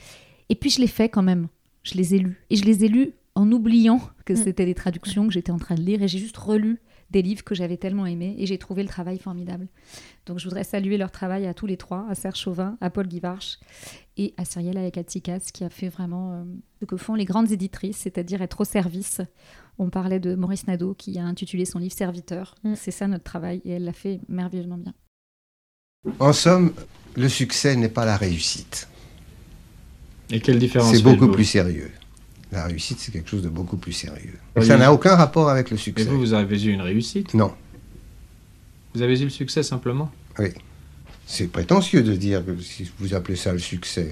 Et 0.50 0.56
puis 0.56 0.70
je 0.70 0.80
l'ai 0.82 0.88
fait 0.88 1.10
quand 1.10 1.24
même. 1.24 1.48
Je 1.84 1.96
les 1.96 2.16
ai 2.16 2.20
lus. 2.20 2.44
Et 2.50 2.56
je 2.56 2.66
les 2.66 2.86
ai 2.86 2.88
lus 2.88 3.14
en 3.36 3.52
oubliant 3.52 4.02
que 4.26 4.34
mm. 4.34 4.38
c'était 4.38 4.66
des 4.66 4.76
traductions 4.76 5.28
que 5.28 5.34
j'étais 5.34 5.52
en 5.52 5.60
train 5.60 5.76
de 5.76 5.82
lire. 5.82 6.02
Et 6.02 6.08
j'ai 6.08 6.20
juste 6.20 6.38
relu 6.38 6.80
des 7.12 7.22
livres 7.22 7.44
que 7.44 7.56
j'avais 7.56 7.78
tellement 7.78 8.06
aimés 8.06 8.36
et 8.38 8.46
j'ai 8.46 8.58
trouvé 8.58 8.84
le 8.84 8.90
travail 8.90 9.18
formidable. 9.18 9.68
Donc 10.26 10.40
je 10.40 10.46
voudrais 10.46 10.64
saluer 10.64 10.98
leur 10.98 11.12
travail 11.12 11.48
à 11.48 11.54
tous 11.54 11.66
les 11.66 11.78
trois, 11.78 12.06
à 12.10 12.16
Serge 12.16 12.40
Chauvin, 12.40 12.78
à 12.82 12.90
Paul 12.90 13.08
Guivarch 13.08 13.60
et 14.18 14.34
à 14.38 14.46
Cyrielle 14.46 14.78
Ayakatsikas 14.78 15.50
qui 15.54 15.64
a 15.64 15.70
fait 15.70 15.90
vraiment 15.90 16.34
euh, 16.34 16.44
ce 16.80 16.86
que 16.86 16.98
font 16.98 17.16
les 17.16 17.26
grandes 17.26 17.52
éditrices, 17.52 17.98
c'est-à-dire 17.98 18.42
être 18.42 18.62
au 18.62 18.66
service. 18.66 19.22
On 19.78 19.90
parlait 19.90 20.20
de 20.20 20.36
Maurice 20.36 20.68
Nadeau 20.68 20.94
qui 20.94 21.18
a 21.18 21.24
intitulé 21.24 21.66
son 21.66 21.80
livre 21.80 21.96
Serviteur. 21.96 22.56
Mm. 22.64 22.74
C'est 22.76 22.92
ça 22.92 23.08
notre 23.08 23.24
travail 23.24 23.62
et 23.66 23.72
elle 23.72 23.86
l'a 23.86 23.94
fait 23.94 24.20
merveilleusement 24.28 24.78
bien. 24.78 24.94
En 26.20 26.34
somme, 26.34 26.74
le 27.16 27.28
succès 27.28 27.76
n'est 27.76 27.90
pas 27.90 28.06
la 28.06 28.18
réussite. 28.18 28.88
Et 30.32 30.40
quelle 30.40 30.60
différence 30.60 30.96
C'est 30.96 31.02
beaucoup 31.02 31.30
plus 31.30 31.46
sérieux. 31.46 31.92
La 32.52 32.66
réussite, 32.66 33.00
c'est 33.00 33.12
quelque 33.12 33.30
chose 33.30 33.44
de 33.44 33.50
beaucoup 33.50 33.78
plus 33.78 33.94
sérieux. 33.94 34.40
ça 34.62 34.78
n'a 34.78 34.92
aucun 34.92 35.16
rapport 35.16 35.50
avec 35.50 35.70
le 35.70 35.78
succès. 35.78 36.04
Et 36.04 36.06
vous, 36.06 36.20
vous 36.20 36.34
avez 36.34 36.64
eu 36.64 36.72
une 36.72 36.82
réussite? 36.82 37.34
Non. 37.34 37.52
Vous 38.96 39.02
avez 39.04 39.20
eu 39.20 39.26
le 39.26 39.30
succès 39.30 39.62
simplement? 39.62 40.12
Oui. 40.40 40.50
C'est 41.28 41.48
prétentieux 41.48 42.02
de 42.02 42.14
dire 42.14 42.44
que 42.44 42.60
si 42.60 42.90
vous 42.98 43.14
appelez 43.14 43.36
ça 43.36 43.54
le 43.54 43.60
succès. 43.60 44.12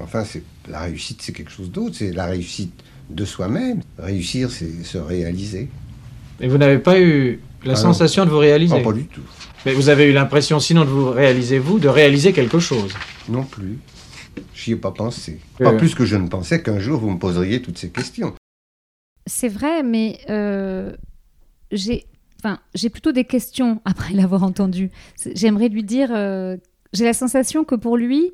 Enfin, 0.00 0.24
c'est 0.24 0.42
la 0.68 0.80
réussite, 0.80 1.22
c'est 1.22 1.32
quelque 1.32 1.52
chose 1.52 1.70
d'autre. 1.70 1.94
C'est 1.94 2.10
la 2.10 2.26
réussite 2.26 2.72
de 3.08 3.24
soi-même. 3.24 3.80
Réussir, 3.96 4.50
c'est 4.50 4.82
se 4.82 4.98
réaliser. 4.98 5.68
Et 6.40 6.48
vous 6.48 6.58
n'avez 6.58 6.78
pas 6.78 6.98
eu 6.98 7.38
la 7.64 7.74
ah 7.74 7.76
sensation 7.76 8.24
de 8.24 8.30
vous 8.30 8.38
réaliser? 8.38 8.74
Non, 8.74 8.82
Pas 8.82 8.92
du 8.92 9.04
tout. 9.04 9.22
Mais 9.64 9.72
vous 9.72 9.88
avez 9.88 10.04
eu 10.04 10.12
l'impression, 10.12 10.58
sinon 10.58 10.84
de 10.84 10.90
vous 10.90 11.10
réaliser 11.10 11.58
vous, 11.60 11.78
de 11.78 11.88
réaliser 11.88 12.32
quelque 12.32 12.58
chose? 12.58 12.92
Non 13.28 13.44
plus. 13.44 13.78
J'y 14.54 14.72
ai 14.72 14.76
pas 14.76 14.92
pensé. 14.92 15.40
Pas 15.58 15.72
euh. 15.72 15.76
plus 15.76 15.94
que 15.94 16.04
je 16.04 16.16
ne 16.16 16.28
pensais 16.28 16.62
qu'un 16.62 16.78
jour 16.78 17.00
vous 17.00 17.10
me 17.10 17.18
poseriez 17.18 17.62
toutes 17.62 17.78
ces 17.78 17.90
questions. 17.90 18.34
C'est 19.26 19.48
vrai, 19.48 19.82
mais 19.82 20.20
euh, 20.28 20.94
j'ai, 21.70 22.06
enfin, 22.40 22.60
j'ai 22.74 22.90
plutôt 22.90 23.12
des 23.12 23.24
questions 23.24 23.80
après 23.84 24.14
l'avoir 24.14 24.42
entendu. 24.42 24.90
J'aimerais 25.34 25.68
lui 25.68 25.84
dire, 25.84 26.10
euh, 26.12 26.56
j'ai 26.92 27.04
la 27.04 27.14
sensation 27.14 27.64
que 27.64 27.74
pour 27.74 27.96
lui, 27.96 28.32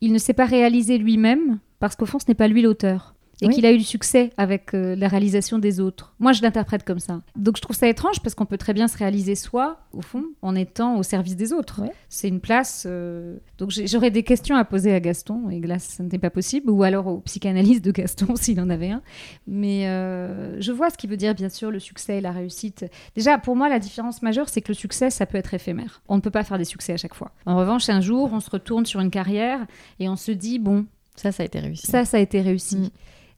il 0.00 0.12
ne 0.12 0.18
s'est 0.18 0.34
pas 0.34 0.46
réalisé 0.46 0.98
lui-même 0.98 1.58
parce 1.80 1.96
qu'au 1.96 2.06
fond, 2.06 2.18
ce 2.18 2.26
n'est 2.28 2.34
pas 2.34 2.48
lui 2.48 2.62
l'auteur. 2.62 3.14
Et 3.40 3.48
qu'il 3.48 3.64
a 3.66 3.72
eu 3.72 3.78
du 3.78 3.84
succès 3.84 4.30
avec 4.36 4.74
euh, 4.74 4.96
la 4.96 5.06
réalisation 5.08 5.58
des 5.58 5.78
autres. 5.80 6.14
Moi, 6.18 6.32
je 6.32 6.42
l'interprète 6.42 6.84
comme 6.84 6.98
ça. 6.98 7.20
Donc, 7.36 7.56
je 7.56 7.62
trouve 7.62 7.76
ça 7.76 7.86
étrange 7.88 8.20
parce 8.20 8.34
qu'on 8.34 8.46
peut 8.46 8.58
très 8.58 8.74
bien 8.74 8.88
se 8.88 8.98
réaliser 8.98 9.34
soi, 9.34 9.80
au 9.92 10.00
fond, 10.00 10.24
en 10.42 10.54
étant 10.56 10.96
au 10.98 11.02
service 11.02 11.36
des 11.36 11.52
autres. 11.52 11.82
C'est 12.08 12.28
une 12.28 12.40
place. 12.40 12.84
euh, 12.88 13.36
Donc, 13.58 13.70
j'aurais 13.86 14.10
des 14.10 14.22
questions 14.24 14.56
à 14.56 14.64
poser 14.64 14.92
à 14.92 15.00
Gaston, 15.00 15.50
et 15.50 15.60
là, 15.60 15.78
ça 15.78 16.02
n'était 16.02 16.18
pas 16.18 16.30
possible, 16.30 16.70
ou 16.70 16.82
alors 16.82 17.06
au 17.06 17.18
psychanalyste 17.20 17.84
de 17.84 17.92
Gaston, 17.92 18.34
s'il 18.36 18.60
en 18.60 18.70
avait 18.70 18.90
un. 18.90 19.02
Mais 19.46 19.86
euh, 19.88 20.60
je 20.60 20.72
vois 20.72 20.90
ce 20.90 20.96
qu'il 20.98 21.08
veut 21.10 21.16
dire, 21.16 21.34
bien 21.34 21.48
sûr, 21.48 21.70
le 21.70 21.78
succès 21.78 22.18
et 22.18 22.20
la 22.20 22.32
réussite. 22.32 22.86
Déjà, 23.14 23.38
pour 23.38 23.54
moi, 23.54 23.68
la 23.68 23.78
différence 23.78 24.20
majeure, 24.22 24.48
c'est 24.48 24.60
que 24.62 24.68
le 24.68 24.74
succès, 24.74 25.10
ça 25.10 25.26
peut 25.26 25.38
être 25.38 25.54
éphémère. 25.54 26.02
On 26.08 26.16
ne 26.16 26.20
peut 26.20 26.30
pas 26.30 26.44
faire 26.44 26.58
des 26.58 26.64
succès 26.64 26.92
à 26.92 26.96
chaque 26.96 27.14
fois. 27.14 27.30
En 27.46 27.56
revanche, 27.56 27.88
un 27.88 28.00
jour, 28.00 28.30
on 28.32 28.40
se 28.40 28.50
retourne 28.50 28.84
sur 28.84 29.00
une 29.00 29.10
carrière 29.10 29.64
et 30.00 30.08
on 30.08 30.16
se 30.16 30.32
dit, 30.32 30.58
bon, 30.58 30.86
Ça, 31.16 31.30
ça 31.32 31.42
a 31.42 31.46
été 31.46 31.60
réussi. 31.60 31.86
ça, 31.86 32.04
ça 32.04 32.16
a 32.16 32.20
été 32.20 32.40
réussi. 32.40 32.76
Mm. 32.76 32.90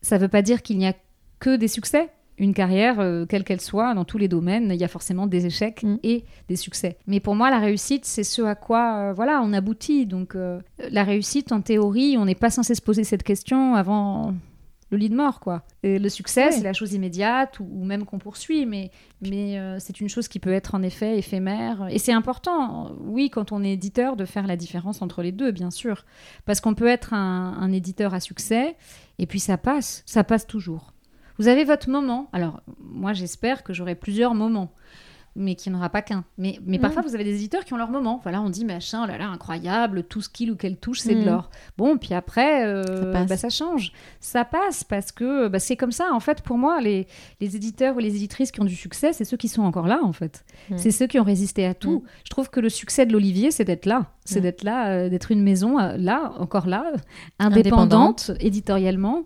Ça 0.03 0.17
ne 0.17 0.23
veut 0.23 0.29
pas 0.29 0.43
dire 0.43 0.63
qu'il 0.63 0.79
n'y 0.79 0.87
a 0.87 0.95
que 1.39 1.57
des 1.57 1.69
succès. 1.69 2.11
Une 2.39 2.55
carrière, 2.55 3.01
euh, 3.01 3.27
quelle 3.27 3.45
qu'elle 3.45 3.61
soit, 3.61 3.93
dans 3.93 4.07
tous 4.07 4.17
les 4.17 4.29
domaines, 4.29 4.71
il 4.71 4.81
y 4.81 4.85
a 4.85 4.89
forcément 4.89 5.27
des 5.27 5.45
échecs 5.45 5.83
Mm. 5.83 5.97
et 6.03 6.25
des 6.49 6.57
succès. 6.57 6.97
Mais 7.07 7.21
pour 7.21 7.35
moi, 7.35 7.51
la 7.51 7.59
réussite, 7.59 8.07
c'est 8.07 8.25
ce 8.25 8.41
à 8.43 8.55
quoi 8.55 8.95
euh, 8.97 9.13
voilà, 9.13 9.43
on 9.45 9.53
aboutit. 9.53 10.07
Donc, 10.07 10.35
euh, 10.35 10.59
la 10.91 11.05
réussite, 11.05 11.53
en 11.53 11.61
théorie, 11.61 12.17
on 12.17 12.25
n'est 12.25 12.35
pas 12.35 12.49
censé 12.51 12.75
se 12.75 12.81
poser 12.81 13.05
cette 13.05 13.25
question 13.25 13.75
avant 13.75 14.35
le 14.91 14.99
lit 14.99 15.09
de 15.09 15.17
mort, 15.17 15.41
quoi. 15.41 15.63
Et 15.83 15.99
le 15.99 16.09
succès, 16.09 16.51
c'est 16.51 16.63
la 16.63 16.73
chose 16.73 16.93
immédiate 16.93 17.61
ou, 17.61 17.69
ou 17.71 17.85
même 17.85 18.05
qu'on 18.05 18.19
poursuit, 18.19 18.67
mais, 18.67 18.91
mais 19.23 19.59
euh, 19.59 19.79
c'est 19.79 20.01
une 20.01 20.09
chose 20.09 20.29
qui 20.29 20.39
peut 20.41 20.53
être 20.53 20.75
en 20.75 20.83
effet 20.83 21.19
éphémère. 21.19 21.87
Et 21.91 21.99
c'est 21.99 22.13
important, 22.13 22.93
oui, 23.01 23.31
quand 23.31 23.53
on 23.53 23.63
est 23.63 23.73
éditeur, 23.73 24.17
de 24.17 24.25
faire 24.25 24.47
la 24.47 24.57
différence 24.57 25.03
entre 25.03 25.23
les 25.23 25.33
deux, 25.33 25.53
bien 25.53 25.71
sûr. 25.71 26.05
Parce 26.45 26.61
qu'on 26.61 26.75
peut 26.75 26.89
être 26.89 27.15
un, 27.15 27.57
un 27.59 27.73
éditeur 27.73 28.15
à 28.15 28.21
succès, 28.21 28.77
et 29.19 29.27
puis 29.27 29.41
ça 29.41 29.57
passe, 29.57 30.03
ça 30.07 30.25
passe 30.25 30.47
toujours. 30.47 30.93
Vous 31.39 31.49
avez 31.49 31.65
votre 31.65 31.89
moment. 31.89 32.29
Alors, 32.33 32.61
moi, 32.79 33.13
j'espère 33.13 33.63
que 33.63 33.73
j'aurai 33.73 33.95
plusieurs 33.95 34.35
moments, 34.35 34.75
mais 35.37 35.55
qu'il 35.55 35.71
n'y 35.73 35.77
en 35.77 35.81
aura 35.81 35.89
pas 35.91 36.03
qu'un. 36.03 36.25
Mais, 36.39 36.59
mais 36.67 36.79
Mm. 36.79 36.81
parfois, 36.81 37.03
vous 37.03 37.15
avez 37.15 37.25
des 37.25 37.35
éditeurs 37.37 37.65
qui 37.65 37.73
ont 37.73 37.77
leur 37.77 37.91
moment. 37.91 38.21
Voilà, 38.23 38.43
on 38.43 38.51
dit 38.51 38.65
machin, 38.65 39.03
oh 39.05 39.07
là 39.07 39.17
là, 39.19 39.29
incroyable, 39.29 40.03
tout 40.05 40.21
ce 40.21 40.29
qu'il 40.29 40.51
ou 40.51 40.57
qu'elle 40.57 40.77
touche, 40.77 41.01
c'est 41.01 41.15
de 41.15 41.21
Mm. 41.23 41.27
l'or. 41.27 41.51
Bon, 41.79 41.97
puis 41.99 42.15
après, 42.15 42.65
euh, 42.67 43.13
Ça 43.13 43.25
bah, 43.25 43.37
ça 43.37 43.49
change. 43.49 43.93
Ça 44.21 44.45
passe 44.45 44.83
parce 44.85 45.13
que 45.13 45.49
bah, 45.49 45.59
c'est 45.59 45.77
comme 45.77 45.93
ça. 45.93 46.09
En 46.13 46.21
fait, 46.21 46.43
pour 46.43 46.59
moi, 46.59 46.81
les, 46.81 47.07
les 47.41 47.57
éditeurs 47.57 47.97
ou 47.97 47.99
les 48.01 48.17
éditrices 48.17 48.51
qui 48.51 48.61
ont 48.61 48.65
du 48.65 48.75
succès, 48.77 49.13
c'est 49.13 49.25
ceux 49.25 49.37
qui 49.37 49.49
sont 49.49 49.63
encore 49.63 49.87
là, 49.87 50.01
en 50.03 50.13
fait. 50.13 50.45
Mm. 50.71 50.79
C'est 50.79 50.91
ceux 50.91 51.07
qui 51.07 51.19
ont 51.21 51.25
résisté 51.25 51.65
à 51.67 51.75
tout. 51.75 52.03
Je 52.25 52.31
trouve 52.31 52.51
que 52.51 52.61
le 52.61 52.69
succès 52.69 53.07
de 53.07 53.13
l'Olivier, 53.13 53.51
c'est 53.51 53.65
d'être 53.65 53.87
là. 53.87 54.07
C'est 54.25 54.41
d'être 54.41 54.63
là, 54.63 54.91
euh, 54.91 55.09
d'être 55.09 55.33
une 55.33 55.43
maison 55.43 55.81
euh, 55.81 55.97
là, 55.97 56.33
encore 56.39 56.69
là, 56.69 56.85
Indépendante. 57.41 58.31
indépendante, 58.31 58.31
éditorialement. 58.41 59.23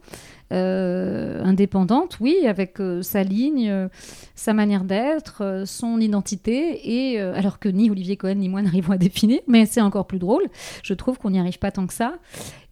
Euh, 0.54 1.42
indépendante, 1.44 2.18
oui, 2.20 2.46
avec 2.46 2.80
euh, 2.80 3.02
sa 3.02 3.22
ligne, 3.22 3.68
euh, 3.68 3.88
sa 4.34 4.54
manière 4.54 4.84
d'être, 4.84 5.64
son 5.66 6.00
identité, 6.00 6.80
et 7.12 7.20
alors 7.20 7.58
que 7.58 7.68
ni 7.68 7.90
Olivier 7.90 8.16
Cohen 8.16 8.36
ni 8.36 8.48
moi 8.48 8.62
n'arrivons 8.62 8.92
à 8.92 8.98
définir, 8.98 9.40
mais 9.48 9.66
c'est 9.66 9.80
encore 9.80 10.06
plus 10.06 10.18
drôle. 10.18 10.44
Je 10.82 10.94
trouve 10.94 11.18
qu'on 11.18 11.30
n'y 11.30 11.38
arrive 11.40 11.58
pas 11.58 11.70
tant 11.70 11.86
que 11.86 11.94
ça. 11.94 12.14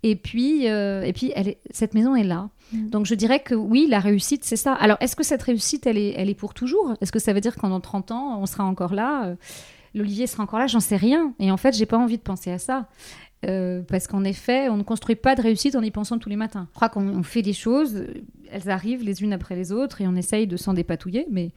Et 0.05 0.16
puis, 0.16 0.68
euh, 0.68 1.03
et 1.03 1.12
puis 1.12 1.33
elle 1.37 1.49
est- 1.49 1.59
cette 1.71 1.95
maison 1.95 2.16
est 2.16 2.25
là. 2.25 2.49
Mm. 2.73 2.88
Donc 2.90 3.07
je 3.07 3.14
dirais 3.14 3.40
que 3.40 3.55
oui, 3.55 3.87
la 3.88 4.01
réussite, 4.01 4.45
c'est 4.45 4.57
ça. 4.57 4.73
Alors 4.75 4.97
est-ce 5.01 5.14
que 5.14 5.23
cette 5.23 5.42
réussite, 5.42 5.87
elle 5.87 5.99
est, 5.99 6.14
elle 6.16 6.29
est 6.29 6.35
pour 6.35 6.55
toujours? 6.55 6.95
Est-ce 7.01 7.12
que 7.12 7.18
ça 7.21 7.33
veut 7.33 7.40
dire 7.40 7.55
qu'en 7.57 7.68
dans 7.68 7.81
30 7.81 8.11
ans, 8.11 8.38
on 8.40 8.47
sera 8.47 8.64
encore 8.64 8.95
là? 8.95 9.35
L'Olivier 9.95 10.27
sera 10.27 10.42
encore 10.42 10.59
là? 10.59 10.66
J'en 10.66 10.81
sais 10.81 10.97
rien. 10.97 11.35
Et 11.38 11.51
en 11.51 11.57
fait, 11.57 11.77
j'ai 11.77 11.87
pas 11.87 11.99
envie 11.99 12.16
de 12.16 12.23
penser 12.23 12.51
à 12.51 12.59
ça. 12.59 12.88
Euh, 13.44 13.83
parce 13.83 14.07
qu'en 14.07 14.22
effet, 14.22 14.68
on 14.68 14.76
ne 14.76 14.85
construit 14.85 15.16
pas 15.16 15.35
de 15.35 15.42
réussite 15.42 15.74
en 15.74 15.83
y 15.83 15.90
pensant 15.90 16.18
tous 16.18 16.28
les 16.28 16.37
matins. 16.37 16.68
Je 16.70 16.74
crois 16.76 16.88
qu'on 16.88 17.09
on 17.09 17.22
fait 17.24 17.42
des 17.42 17.52
choses, 17.52 17.96
euh, 17.96 18.22
elles 18.52 18.70
arrivent 18.70 19.02
les 19.02 19.22
unes 19.22 19.33
après 19.33 19.57
les 19.57 19.72
autres 19.72 20.00
et 20.00 20.07
on 20.07 20.14
essaye 20.14 20.46
de 20.46 20.57
s'en 20.57 20.74
dépatouiller. 20.74 21.26
Mais 21.28 21.50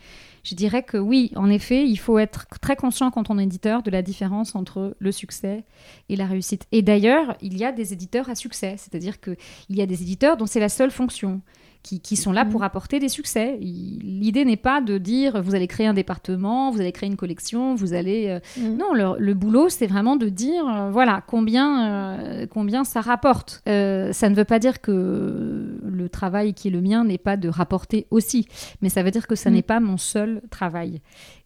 je 0.43 0.55
dirais 0.55 0.81
que 0.81 0.97
oui, 0.97 1.31
en 1.35 1.49
effet, 1.49 1.87
il 1.87 1.97
faut 1.97 2.17
être 2.17 2.47
très 2.59 2.75
conscient 2.75 3.11
quand 3.11 3.29
on 3.29 3.37
est 3.37 3.43
éditeur 3.43 3.83
de 3.83 3.91
la 3.91 4.01
différence 4.01 4.55
entre 4.55 4.95
le 4.97 5.11
succès 5.11 5.63
et 6.09 6.15
la 6.15 6.25
réussite. 6.25 6.65
Et 6.71 6.81
d'ailleurs, 6.81 7.37
il 7.41 7.55
y 7.55 7.63
a 7.63 7.71
des 7.71 7.93
éditeurs 7.93 8.29
à 8.29 8.35
succès, 8.35 8.75
c'est-à-dire 8.77 9.19
qu'il 9.19 9.35
y 9.69 9.81
a 9.81 9.85
des 9.85 10.01
éditeurs 10.01 10.37
dont 10.37 10.47
c'est 10.47 10.59
la 10.59 10.69
seule 10.69 10.91
fonction. 10.91 11.41
Qui, 11.85 11.99
qui 11.99 12.15
sont 12.15 12.31
là 12.31 12.45
pour 12.45 12.63
apporter 12.63 12.97
des 12.99 13.09
succès. 13.09 13.59
L'idée 13.61 14.43
n'est 14.43 14.57
pas 14.57 14.81
de 14.81 14.97
dire 14.97 15.39
vous 15.43 15.53
allez 15.53 15.67
créer 15.67 15.85
un 15.85 15.93
département, 15.93 16.71
vous 16.71 16.81
allez 16.81 16.91
créer 16.91 17.07
une 17.07 17.15
collection, 17.15 17.75
vous 17.75 17.93
allez 17.93 18.25
euh, 18.27 18.39
Mm. 18.59 18.77
non, 18.77 18.93
le, 18.95 19.19
le 19.19 19.33
boulot, 19.35 19.69
c'est 19.69 19.85
vraiment 19.85 20.15
de 20.15 20.27
dire, 20.29 20.67
euh, 20.67 20.89
voilà, 20.89 21.21
combien, 21.27 21.67
euh, 21.87 22.47
combien 22.47 22.83
ça 22.85 23.01
rapporte. 23.01 23.61
Euh, 23.69 24.11
ça 24.13 24.29
ne 24.29 24.35
veut 24.35 24.45
pas 24.45 24.57
dire 24.57 24.81
que 24.81 25.77
le 25.83 26.09
travail 26.09 26.55
qui 26.55 26.69
est 26.69 26.71
le 26.71 26.81
mien 26.81 27.03
n'est 27.03 27.19
pas 27.19 27.37
de 27.37 27.49
rapporter 27.49 28.07
aussi, 28.09 28.47
mais 28.81 28.89
ça 28.89 29.03
veut 29.03 29.11
dire 29.11 29.27
que 29.27 29.35
ça 29.35 29.51
Mm. 29.51 29.53
n'est 29.53 29.61
pas 29.61 29.79
mon 29.79 29.97
seul 29.97 30.41
travail. 30.49 31.01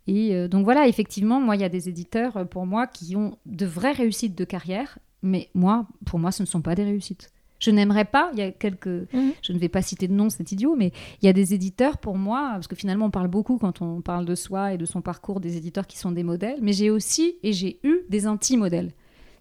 Et 0.08 0.47
donc 0.47 0.63
voilà, 0.63 0.88
effectivement, 0.88 1.41
moi, 1.41 1.56
il 1.58 1.62
y 1.62 1.65
a 1.65 1.69
des 1.69 1.89
éditeurs, 1.89 2.47
pour 2.49 2.65
moi, 2.65 2.88
qui 2.88 3.15
ont 3.17 3.38
de 3.45 3.65
vraies 3.65 3.91
réussites 3.91 4.38
de 4.38 4.45
carrière, 4.45 4.99
mais 5.21 5.49
moi, 5.54 5.86
pour 6.06 6.17
moi, 6.17 6.32
ce 6.32 6.43
ne 6.43 6.47
sont 6.47 6.62
pas 6.62 6.75
des 6.75 6.86
réussites. 6.86 7.30
Je 7.60 7.72
n'aimerais 7.72 8.06
pas, 8.06 8.30
il 8.34 8.39
y 8.39 8.41
a 8.41 8.52
quelques, 8.52 8.88
Mhm. 8.88 9.34
je 9.41 9.54
ne 9.54 9.58
vais 9.60 9.69
pas 9.69 9.82
citer 9.82 10.08
de 10.08 10.13
nom, 10.13 10.30
c'est 10.30 10.52
idiot, 10.52 10.76
mais 10.78 10.91
il 11.22 11.26
y 11.26 11.30
a 11.30 11.34
des 11.34 11.54
éditeurs 11.54 11.98
pour 11.98 12.17
moi, 12.17 12.52
parce 12.54 12.67
que 12.67 12.76
finalement 12.76 13.08
on 13.08 13.12
parle 13.12 13.28
beaucoup 13.28 13.58
quand 13.58 13.82
on 13.82 14.02
parle 14.02 14.26
de 14.26 14.36
soi 14.36 14.74
et 14.74 14.78
de 14.78 14.86
son 14.86 15.02
parcours 15.02 15.39
des 15.39 15.58
éditeurs 15.58 15.86
qui 15.88 15.98
sont 15.98 16.12
des 16.12 16.24
modèles, 16.24 16.60
mais 16.62 16.74
j'ai 16.74 16.89
aussi 16.89 17.36
et 17.43 17.52
j'ai 17.54 17.80
eu 17.84 18.00
des 18.10 18.28
anti-modèles. 18.28 18.91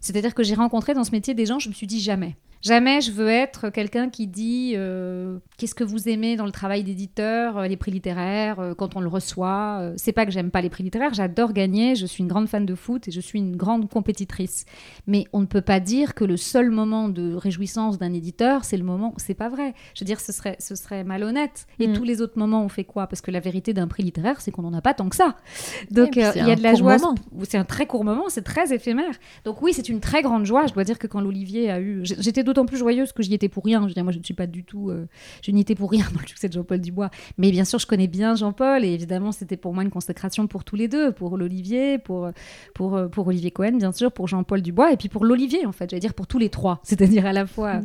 C'est-à-dire 0.01 0.33
que 0.35 0.43
j'ai 0.43 0.55
rencontré 0.55 0.93
dans 0.93 1.03
ce 1.03 1.11
métier 1.11 1.33
des 1.33 1.45
gens, 1.45 1.59
je 1.59 1.69
me 1.69 1.73
suis 1.73 1.87
dit 1.87 1.99
jamais. 1.99 2.35
Jamais 2.61 2.99
je 2.99 3.11
veux 3.11 3.29
être 3.29 3.69
quelqu'un 3.69 4.09
qui 4.09 4.27
dit 4.27 4.73
euh, 4.75 5.37
qu'est-ce 5.57 5.73
que 5.75 5.83
vous 5.85 6.09
aimez 6.09 6.35
dans 6.35 6.45
le 6.45 6.51
travail 6.51 6.83
d'éditeur, 6.83 7.57
euh, 7.57 7.67
les 7.67 7.77
prix 7.77 7.91
littéraires, 7.91 8.59
euh, 8.59 8.73
quand 8.73 8.95
on 8.97 8.99
le 8.99 9.07
reçoit. 9.07 9.91
C'est 9.95 10.11
pas 10.11 10.25
que 10.25 10.31
j'aime 10.31 10.51
pas 10.51 10.61
les 10.61 10.69
prix 10.69 10.83
littéraires, 10.83 11.13
j'adore 11.13 11.53
gagner, 11.53 11.95
je 11.95 12.05
suis 12.05 12.21
une 12.21 12.27
grande 12.27 12.47
fan 12.49 12.65
de 12.65 12.75
foot 12.75 13.07
et 13.07 13.11
je 13.11 13.19
suis 13.21 13.39
une 13.39 13.55
grande 13.55 13.89
compétitrice. 13.89 14.65
Mais 15.07 15.23
on 15.31 15.39
ne 15.39 15.45
peut 15.45 15.61
pas 15.61 15.79
dire 15.79 16.13
que 16.15 16.25
le 16.25 16.35
seul 16.37 16.69
moment 16.69 17.07
de 17.07 17.33
réjouissance 17.33 17.97
d'un 17.97 18.11
éditeur, 18.13 18.65
c'est 18.65 18.77
le 18.77 18.83
moment. 18.83 19.13
C'est 19.17 19.33
pas 19.33 19.47
vrai. 19.49 19.73
Je 19.95 20.01
veux 20.03 20.05
dire, 20.05 20.19
ce 20.19 20.31
serait, 20.33 20.57
ce 20.59 20.75
serait 20.75 21.03
malhonnête. 21.03 21.65
Et 21.79 21.87
Mm. 21.87 21.93
tous 21.93 22.03
les 22.03 22.21
autres 22.21 22.37
moments, 22.37 22.63
on 22.63 22.69
fait 22.69 22.83
quoi? 22.83 23.07
Parce 23.07 23.21
que 23.21 23.31
la 23.31 23.39
vérité 23.39 23.73
d'un 23.73 23.87
prix 23.87 24.03
littéraire, 24.03 24.41
c'est 24.41 24.51
qu'on 24.51 24.63
n'en 24.63 24.73
a 24.73 24.81
pas 24.81 24.93
tant 24.93 25.07
que 25.07 25.15
ça. 25.15 25.37
Donc 25.91 26.17
euh, 26.17 26.31
il 26.35 26.45
y 26.47 26.51
a 26.51 26.55
de 26.55 26.63
la 26.63 26.73
joie. 26.75 26.97
moment. 26.97 27.15
C'est 27.43 27.57
un 27.57 27.63
très 27.63 27.85
court 27.87 28.03
moment, 28.03 28.25
c'est 28.27 28.41
très 28.43 28.73
éphémère. 28.73 29.13
Donc 29.45 29.61
oui, 29.61 29.71
c'est 29.73 29.87
une 29.87 30.01
très 30.01 30.21
grande 30.21 30.45
joie. 30.45 30.67
Je 30.67 30.73
dois 30.73 30.83
dire 30.83 30.99
que 30.99 31.07
quand 31.07 31.21
l'Olivier 31.21 31.69
a 31.71 31.79
eu, 31.79 32.01
j'étais 32.03 32.43
d'autant 32.49 32.65
plus 32.65 32.77
joyeuse 32.77 33.11
que 33.13 33.23
j'y 33.23 33.33
étais 33.33 33.49
pour 33.49 33.63
rien. 33.63 33.81
Je 33.83 33.87
veux 33.87 33.93
dire, 33.93 34.03
moi, 34.03 34.11
je 34.13 34.19
ne 34.19 34.23
suis 34.23 34.33
pas 34.33 34.47
du 34.47 34.63
tout, 34.63 34.89
euh, 34.89 35.05
je 35.43 35.51
n'y 35.51 35.61
étais 35.61 35.75
pour 35.75 35.89
rien 35.91 36.05
dans 36.13 36.19
le 36.21 36.27
succès 36.27 36.47
de 36.47 36.53
Jean-Paul 36.53 36.79
Dubois. 36.81 37.09
Mais 37.37 37.51
bien 37.51 37.65
sûr, 37.65 37.79
je 37.79 37.87
connais 37.87 38.07
bien 38.07 38.35
Jean-Paul 38.35 38.83
et 38.83 38.89
évidemment, 38.93 39.31
c'était 39.31 39.57
pour 39.57 39.73
moi 39.73 39.83
une 39.83 39.89
consécration 39.89 40.47
pour 40.47 40.63
tous 40.63 40.75
les 40.75 40.87
deux, 40.87 41.11
pour 41.11 41.37
l'Olivier, 41.37 41.97
pour 41.97 42.29
pour 42.73 42.95
euh, 42.95 43.07
pour 43.07 43.27
Olivier 43.27 43.51
Cohen, 43.51 43.73
bien 43.77 43.91
sûr, 43.91 44.11
pour 44.11 44.27
Jean-Paul 44.27 44.61
Dubois 44.61 44.91
et 44.91 44.97
puis 44.97 45.09
pour 45.09 45.25
l'Olivier 45.25 45.65
en 45.65 45.71
fait. 45.71 45.89
J'allais 45.89 45.99
dire 46.01 46.13
pour 46.13 46.27
tous 46.27 46.39
les 46.39 46.49
trois, 46.49 46.79
c'est-à-dire 46.83 47.25
à 47.25 47.33
la 47.33 47.45
fois 47.45 47.75
euh, 47.75 47.81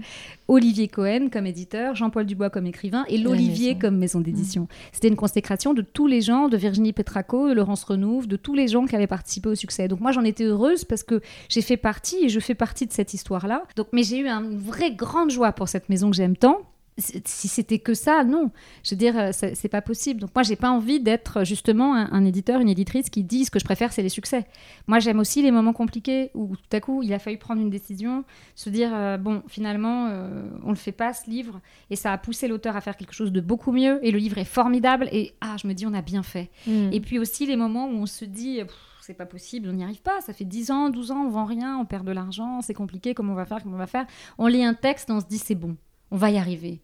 Olivier 0.49 0.89
Cohen 0.89 1.29
comme 1.33 1.47
éditeur, 1.47 1.95
Jean-Paul 1.95 2.27
Dubois 2.27 2.51
comme 2.51 2.67
écrivain 2.67 3.05
et 3.09 3.19
l'Olivier 3.19 3.79
comme 3.79 3.97
maison 3.97 4.21
d'édition. 4.21 4.69
C'était 4.93 5.09
une 5.09 5.17
consécration 5.17 5.75
de 5.75 5.83
tous 5.83 6.07
les 6.07 6.21
gens, 6.21 6.49
de 6.49 6.57
Virginie 6.57 6.93
Petraco, 6.93 7.49
de 7.49 7.55
Laurence 7.55 7.85
Renouve, 7.85 8.27
de 8.29 8.37
tous 8.37 8.55
les 8.55 8.69
gens 8.69 8.87
qui 8.87 8.95
avaient 8.97 9.07
participé 9.07 9.49
au 9.49 9.55
succès. 9.55 9.89
Donc 9.89 10.01
moi 10.01 10.13
j'en 10.13 10.25
étais 10.25 10.45
heureuse 10.45 10.85
parce 10.85 11.03
que 11.03 11.21
j'ai 11.49 11.63
fait 11.63 11.77
partie 11.77 12.17
et 12.25 12.29
je 12.29 12.41
fais 12.41 12.55
partie 12.55 12.87
de 12.87 12.93
cette 12.93 13.15
histoire-là. 13.15 13.63
Donc 13.77 13.89
mais 13.93 14.03
j'ai 14.03 14.19
eu 14.19 14.29
un- 14.29 14.45
une 14.55 14.61
vraie 14.61 14.93
grande 14.93 15.31
joie 15.31 15.53
pour 15.53 15.69
cette 15.69 15.89
maison 15.89 16.11
que 16.11 16.17
j'aime 16.17 16.37
tant. 16.37 16.59
Si 16.97 17.49
c'était 17.49 17.81
que 17.81 17.93
ça, 17.93 18.23
non. 18.23 18.53
Je 18.85 18.91
veux 18.91 18.97
dire, 18.97 19.19
euh, 19.19 19.31
c'est 19.33 19.69
pas 19.69 19.83
possible. 19.83 20.21
Donc 20.21 20.31
moi, 20.33 20.45
j'ai 20.45 20.55
pas 20.55 20.71
envie 20.71 21.01
d'être 21.01 21.43
justement 21.43 21.97
un, 21.97 22.09
un 22.13 22.25
éditeur, 22.25 22.61
une 22.61 22.69
éditrice 22.69 23.11
qui 23.11 23.25
dit 23.25 23.45
ce 23.45 23.51
que 23.51 23.59
je 23.59 23.65
préfère, 23.65 23.93
c'est 23.93 24.03
les 24.03 24.09
succès. 24.09 24.47
Moi, 24.87 25.01
j'aime 25.01 25.19
aussi 25.19 25.43
les 25.43 25.51
moments 25.51 25.73
compliqués 25.73 26.31
où 26.35 26.55
tout 26.55 26.77
à 26.77 26.79
coup, 26.79 27.03
il 27.03 27.13
a 27.13 27.19
fallu 27.19 27.37
prendre 27.37 27.61
une 27.61 27.71
décision, 27.71 28.25
se 28.55 28.71
dire 28.71 28.91
euh, 28.95 29.17
bon, 29.17 29.43
finalement, 29.49 30.07
euh, 30.09 30.49
on 30.63 30.69
le 30.69 30.77
fait 30.77 30.93
pas 30.93 31.13
ce 31.13 31.29
livre, 31.29 31.61
et 31.91 31.97
ça 31.97 32.13
a 32.13 32.19
poussé 32.19 32.47
l'auteur 32.47 32.77
à 32.77 32.81
faire 32.81 32.97
quelque 32.97 33.15
chose 33.15 33.33
de 33.33 33.41
beaucoup 33.41 33.73
mieux. 33.73 33.99
Et 34.07 34.13
le 34.13 34.19
livre 34.19 34.39
est 34.39 34.45
formidable. 34.45 35.09
Et 35.11 35.35
ah, 35.41 35.57
je 35.61 35.67
me 35.67 35.73
dis, 35.73 35.87
on 35.87 35.95
a 35.95 36.03
bien 36.03 36.23
fait. 36.23 36.49
Mm. 36.69 36.93
Et 36.93 37.01
puis 37.01 37.19
aussi 37.19 37.45
les 37.45 37.57
moments 37.57 37.89
où 37.89 37.95
on 37.95 38.07
se 38.07 38.25
dit, 38.25 38.61
Pff, 38.63 38.94
c'est 39.05 39.15
pas 39.15 39.27
possible, 39.27 39.69
on 39.69 39.75
n'y 39.75 39.85
arrive 39.85 40.01
pas, 40.01 40.21
ça 40.23 40.33
fait 40.33 40.45
10 40.45 40.71
ans, 40.71 40.89
12 40.89 41.11
ans, 41.11 41.27
on 41.27 41.31
vend 41.31 41.45
rien, 41.45 41.77
on 41.79 41.85
perd 41.85 42.07
de 42.07 42.13
l'argent, 42.13 42.61
c'est 42.63 42.75
compliqué, 42.75 43.13
comment 43.13 43.33
on 43.33 43.37
va 43.37 43.45
faire, 43.45 43.63
comment 43.63 43.77
on 43.77 43.79
va 43.79 43.87
faire. 43.87 44.07
On 44.39 44.47
lit 44.47 44.65
un 44.65 44.75
texte 44.75 45.11
et 45.11 45.13
on 45.13 45.21
se 45.21 45.27
dit, 45.27 45.39
c'est 45.39 45.55
bon, 45.55 45.77
on 46.11 46.17
va 46.17 46.31
y 46.31 46.39
arriver. 46.39 46.81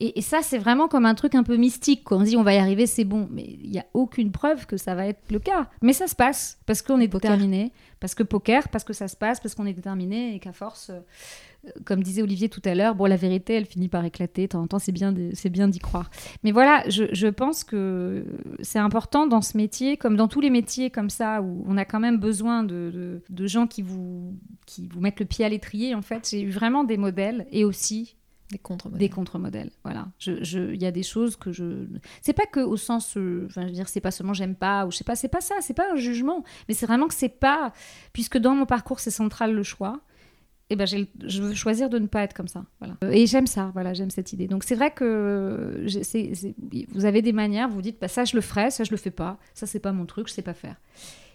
Et, 0.00 0.18
et 0.18 0.22
ça, 0.22 0.42
c'est 0.42 0.58
vraiment 0.58 0.88
comme 0.88 1.04
un 1.04 1.14
truc 1.14 1.34
un 1.34 1.42
peu 1.42 1.56
mystique. 1.56 2.04
Quoi. 2.04 2.18
On 2.18 2.20
se 2.20 2.26
dit, 2.26 2.36
on 2.36 2.44
va 2.44 2.54
y 2.54 2.58
arriver, 2.58 2.86
c'est 2.86 3.04
bon. 3.04 3.26
Mais 3.32 3.42
il 3.42 3.70
n'y 3.70 3.80
a 3.80 3.86
aucune 3.94 4.30
preuve 4.30 4.64
que 4.66 4.76
ça 4.76 4.94
va 4.94 5.06
être 5.06 5.32
le 5.32 5.40
cas. 5.40 5.68
Mais 5.82 5.92
ça 5.92 6.06
se 6.06 6.14
passe, 6.14 6.58
parce 6.66 6.82
qu'on 6.82 7.00
est 7.00 7.08
déterminé, 7.08 7.72
parce 7.98 8.14
que 8.14 8.22
poker, 8.22 8.68
parce 8.68 8.84
que 8.84 8.92
ça 8.92 9.08
se 9.08 9.16
passe, 9.16 9.40
parce 9.40 9.54
qu'on 9.54 9.66
est 9.66 9.72
déterminé, 9.72 10.36
et 10.36 10.38
qu'à 10.38 10.52
force, 10.52 10.90
euh, 10.90 11.00
comme 11.84 12.02
disait 12.02 12.22
Olivier 12.22 12.48
tout 12.48 12.62
à 12.64 12.74
l'heure, 12.74 12.94
bon, 12.94 13.04
la 13.06 13.16
vérité, 13.16 13.54
elle 13.54 13.66
finit 13.66 13.88
par 13.88 14.04
éclater. 14.04 14.42
De 14.42 14.46
temps 14.48 14.62
en 14.62 14.66
temps, 14.66 14.78
c'est 14.78 14.92
bien 14.92 15.14
c'est 15.34 15.50
bien 15.50 15.68
d'y 15.68 15.78
croire. 15.80 16.08
Mais 16.44 16.52
voilà, 16.52 16.82
je, 16.88 17.04
je 17.12 17.26
pense 17.26 17.64
que 17.64 18.24
c'est 18.62 18.78
important 18.78 19.26
dans 19.26 19.42
ce 19.42 19.56
métier, 19.56 19.96
comme 19.96 20.16
dans 20.16 20.28
tous 20.28 20.40
les 20.40 20.50
métiers 20.50 20.90
comme 20.90 21.10
ça, 21.10 21.42
où 21.42 21.64
on 21.66 21.76
a 21.76 21.84
quand 21.84 22.00
même 22.00 22.18
besoin 22.18 22.62
de, 22.62 22.90
de- 22.92 23.22
de 23.28 23.46
gens 23.46 23.66
qui 23.66 23.82
vous, 23.82 24.34
qui 24.66 24.86
vous 24.86 25.00
mettent 25.00 25.20
le 25.20 25.26
pied 25.26 25.44
à 25.44 25.48
l'étrier. 25.48 25.94
En 25.94 26.02
fait, 26.02 26.28
j'ai 26.30 26.42
eu 26.42 26.50
vraiment 26.50 26.84
des 26.84 26.96
modèles 26.96 27.46
et 27.50 27.64
aussi 27.64 28.16
Des 28.50 28.58
contre-modèles. 28.58 29.00
Des 29.00 29.08
contre-modèles, 29.10 29.70
voilà. 29.84 30.06
Il 30.26 30.42
je, 30.44 30.74
y 30.74 30.86
a 30.86 30.90
des 30.92 31.02
choses 31.02 31.36
que 31.36 31.52
je. 31.52 31.86
C'est 32.22 32.32
pas 32.32 32.46
que 32.46 32.60
au 32.60 32.76
sens. 32.78 33.16
euh, 33.18 33.44
Enfin, 33.46 33.62
je 33.62 33.66
veux 33.66 33.72
dire, 33.72 33.88
c'est 33.88 34.00
pas 34.00 34.10
seulement 34.12 34.32
j'aime 34.32 34.54
pas, 34.54 34.86
ou 34.86 34.90
je 34.90 34.96
sais 34.96 35.04
pas, 35.04 35.16
c'est 35.16 35.28
pas 35.28 35.40
ça, 35.42 35.56
c'est 35.60 35.74
pas 35.74 35.92
un 35.92 35.96
jugement. 35.96 36.44
Mais 36.68 36.74
c'est 36.74 36.86
vraiment 36.86 37.08
que 37.08 37.14
c'est 37.14 37.28
pas. 37.28 37.72
Puisque 38.14 38.38
dans 38.38 38.54
mon 38.54 38.64
parcours, 38.64 39.00
c'est 39.00 39.10
central 39.10 39.52
le 39.54 39.62
choix. 39.64 40.00
Et 40.70 40.76
ben, 40.76 40.86
je 40.86 41.42
veux 41.42 41.54
choisir 41.54 41.88
de 41.88 41.98
ne 41.98 42.06
pas 42.06 42.22
être 42.22 42.34
comme 42.34 42.48
ça. 42.48 42.64
Voilà. 42.78 42.96
Et 43.10 43.26
j'aime 43.26 43.46
ça, 43.46 43.70
voilà, 43.72 43.94
j'aime 43.94 44.10
cette 44.10 44.32
idée. 44.34 44.48
Donc 44.48 44.64
c'est 44.64 44.74
vrai 44.74 44.90
que 44.90 45.82
vous 46.92 47.04
avez 47.06 47.22
des 47.22 47.32
manières, 47.32 47.68
vous 47.68 47.76
vous 47.76 47.82
dites, 47.82 47.98
bah, 48.00 48.08
ça 48.08 48.24
je 48.24 48.36
le 48.36 48.42
ferai, 48.42 48.70
ça 48.70 48.84
je 48.84 48.90
le 48.90 48.98
fais 48.98 49.10
pas, 49.10 49.38
ça 49.54 49.66
c'est 49.66 49.80
pas 49.80 49.92
mon 49.92 50.04
truc, 50.04 50.28
je 50.28 50.34
sais 50.34 50.42
pas 50.42 50.54
faire. 50.54 50.76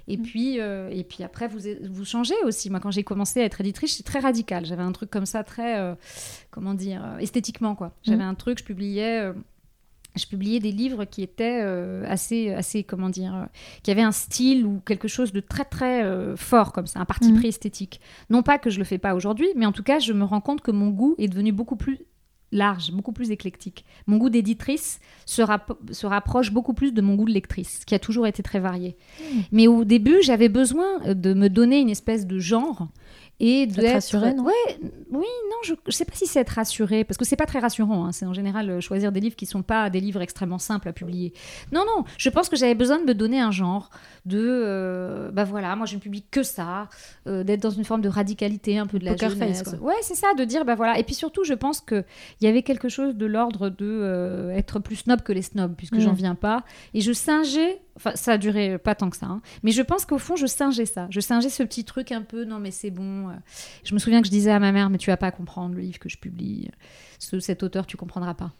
Et, 0.07 0.17
puis, 0.17 0.59
euh, 0.59 0.89
et 0.89 1.03
puis 1.05 1.23
après, 1.23 1.47
vous, 1.47 1.59
vous 1.89 2.03
changez 2.03 2.35
aussi. 2.43 2.69
Moi, 2.69 2.81
quand 2.81 2.91
j'ai 2.91 3.05
commencé 3.05 3.39
à 3.39 3.45
être 3.45 3.61
éditrice, 3.61 3.95
c'est 3.95 4.03
très 4.03 4.19
radical. 4.19 4.65
J'avais 4.65 4.83
un 4.83 4.91
truc 4.91 5.09
comme 5.09 5.25
ça, 5.25 5.45
très, 5.45 5.79
euh, 5.79 5.95
comment 6.51 6.73
dire, 6.73 7.01
euh, 7.05 7.17
esthétiquement, 7.19 7.73
quoi. 7.73 7.95
J'avais 8.03 8.23
un 8.23 8.35
truc, 8.35 8.59
je 8.59 8.65
publiais... 8.65 9.21
euh, 9.21 9.33
je 10.15 10.25
publiais 10.27 10.59
des 10.59 10.71
livres 10.71 11.05
qui 11.05 11.23
étaient 11.23 11.59
euh, 11.63 12.03
assez, 12.07 12.51
assez, 12.51 12.83
comment 12.83 13.09
dire, 13.09 13.35
euh, 13.35 13.45
qui 13.81 13.91
avaient 13.91 14.01
un 14.03 14.11
style 14.11 14.65
ou 14.65 14.79
quelque 14.85 15.07
chose 15.07 15.33
de 15.33 15.39
très, 15.39 15.65
très 15.65 16.03
euh, 16.03 16.35
fort 16.35 16.71
comme 16.71 16.85
ça, 16.87 16.99
un 16.99 17.05
parti 17.05 17.31
Mhm. 17.31 17.39
pris 17.39 17.47
esthétique. 17.47 17.99
Non 18.29 18.43
pas 18.43 18.57
que 18.59 18.69
je 18.69 18.77
le 18.79 18.83
fais 18.85 18.97
pas 18.99 19.15
aujourd'hui, 19.15 19.47
mais 19.55 19.65
en 19.65 19.71
tout 19.71 19.83
cas, 19.83 19.99
je 19.99 20.13
me 20.13 20.23
rends 20.23 20.41
compte 20.41 20.61
que 20.61 20.71
mon 20.71 20.89
goût 20.89 21.15
est 21.17 21.27
devenu 21.27 21.51
beaucoup 21.51 21.75
plus 21.75 21.99
large, 22.51 22.91
beaucoup 22.91 23.13
plus 23.13 23.31
éclectique. 23.31 23.83
Mon 24.05 24.17
goût 24.17 24.29
d'éditrice 24.29 24.99
se, 25.25 25.41
rap- 25.41 25.75
se 25.91 26.05
rapproche 26.05 26.51
beaucoup 26.51 26.75
plus 26.75 26.91
de 26.93 27.01
mon 27.01 27.15
goût 27.15 27.25
de 27.25 27.31
lectrice, 27.33 27.83
qui 27.83 27.95
a 27.95 27.99
toujours 27.99 28.27
été 28.27 28.43
très 28.43 28.59
varié. 28.59 28.95
Mais 29.51 29.65
au 29.65 29.83
début, 29.85 30.17
j'avais 30.21 30.49
besoin 30.49 30.99
de 31.15 31.33
me 31.33 31.47
donner 31.49 31.79
une 31.79 31.89
espèce 31.89 32.27
de 32.27 32.37
genre 32.37 32.89
et 33.39 33.67
de 33.67 33.81
Être 33.81 33.93
rassurée, 33.93 34.33
non 34.33 34.43
Ouais, 34.45 34.79
oui, 35.11 35.25
non, 35.49 35.57
je, 35.63 35.73
je 35.87 35.91
sais 35.91 36.05
pas 36.05 36.13
si 36.15 36.27
c'est 36.27 36.39
être 36.39 36.49
rassuré, 36.51 37.03
parce 37.03 37.17
que 37.17 37.25
c'est 37.25 37.35
pas 37.35 37.45
très 37.45 37.59
rassurant. 37.59 38.05
hein. 38.05 38.11
C'est 38.11 38.25
en 38.25 38.33
général 38.33 38.69
euh, 38.69 38.79
choisir 38.81 39.11
des 39.11 39.19
livres 39.19 39.35
qui 39.35 39.45
sont 39.45 39.63
pas 39.63 39.89
des 39.89 39.99
livres 39.99 40.21
extrêmement 40.21 40.59
simples 40.59 40.87
à 40.87 40.93
publier. 40.93 41.33
Non, 41.71 41.83
non, 41.85 42.05
je 42.17 42.29
pense 42.29 42.47
que 42.47 42.55
j'avais 42.55 42.75
besoin 42.75 42.99
de 42.99 43.03
me 43.05 43.13
donner 43.13 43.39
un 43.41 43.51
genre, 43.51 43.89
de, 44.25 44.39
euh, 44.39 45.31
bah 45.31 45.43
voilà, 45.43 45.75
moi 45.75 45.85
je 45.85 45.95
ne 45.95 45.99
publie 45.99 46.23
que 46.31 46.43
ça, 46.43 46.87
euh, 47.27 47.43
d'être 47.43 47.61
dans 47.61 47.69
une 47.69 47.83
forme 47.83 48.01
de 48.01 48.09
radicalité, 48.09 48.77
un 48.77 48.87
peu 48.87 48.97
de 48.99 49.05
la 49.05 49.11
Poker 49.11 49.31
face, 49.31 49.39
jeunesse. 49.39 49.63
quoi. 49.63 49.89
Ouais, 49.89 49.99
c'est 50.01 50.15
ça, 50.15 50.33
de 50.37 50.43
dire, 50.45 50.63
bah 50.65 50.75
voilà. 50.75 50.97
Et 50.99 51.03
puis 51.03 51.15
surtout, 51.15 51.43
je 51.43 51.53
pense 51.53 51.81
que 51.81 52.03
il 52.39 52.45
y 52.45 52.47
avait 52.47 52.63
quelque 52.63 52.87
chose 52.89 53.15
de 53.15 53.25
l'ordre 53.25 53.69
de 53.69 53.75
euh, 53.85 54.51
être 54.55 54.79
plus 54.79 54.95
snob 54.95 55.21
que 55.21 55.33
les 55.33 55.41
snobs, 55.41 55.75
puisque 55.75 55.95
Mm. 55.95 55.99
j'en 56.01 56.13
viens 56.13 56.35
pas. 56.35 56.63
Et 56.93 57.01
je 57.01 57.11
singeais, 57.11 57.81
enfin 57.95 58.11
ça 58.15 58.33
a 58.33 58.37
duré 58.37 58.77
pas 58.77 58.95
tant 58.95 59.09
que 59.09 59.17
ça, 59.17 59.25
hein, 59.27 59.41
mais 59.63 59.71
je 59.71 59.81
pense 59.81 60.05
qu'au 60.05 60.17
fond, 60.17 60.35
je 60.35 60.45
singeais 60.47 60.85
ça. 60.85 61.07
Je 61.09 61.19
singeais 61.19 61.49
ce 61.49 61.63
petit 61.63 61.83
truc 61.85 62.11
un 62.11 62.21
peu, 62.21 62.45
non 62.45 62.59
mais 62.59 62.71
c'est 62.71 62.91
bon. 62.91 63.29
euh. 63.29 63.33
Je 63.83 63.93
me 63.93 63.99
souviens 63.99 64.21
que 64.21 64.27
je 64.27 64.31
disais 64.31 64.51
à 64.51 64.59
ma 64.59 64.71
mère, 64.71 64.89
mais 64.89 64.97
tu 64.97 65.09
vas 65.09 65.17
pas 65.17 65.31
comprendre 65.31 65.75
le 65.75 65.81
livre 65.81 65.99
que 65.99 66.09
je 66.09 66.17
publie. 66.17 66.69
Ce- 67.19 67.39
cet 67.39 67.63
auteur, 67.63 67.85
tu 67.85 67.97
comprendras 67.97 68.33
pas. 68.33 68.51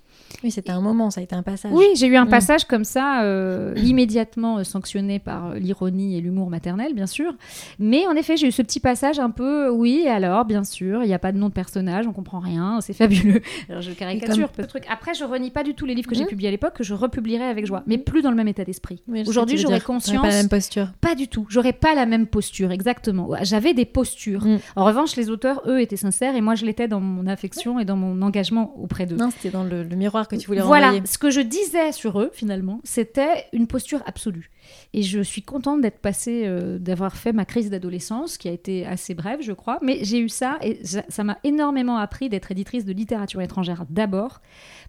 Oui, 0.43 0.51
c'était 0.51 0.71
un 0.71 0.81
moment, 0.81 1.09
ça 1.09 1.21
a 1.21 1.23
été 1.23 1.35
un 1.35 1.43
passage. 1.43 1.71
Oui, 1.73 1.85
j'ai 1.95 2.07
eu 2.07 2.15
un 2.17 2.25
Mm. 2.25 2.29
passage 2.29 2.65
comme 2.65 2.83
ça, 2.83 3.23
euh, 3.23 3.73
immédiatement 3.77 4.57
euh, 4.57 4.63
sanctionné 4.63 5.19
par 5.19 5.51
euh, 5.51 5.55
l'ironie 5.59 6.17
et 6.17 6.21
l'humour 6.21 6.49
maternel, 6.49 6.93
bien 6.93 7.05
sûr. 7.07 7.33
Mais 7.79 8.05
en 8.07 8.13
effet, 8.15 8.35
j'ai 8.35 8.47
eu 8.47 8.51
ce 8.51 8.61
petit 8.61 8.79
passage 8.81 9.19
un 9.19 9.29
peu, 9.29 9.69
oui, 9.69 10.05
alors, 10.07 10.43
bien 10.43 10.63
sûr, 10.65 11.03
il 11.03 11.07
n'y 11.07 11.13
a 11.13 11.19
pas 11.19 11.31
de 11.31 11.37
nom 11.37 11.47
de 11.49 11.53
personnage, 11.53 12.07
on 12.07 12.11
comprend 12.13 12.39
rien, 12.39 12.79
c'est 12.81 12.93
fabuleux. 12.93 13.41
Alors, 13.69 13.81
je 13.81 13.91
caricature 13.91 14.47
comme- 14.47 14.55
peu 14.55 14.63
de 14.63 14.67
trucs. 14.67 14.83
Après, 14.89 15.13
je 15.13 15.23
renie 15.23 15.49
pas 15.51 15.63
du 15.63 15.75
tout 15.75 15.85
les 15.85 15.95
livres 15.95 16.09
que 16.09 16.15
j'ai 16.15 16.23
Mhm. 16.23 16.27
publiés 16.29 16.49
à 16.49 16.51
l'époque, 16.51 16.73
que 16.75 16.83
je 16.83 16.93
republierai 16.93 17.45
avec 17.45 17.65
joie, 17.65 17.83
mais 17.87 17.97
plus 17.97 18.21
dans 18.21 18.31
le 18.31 18.35
même 18.35 18.47
état 18.49 18.65
d'esprit. 18.65 19.01
Oui, 19.07 19.23
Aujourd'hui, 19.27 19.57
j'aurais 19.57 19.79
conscience. 19.81 20.21
Pas 20.21 20.29
la 20.29 20.35
même 20.35 20.49
posture. 20.49 20.87
Pas 20.99 21.15
du 21.15 21.27
tout. 21.29 21.45
J'aurais 21.49 21.73
pas 21.73 21.95
la 21.95 22.05
même 22.05 22.27
posture, 22.27 22.71
exactement. 22.71 23.29
J'avais 23.43 23.73
des 23.73 23.85
postures. 23.85 24.45
Mm. 24.45 24.57
En 24.75 24.83
revanche, 24.85 25.15
les 25.15 25.29
auteurs, 25.29 25.61
eux, 25.67 25.79
étaient 25.79 25.95
sincères 25.95 26.35
et 26.35 26.41
moi, 26.41 26.55
je 26.55 26.65
l'étais 26.65 26.87
dans 26.87 26.99
mon 26.99 27.27
affection 27.27 27.79
et 27.79 27.85
dans 27.85 27.95
mon 27.95 28.21
engagement 28.21 28.73
auprès 28.81 29.05
d'eux. 29.05 29.15
Non, 29.15 29.29
c'était 29.29 29.49
dans 29.51 29.63
le, 29.63 29.83
le 29.83 29.95
miroir 30.03 30.27
que 30.27 30.35
tu 30.35 30.47
voulais 30.47 30.61
Voilà, 30.61 30.93
ce 31.05 31.17
que 31.17 31.29
je 31.29 31.41
disais 31.41 31.91
sur 31.91 32.19
eux, 32.19 32.29
finalement, 32.33 32.81
c'était 32.83 33.45
une 33.53 33.67
posture 33.67 34.01
absolue. 34.05 34.49
Et 34.93 35.01
je 35.03 35.19
suis 35.21 35.41
contente 35.41 35.81
d'être 35.81 35.99
passée, 35.99 36.43
euh, 36.45 36.77
d'avoir 36.79 37.15
fait 37.17 37.33
ma 37.33 37.45
crise 37.45 37.69
d'adolescence, 37.69 38.37
qui 38.37 38.47
a 38.47 38.51
été 38.51 38.85
assez 38.85 39.13
brève, 39.15 39.39
je 39.41 39.51
crois, 39.53 39.79
mais 39.81 39.99
j'ai 40.03 40.19
eu 40.19 40.29
ça 40.29 40.57
et 40.61 40.79
ça 40.83 41.23
m'a 41.23 41.37
énormément 41.43 41.97
appris 41.97 42.29
d'être 42.29 42.51
éditrice 42.51 42.85
de 42.85 42.93
littérature 42.93 43.41
étrangère 43.41 43.85
d'abord, 43.89 44.41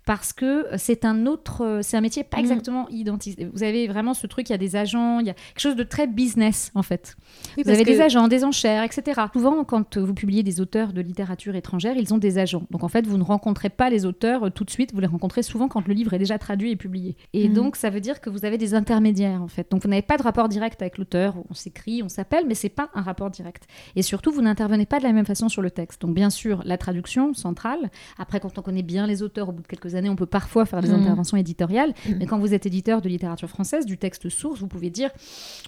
parce 0.06 0.32
que 0.32 0.66
c'est 0.76 1.04
un 1.04 1.26
autre, 1.26 1.62
euh, 1.64 1.80
c'est 1.82 1.96
un 1.96 2.00
métier 2.00 2.24
pas 2.24 2.36
Mhm. 2.38 2.42
exactement 2.44 2.88
identique. 2.90 3.40
Vous 3.52 3.62
avez 3.62 3.86
vraiment 3.88 4.12
ce 4.14 4.26
truc, 4.26 4.48
il 4.50 4.52
y 4.52 4.54
a 4.54 4.58
des 4.58 4.76
agents, 4.76 5.20
il 5.20 5.26
y 5.26 5.30
a 5.30 5.34
quelque 5.34 5.60
chose 5.60 5.76
de 5.76 5.82
très 5.82 6.06
business, 6.06 6.70
en 6.74 6.82
fait. 6.82 7.16
Oui, 7.56 7.62
Vous 7.64 7.70
avez 7.70 7.84
que- 7.84 7.90
des 7.90 8.00
agents, 8.00 8.28
des 8.28 8.44
enchères, 8.44 8.82
etc. 8.84 9.20
Souvent, 9.32 9.64
quand 9.64 9.96
vous 9.96 10.12
publiez 10.14 10.42
des 10.42 10.60
auteurs 10.60 10.92
de 10.92 11.00
littérature 11.00 11.54
étrangère, 11.56 11.96
ils 11.96 12.12
ont 12.12 12.18
des 12.18 12.38
agents. 12.38 12.64
Donc 12.70 12.84
en 12.84 12.88
fait, 12.88 13.06
vous 13.06 13.16
ne 13.16 13.22
rencontrez 13.22 13.70
pas 13.70 13.88
les 13.90 14.04
auteurs 14.04 14.44
euh, 14.46 14.50
tout 14.50 14.64
de 14.64 14.70
suite, 14.70 14.92
vous 14.92 15.00
les 15.00 15.06
rencontrez 15.06 15.42
souvent 15.42 15.68
quand 15.68 15.86
le 15.86 15.94
livre 15.94 16.12
est 16.12 16.18
déjà 16.18 16.38
traduit 16.38 16.70
et 16.70 16.76
publié. 16.76 17.16
Et 17.32 17.48
Mhm. 17.48 17.54
donc 17.54 17.76
ça 17.76 17.88
veut 17.90 18.00
dire 18.00 18.20
que 18.20 18.28
vous 18.30 18.44
avez 18.44 18.58
des 18.58 18.74
intermédiaires 18.74 19.42
en 19.42 19.48
fait. 19.48 19.63
Donc 19.70 19.82
vous 19.82 19.88
n'avez 19.88 20.02
pas 20.02 20.16
de 20.16 20.22
rapport 20.22 20.48
direct 20.48 20.80
avec 20.82 20.98
l'auteur, 20.98 21.34
on 21.50 21.54
s'écrit, 21.54 22.02
on 22.02 22.08
s'appelle, 22.08 22.44
mais 22.46 22.54
c'est 22.54 22.68
pas 22.68 22.90
un 22.94 23.02
rapport 23.02 23.30
direct. 23.30 23.64
Et 23.96 24.02
surtout, 24.02 24.30
vous 24.32 24.42
n'intervenez 24.42 24.86
pas 24.86 24.98
de 24.98 25.04
la 25.04 25.12
même 25.12 25.26
façon 25.26 25.48
sur 25.48 25.62
le 25.62 25.70
texte. 25.70 26.00
Donc 26.02 26.14
bien 26.14 26.30
sûr, 26.30 26.62
la 26.64 26.78
traduction 26.78 27.34
centrale. 27.34 27.90
Après, 28.18 28.40
quand 28.40 28.58
on 28.58 28.62
connaît 28.62 28.82
bien 28.82 29.06
les 29.06 29.22
auteurs, 29.22 29.48
au 29.48 29.52
bout 29.52 29.62
de 29.62 29.66
quelques 29.66 29.94
années, 29.94 30.08
on 30.08 30.16
peut 30.16 30.26
parfois 30.26 30.64
faire 30.66 30.80
des 30.80 30.88
Mhm. 30.88 31.00
interventions 31.02 31.36
éditoriales. 31.36 31.92
Mais 32.18 32.26
quand 32.26 32.38
vous 32.38 32.54
êtes 32.54 32.66
éditeur 32.66 33.00
de 33.02 33.08
littérature 33.08 33.48
française, 33.48 33.86
du 33.86 33.98
texte 33.98 34.28
source, 34.28 34.60
vous 34.60 34.68
pouvez 34.68 34.90
dire 34.90 35.10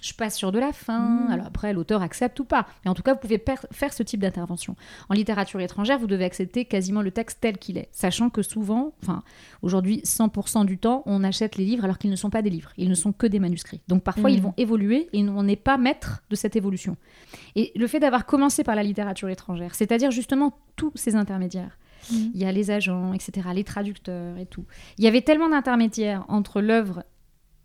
je 0.01 0.13
passe 0.13 0.35
sur 0.35 0.51
de 0.51 0.59
la 0.59 0.71
fin. 0.73 0.99
Mhm. 1.25 1.31
Alors 1.31 1.47
après, 1.47 1.73
l'auteur 1.73 2.01
accepte 2.01 2.39
ou 2.39 2.45
pas. 2.45 2.67
Mais 2.85 2.91
en 2.91 2.93
tout 2.93 3.03
cas, 3.03 3.13
vous 3.13 3.19
pouvez 3.19 3.43
faire 3.71 3.93
ce 3.93 4.03
type 4.03 4.19
d'intervention. 4.21 4.75
En 5.09 5.13
littérature 5.13 5.59
étrangère, 5.61 5.99
vous 5.99 6.07
devez 6.07 6.25
accepter 6.25 6.65
quasiment 6.65 7.01
le 7.01 7.11
texte 7.11 7.39
tel 7.41 7.57
qu'il 7.57 7.77
est, 7.77 7.89
sachant 7.91 8.29
que 8.29 8.41
souvent, 8.41 8.93
enfin 9.03 9.23
aujourd'hui, 9.61 10.01
100% 10.03 10.65
du 10.65 10.77
temps, 10.77 11.03
on 11.05 11.23
achète 11.23 11.55
les 11.57 11.65
livres 11.65 11.83
alors 11.83 11.97
qu'ils 11.97 12.11
ne 12.11 12.15
sont 12.15 12.29
pas 12.29 12.41
des 12.41 12.49
livres, 12.49 12.71
ils 12.77 12.89
ne 12.89 12.95
sont 12.95 13.11
que 13.11 13.27
des 13.27 13.39
manuscrits. 13.39 13.81
Donc 13.87 14.03
parfois, 14.03 14.29
ils 14.29 14.41
vont 14.41 14.53
évoluer 14.57 15.07
et 15.13 15.23
on 15.23 15.43
n'est 15.43 15.55
pas 15.55 15.77
maître 15.77 16.23
de 16.29 16.35
cette 16.35 16.55
évolution. 16.55 16.97
Et 17.55 17.71
le 17.75 17.87
fait 17.87 17.99
d'avoir 17.99 18.25
commencé 18.25 18.63
par 18.63 18.75
la 18.75 18.83
littérature 18.83 19.29
étrangère, 19.29 19.75
c'est-à-dire 19.75 20.11
justement 20.11 20.57
tous 20.75 20.91
ces 20.95 21.15
intermédiaires. 21.15 21.77
Mhm. 22.11 22.31
Il 22.33 22.41
y 22.41 22.45
a 22.45 22.51
les 22.51 22.71
agents, 22.71 23.13
etc., 23.13 23.49
les 23.53 23.63
traducteurs 23.63 24.37
et 24.37 24.45
tout. 24.45 24.65
Il 24.97 25.03
y 25.03 25.07
avait 25.07 25.21
tellement 25.21 25.49
d'intermédiaires 25.49 26.25
entre 26.27 26.61
l'œuvre 26.61 27.03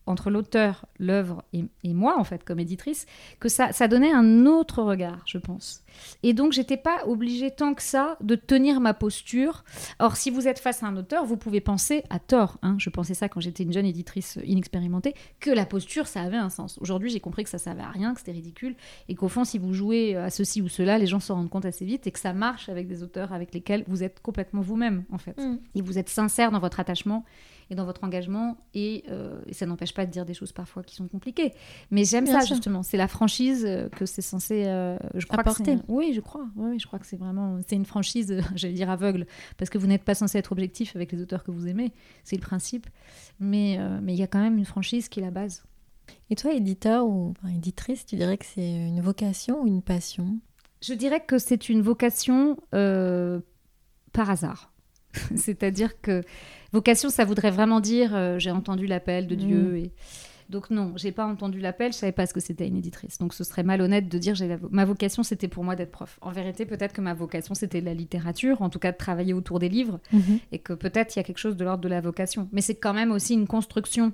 entre 0.06 0.30
l'auteur, 0.30 0.86
l'œuvre 0.98 1.44
et, 1.52 1.64
et 1.84 1.94
moi, 1.94 2.18
en 2.18 2.24
fait, 2.24 2.44
comme 2.44 2.58
éditrice, 2.58 3.06
que 3.40 3.48
ça, 3.48 3.72
ça 3.72 3.88
donnait 3.88 4.12
un 4.12 4.46
autre 4.46 4.82
regard, 4.82 5.22
je 5.26 5.38
pense. 5.38 5.84
Et 6.22 6.32
donc, 6.32 6.52
j'étais 6.52 6.76
pas 6.76 7.06
obligée 7.06 7.50
tant 7.50 7.74
que 7.74 7.82
ça 7.82 8.16
de 8.20 8.34
tenir 8.34 8.80
ma 8.80 8.94
posture. 8.94 9.64
Or, 9.98 10.16
si 10.16 10.30
vous 10.30 10.48
êtes 10.48 10.58
face 10.58 10.82
à 10.82 10.86
un 10.86 10.96
auteur, 10.96 11.24
vous 11.24 11.36
pouvez 11.36 11.60
penser, 11.60 12.02
à 12.10 12.18
tort, 12.18 12.58
hein, 12.62 12.76
je 12.78 12.90
pensais 12.90 13.14
ça 13.14 13.28
quand 13.28 13.40
j'étais 13.40 13.62
une 13.62 13.72
jeune 13.72 13.86
éditrice 13.86 14.38
inexpérimentée, 14.44 15.14
que 15.40 15.50
la 15.50 15.66
posture, 15.66 16.06
ça 16.06 16.22
avait 16.22 16.36
un 16.36 16.50
sens. 16.50 16.78
Aujourd'hui, 16.80 17.10
j'ai 17.10 17.20
compris 17.20 17.44
que 17.44 17.50
ça 17.50 17.58
servait 17.58 17.82
à 17.82 17.90
rien, 17.90 18.14
que 18.14 18.20
c'était 18.20 18.32
ridicule, 18.32 18.74
et 19.08 19.14
qu'au 19.14 19.28
fond, 19.28 19.44
si 19.44 19.58
vous 19.58 19.72
jouez 19.72 20.16
à 20.16 20.30
ceci 20.30 20.62
ou 20.62 20.68
cela, 20.68 20.98
les 20.98 21.06
gens 21.06 21.20
s'en 21.20 21.34
rendent 21.34 21.50
compte 21.50 21.66
assez 21.66 21.84
vite, 21.84 22.06
et 22.06 22.10
que 22.10 22.18
ça 22.18 22.32
marche 22.32 22.68
avec 22.68 22.88
des 22.88 23.02
auteurs 23.02 23.32
avec 23.32 23.54
lesquels 23.54 23.84
vous 23.86 24.02
êtes 24.02 24.20
complètement 24.20 24.62
vous-même, 24.62 25.04
en 25.12 25.18
fait. 25.18 25.38
Mm. 25.38 25.58
Et 25.74 25.82
vous 25.82 25.98
êtes 25.98 26.08
sincère 26.08 26.50
dans 26.50 26.60
votre 26.60 26.80
attachement 26.80 27.24
et 27.70 27.74
dans 27.74 27.84
votre 27.84 28.04
engagement 28.04 28.56
et, 28.74 29.04
euh, 29.10 29.40
et 29.46 29.54
ça 29.54 29.66
n'empêche 29.66 29.94
pas 29.94 30.06
de 30.06 30.10
dire 30.10 30.24
des 30.24 30.34
choses 30.34 30.52
parfois 30.52 30.82
qui 30.82 30.94
sont 30.94 31.08
compliquées. 31.08 31.52
Mais 31.90 32.04
j'aime 32.04 32.26
ça 32.26 32.40
sûr. 32.40 32.54
justement. 32.56 32.82
C'est 32.82 32.96
la 32.96 33.08
franchise 33.08 33.64
euh, 33.66 33.88
que 33.88 34.06
c'est 34.06 34.22
censé 34.22 34.64
euh, 34.66 34.96
je 35.14 35.26
crois 35.26 35.36
que 35.42 35.48
Apporter. 35.50 35.76
c'est- 35.76 35.82
oui 35.88 36.12
je 36.14 36.20
crois. 36.20 36.46
Oui 36.56 36.78
je 36.78 36.86
crois 36.86 36.98
que 36.98 37.06
c'est 37.06 37.16
vraiment 37.18 37.58
c'est 37.66 37.76
une 37.76 37.84
franchise 37.86 38.40
j'allais 38.56 38.74
dire 38.74 38.90
aveugle 38.90 39.26
parce 39.58 39.70
que 39.70 39.78
vous 39.78 39.86
n'êtes 39.86 40.04
pas 40.04 40.14
censé 40.14 40.38
être 40.38 40.52
objectif 40.52 40.96
avec 40.96 41.12
les 41.12 41.20
auteurs 41.22 41.44
que 41.44 41.50
vous 41.50 41.66
aimez. 41.68 41.92
C'est 42.24 42.36
le 42.36 42.42
principe. 42.42 42.86
Mais 43.40 43.76
euh, 43.78 43.98
mais 44.02 44.12
il 44.14 44.18
y 44.18 44.22
a 44.22 44.26
quand 44.26 44.40
même 44.40 44.58
une 44.58 44.64
franchise 44.64 45.08
qui 45.08 45.20
est 45.20 45.22
la 45.22 45.30
base. 45.30 45.64
Et 46.30 46.34
toi, 46.36 46.52
éditeur 46.52 47.06
ou 47.06 47.30
enfin, 47.30 47.54
éditrice, 47.54 48.04
tu 48.04 48.16
dirais 48.16 48.36
que 48.36 48.44
c'est 48.44 48.70
une 48.72 49.00
vocation 49.00 49.62
ou 49.62 49.66
une 49.66 49.82
passion? 49.82 50.38
Je 50.82 50.94
dirais 50.94 51.20
que 51.24 51.38
c'est 51.38 51.68
une 51.68 51.80
vocation 51.80 52.56
euh, 52.74 53.40
par 54.12 54.30
hasard. 54.30 54.72
C'est-à-dire 55.36 56.00
que 56.00 56.22
vocation, 56.72 57.10
ça 57.10 57.24
voudrait 57.24 57.50
vraiment 57.50 57.80
dire 57.80 58.14
euh, 58.14 58.38
j'ai 58.38 58.50
entendu 58.50 58.86
l'appel 58.86 59.26
de 59.26 59.34
Dieu. 59.34 59.72
Mm. 59.72 59.76
Et... 59.76 59.92
Donc 60.48 60.68
non, 60.70 60.92
j'ai 60.96 61.12
pas 61.12 61.24
entendu 61.24 61.60
l'appel, 61.60 61.92
je 61.92 61.96
savais 61.96 62.12
pas 62.12 62.26
ce 62.26 62.34
que 62.34 62.40
c'était 62.40 62.66
une 62.66 62.76
éditrice. 62.76 63.16
Donc 63.16 63.32
ce 63.32 63.42
serait 63.42 63.62
malhonnête 63.62 64.08
de 64.08 64.18
dire 64.18 64.34
j'ai 64.34 64.48
la 64.48 64.56
vo- 64.56 64.68
ma 64.70 64.84
vocation 64.84 65.22
c'était 65.22 65.48
pour 65.48 65.64
moi 65.64 65.76
d'être 65.76 65.92
prof. 65.92 66.18
En 66.20 66.30
vérité, 66.30 66.66
peut-être 66.66 66.92
que 66.92 67.00
ma 67.00 67.14
vocation 67.14 67.54
c'était 67.54 67.80
la 67.80 67.94
littérature, 67.94 68.60
en 68.60 68.68
tout 68.68 68.78
cas 68.78 68.92
de 68.92 68.98
travailler 68.98 69.32
autour 69.32 69.60
des 69.60 69.70
livres, 69.70 69.98
et 70.50 70.58
que 70.58 70.74
peut-être 70.74 71.14
il 71.14 71.20
y 71.20 71.20
a 71.20 71.22
quelque 71.22 71.38
chose 71.38 71.56
de 71.56 71.64
l'ordre 71.64 71.82
de 71.82 71.88
la 71.88 72.02
vocation. 72.02 72.48
Mais 72.52 72.60
c'est 72.60 72.74
quand 72.74 72.92
même 72.92 73.12
aussi 73.12 73.32
une 73.32 73.46
construction, 73.46 74.12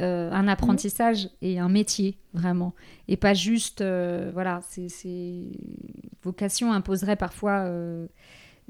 euh, 0.00 0.30
un 0.32 0.48
apprentissage 0.48 1.28
et 1.42 1.58
un 1.58 1.68
métier, 1.68 2.16
vraiment. 2.32 2.72
Et 3.08 3.18
pas 3.18 3.34
juste, 3.34 3.82
euh, 3.82 4.30
voilà, 4.32 4.60
c'est, 4.70 4.88
c'est... 4.88 5.50
Vocation 6.22 6.72
imposerait 6.72 7.16
parfois... 7.16 7.64
euh, 7.66 8.06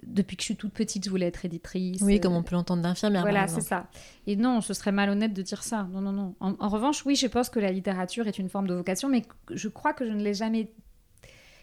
Depuis 0.04 0.36
que 0.36 0.42
je 0.42 0.46
suis 0.46 0.56
toute 0.56 0.72
petite, 0.72 1.04
je 1.04 1.10
voulais 1.10 1.26
être 1.26 1.44
éditrice. 1.44 2.02
Oui, 2.02 2.16
Euh, 2.16 2.20
comme 2.20 2.34
on 2.34 2.42
peut 2.42 2.54
l'entendre 2.54 2.82
d'infirmière. 2.82 3.22
voilà, 3.22 3.46
c'est 3.48 3.60
ça. 3.62 3.88
Et 4.26 4.36
non, 4.36 4.60
ce 4.60 4.74
serait 4.74 4.92
malhonnête 4.92 5.32
de 5.32 5.42
dire 5.42 5.62
ça. 5.62 5.88
Non, 5.92 6.00
non, 6.02 6.12
non. 6.12 6.34
En, 6.40 6.54
en 6.58 6.68
revanche, 6.68 7.04
oui, 7.06 7.16
je 7.16 7.26
pense 7.26 7.48
que 7.48 7.58
la 7.60 7.72
littérature 7.72 8.26
est 8.28 8.38
une 8.38 8.48
forme 8.48 8.66
de 8.66 8.74
vocation, 8.74 9.08
mais 9.08 9.22
je 9.50 9.68
crois 9.68 9.92
que 9.94 10.06
je 10.06 10.12
ne 10.12 10.22
l'ai 10.22 10.34
jamais. 10.34 10.70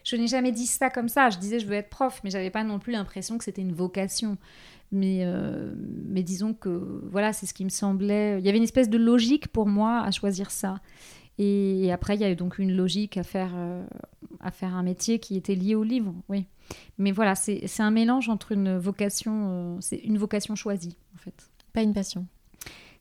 je 0.03 0.15
n'ai 0.15 0.27
jamais 0.27 0.51
dit 0.51 0.65
ça 0.65 0.89
comme 0.89 1.09
ça. 1.09 1.29
Je 1.29 1.37
disais 1.37 1.59
je 1.59 1.67
veux 1.67 1.75
être 1.75 1.89
prof, 1.89 2.21
mais 2.23 2.29
j'avais 2.31 2.49
pas 2.49 2.63
non 2.63 2.79
plus 2.79 2.91
l'impression 2.91 3.37
que 3.37 3.43
c'était 3.43 3.61
une 3.61 3.73
vocation. 3.73 4.37
Mais, 4.91 5.21
euh, 5.25 5.73
mais 6.07 6.21
disons 6.21 6.53
que 6.53 7.01
voilà, 7.11 7.33
c'est 7.33 7.45
ce 7.47 7.53
qui 7.53 7.63
me 7.65 7.69
semblait. 7.69 8.37
Il 8.39 8.45
y 8.45 8.49
avait 8.49 8.57
une 8.59 8.63
espèce 8.63 8.89
de 8.89 8.97
logique 8.97 9.47
pour 9.47 9.67
moi 9.67 10.01
à 10.01 10.11
choisir 10.11 10.51
ça. 10.51 10.75
Et, 11.39 11.91
après, 11.91 12.15
il 12.15 12.21
y 12.21 12.23
a 12.23 12.31
eu 12.31 12.35
donc 12.35 12.59
une 12.59 12.75
logique 12.75 13.17
à 13.17 13.23
faire, 13.23 13.51
euh, 13.55 13.85
à 14.39 14.51
faire 14.51 14.75
un 14.75 14.83
métier 14.83 15.19
qui 15.19 15.35
était 15.35 15.55
lié 15.55 15.75
au 15.75 15.83
livre, 15.83 16.13
oui. 16.29 16.45
Mais 16.97 17.11
voilà, 17.11 17.35
c'est 17.35 17.67
un 17.79 17.91
mélange 17.91 18.29
entre 18.29 18.51
une 18.51 18.77
vocation, 18.77 19.49
euh, 19.49 19.77
c'est 19.81 19.97
une 19.97 20.17
vocation 20.17 20.55
choisie, 20.55 20.95
en 21.15 21.17
fait. 21.17 21.49
Pas 21.73 21.81
une 21.81 21.93
passion. 21.93 22.27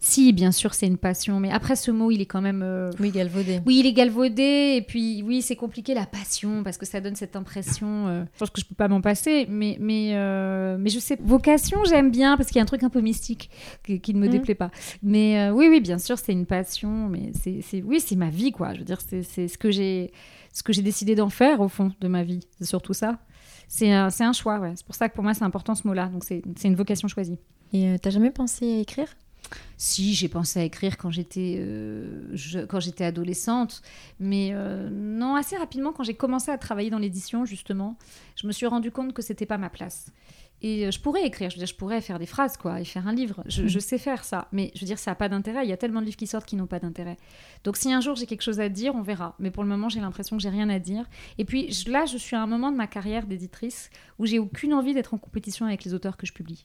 Si, 0.05 0.33
bien 0.33 0.51
sûr, 0.51 0.75
c'est 0.75 0.89
une 0.89 0.99
passion, 0.99 1.39
mais 1.39 1.53
après 1.53 1.77
ce 1.77 1.93
mot, 1.93 2.11
il 2.11 2.21
est 2.21 2.27
quand 2.27 2.41
même. 2.41 2.63
Euh, 2.65 2.91
oui, 2.99 3.13
galvaudé. 3.13 3.61
Oui, 3.65 3.79
il 3.79 3.87
est 3.87 3.93
galvaudé, 3.93 4.75
et 4.77 4.83
puis 4.83 5.23
oui, 5.23 5.43
c'est 5.43 5.55
compliqué 5.55 5.95
la 5.95 6.07
passion 6.07 6.65
parce 6.65 6.77
que 6.77 6.85
ça 6.85 7.01
donne 7.01 7.15
cette 7.15 7.37
impression. 7.37 8.09
Euh, 8.09 8.25
je 8.35 8.39
pense 8.41 8.51
que 8.51 8.61
je 8.61 8.67
peux 8.67 8.75
pas 8.75 8.89
m'en 8.89 9.01
passer, 9.01 9.47
mais 9.49 9.77
mais 9.79 10.11
euh, 10.15 10.77
mais 10.77 10.91
je 10.91 10.99
sais. 10.99 11.17
Vocation, 11.23 11.85
j'aime 11.85 12.11
bien 12.11 12.37
parce 12.37 12.49
qu'il 12.49 12.57
y 12.57 12.59
a 12.59 12.63
un 12.63 12.67
truc 12.67 12.83
un 12.83 12.91
peu 12.91 13.01
mystique 13.01 13.49
qui, 13.85 14.13
ne 14.13 14.19
me 14.19 14.27
mm. 14.27 14.31
déplaît 14.31 14.57
pas. 14.57 14.73
Mais 15.05 15.51
oui, 15.51 15.69
oui, 15.71 15.81
bien 15.81 15.99
sûr, 15.99 16.19
c'est 16.19 16.33
une 16.33 16.47
passion, 16.47 17.09
mais 17.09 17.31
c'est 17.41 17.81
oui, 17.83 18.01
c'est 18.01 18.17
ma 18.17 18.29
vie, 18.29 18.51
quoi. 18.51 18.75
Je 18.75 18.81
veux 18.81 18.85
dire, 18.85 18.99
c'est 19.01 19.47
ce 19.47 19.57
que 19.57 19.71
j'ai 19.71 20.11
ce 20.53 20.65
que 20.65 20.73
j'ai 20.73 20.83
décidé 20.83 21.15
d'en 21.15 21.31
faire 21.31 21.61
au 21.61 21.69
fond 21.69 21.93
de 22.01 22.09
ma 22.09 22.25
vie. 22.25 22.41
C'est 22.59 22.67
surtout 22.67 22.93
ça. 22.93 23.21
C'est 23.69 23.93
un, 23.93 24.09
un 24.09 24.33
choix, 24.33 24.59
ouais. 24.59 24.73
C'est 24.75 24.85
pour 24.85 24.97
ça 24.97 25.09
que 25.09 25.15
pour 25.15 25.23
moi, 25.23 25.33
c'est 25.33 25.45
important 25.45 25.77
ce 25.77 25.87
mot-là. 25.87 26.07
Donc 26.07 26.25
c'est 26.25 26.43
une 26.65 26.75
vocation 26.75 27.07
choisie. 27.07 27.39
Et 27.73 27.97
t'as 28.03 28.11
jamais 28.11 28.33
pensé 28.33 28.79
à 28.79 28.81
écrire? 28.81 29.07
Si, 29.77 30.15
j'ai 30.15 30.29
pensé 30.29 30.61
à 30.61 30.65
écrire 30.65 30.97
quand 30.97 31.11
j'étais 31.11 31.57
euh, 31.59 32.37
quand 32.69 32.81
j'étais 32.81 33.05
adolescente, 33.05 33.83
mais 34.21 34.51
euh, 34.53 34.89
non, 34.91 35.35
assez 35.35 35.57
rapidement, 35.57 35.93
quand 35.93 36.05
j'ai 36.05 36.15
commencé 36.15 36.51
à 36.51 36.59
travailler 36.59 36.91
dans 36.91 36.99
l'édition, 36.99 37.45
justement, 37.45 37.97
je 38.37 38.47
me 38.47 38.53
suis 38.53 38.67
rendu 38.67 38.91
compte 38.91 39.13
que 39.13 39.23
c'était 39.23 39.47
pas 39.47 39.59
ma 39.59 39.71
place. 39.71 40.13
Et 40.63 40.87
euh, 40.87 40.91
je 40.93 41.01
pourrais 41.01 41.25
écrire, 41.27 41.51
je 41.51 41.57
veux 41.57 41.59
dire, 41.59 41.67
je 41.67 41.75
pourrais 41.75 42.01
faire 42.01 42.21
des 42.21 42.27
phrases, 42.27 42.57
quoi, 42.57 42.81
et 42.81 42.85
faire 42.85 43.09
un 43.09 43.13
livre. 43.13 43.43
Je, 43.47 43.67
je 43.67 43.79
sais 43.79 43.99
faire 43.99 44.25
ça, 44.25 44.49
mais 44.53 44.71
je 44.75 44.81
veux 44.81 44.87
dire, 44.87 44.99
ça 44.99 45.11
n'a 45.11 45.15
pas 45.17 45.29
d'intérêt. 45.29 45.67
Il 45.67 45.69
y 45.69 45.73
a 45.73 45.77
tellement 45.77 46.01
de 46.01 46.07
livres 46.07 46.17
qui 46.17 46.29
sortent 46.29 46.47
qui 46.47 46.57
n'ont 46.57 46.67
pas 46.67 46.79
d'intérêt. 46.79 47.17
Donc, 47.65 47.77
si 47.77 47.93
un 47.93 48.01
jour 48.01 48.15
j'ai 48.15 48.27
quelque 48.27 48.43
chose 48.43 48.61
à 48.61 48.69
dire, 48.69 48.95
on 48.95 49.03
verra. 49.03 49.35
Mais 49.39 49.51
pour 49.51 49.65
le 49.65 49.69
moment, 49.69 49.89
j'ai 49.89 50.01
l'impression 50.01 50.37
que 50.37 50.43
j'ai 50.43 50.49
rien 50.49 50.69
à 50.69 50.79
dire. 50.79 51.05
Et 51.39 51.45
puis 51.45 51.69
là, 51.89 52.07
je 52.07 52.17
suis 52.17 52.37
à 52.37 52.43
un 52.43 52.47
moment 52.47 52.71
de 52.71 52.77
ma 52.77 52.87
carrière 52.87 53.27
d'éditrice 53.27 53.91
où 54.19 54.27
j'ai 54.27 54.39
aucune 54.39 54.73
envie 54.73 54.95
d'être 54.95 55.15
en 55.15 55.19
compétition 55.19 55.67
avec 55.67 55.85
les 55.85 55.95
auteurs 55.95 56.17
que 56.17 56.27
je 56.27 56.33
publie. 56.33 56.65